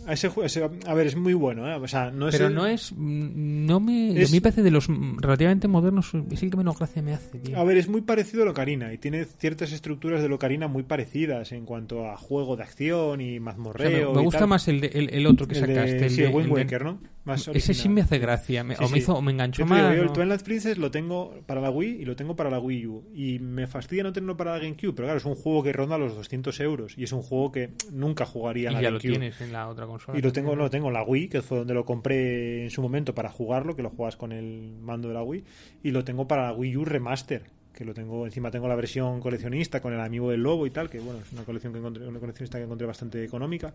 [0.08, 1.74] a ese, ese- a ver, es muy bueno, ¿eh?
[1.74, 2.92] O sea, no es Pero el- no es.
[2.96, 4.20] mm, No me.
[4.20, 4.88] Es- A mí parece de los
[5.18, 6.10] relativamente modernos.
[6.30, 7.58] Es el que menos gracia me hace, tío.
[7.58, 11.52] A ver, es muy parecido a Locarina y tiene ciertas estructuras de Locarina muy parecidas
[11.52, 14.14] en cuanto a juego de acción y O sea, mazmorreo.
[14.14, 14.48] me, y gusta tal.
[14.48, 16.04] más el, de- el, el otro que El de- sacaste.
[16.06, 16.98] El sí, de, el Wind de- Waker, ¿no?
[17.28, 18.64] Más Ese sí me hace gracia.
[18.64, 18.98] Me- Sí, o, me sí.
[18.98, 19.96] hizo, o me enganchó Yo te digo, más.
[19.96, 22.86] yo el Twilight Princess lo tengo para la Wii y lo tengo para la Wii
[22.86, 23.04] U.
[23.14, 25.98] Y me fastidia no tenerlo para la GameCube, pero claro, es un juego que ronda
[25.98, 28.98] los 200 euros y es un juego que nunca jugaría en y la ya lo
[28.98, 29.10] GameCube.
[29.18, 30.18] tienes en la otra consola.
[30.18, 32.70] Y lo tengo, no, lo tengo en la Wii, que fue donde lo compré en
[32.70, 35.44] su momento para jugarlo, que lo juegas con el mando de la Wii.
[35.82, 37.42] Y lo tengo para la Wii U Remaster,
[37.74, 40.90] que lo tengo, encima tengo la versión coleccionista con el amigo del lobo y tal,
[40.90, 43.72] que bueno, es una colección que encontré, una coleccionista que encontré bastante económica.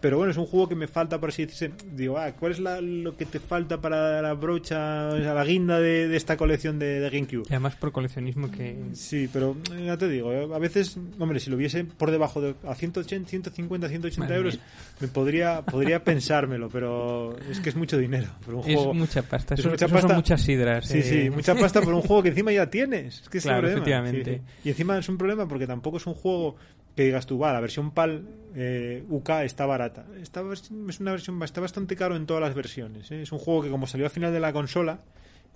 [0.00, 1.72] Pero bueno, es un juego que me falta, por así decirse.
[1.94, 5.44] Digo, ah, ¿cuál es la- lo que te falta para la brocha, o sea, la
[5.44, 7.42] guinda de, de esta colección de, de GameCube?
[7.50, 8.78] Y además por coleccionismo que.
[8.94, 12.40] Sí, pero eh, ya te digo, eh, a veces, hombre, si lo viese por debajo
[12.40, 14.64] de a 180, 150, 180 Madre euros, mía.
[15.00, 18.28] me podría podría pensármelo, pero es que es mucho dinero.
[18.42, 19.52] Por un Es juego, mucha pasta.
[19.54, 20.08] es mucha pasta.
[20.08, 20.86] son muchas sidras.
[20.86, 21.02] Sí, eh.
[21.02, 23.20] sí, mucha pasta por un juego que encima ya tienes.
[23.30, 23.78] Que es el Claro, problema.
[23.78, 24.34] efectivamente.
[24.34, 24.60] Sí, sí.
[24.64, 26.56] Y encima es un problema porque tampoco es un juego
[26.96, 28.24] que digas tú, va, la versión PAL
[28.54, 30.04] eh, UK está barata.
[30.20, 30.70] Esta es
[31.00, 33.10] una versión, está bastante caro en todas las versiones.
[33.12, 33.22] ¿eh?
[33.22, 35.00] Es un juego que como salió al final de la consola,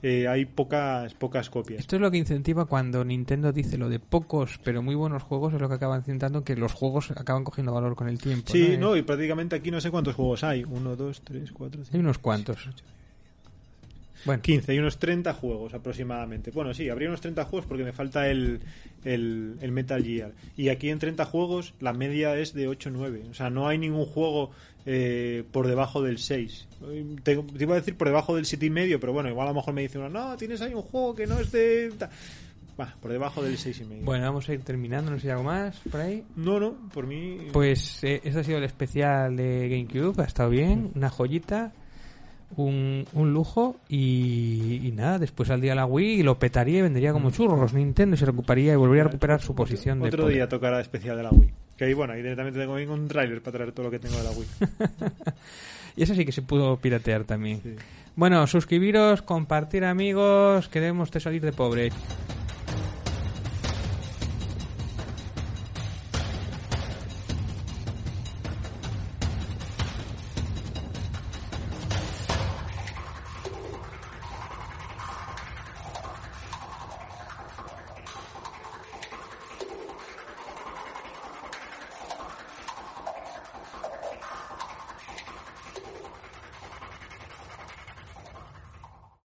[0.02, 1.80] eh, hay pocas pocas copias.
[1.80, 5.54] Esto es lo que incentiva cuando Nintendo dice lo de pocos pero muy buenos juegos,
[5.54, 8.52] es lo que acaba incentando que los juegos acaban cogiendo valor con el tiempo.
[8.52, 8.90] Sí, ¿no?
[8.90, 10.62] no, y prácticamente aquí no sé cuántos juegos hay.
[10.64, 11.96] Uno, dos, tres, cuatro, cinco.
[11.96, 12.68] Hay unos cuantos.
[14.24, 16.50] Bueno, 15, hay unos 30 juegos aproximadamente.
[16.50, 18.60] Bueno, sí, habría unos 30 juegos porque me falta el,
[19.04, 20.32] el, el Metal Gear.
[20.56, 23.24] Y aquí en 30 juegos la media es de 8 9.
[23.30, 24.50] O sea, no hay ningún juego
[24.86, 26.68] eh, por debajo del 6.
[27.22, 29.50] Te, te iba a decir por debajo del 7 y medio, pero bueno, igual a
[29.50, 31.92] lo mejor me dice uno, no, tienes ahí un juego que no es de...
[31.98, 32.10] ta-".
[32.78, 34.04] Va, por debajo del 6 y medio.
[34.04, 36.24] bueno, vamos a ir terminando, no sé si hay algo más por ahí.
[36.34, 37.46] No, no, por mí...
[37.52, 41.72] Pues eh, este ha sido el especial de GameCube, ha estado bien, una joyita,
[42.62, 47.12] un, un lujo y, y nada, después saldría la Wii y lo petaría y vendería
[47.12, 50.48] como churros Nintendo y se recuperaría y volvería a recuperar su posición de Otro día
[50.48, 51.50] tocará especial de la Wii.
[51.76, 54.22] Que ahí, bueno, ahí directamente tengo un tráiler para traer todo lo que tengo de
[54.22, 54.46] la Wii.
[55.96, 57.60] Y eso sí que se pudo piratear también.
[57.62, 57.76] Sí.
[58.16, 61.90] Bueno, suscribiros, compartir amigos, queremos te salir de pobre.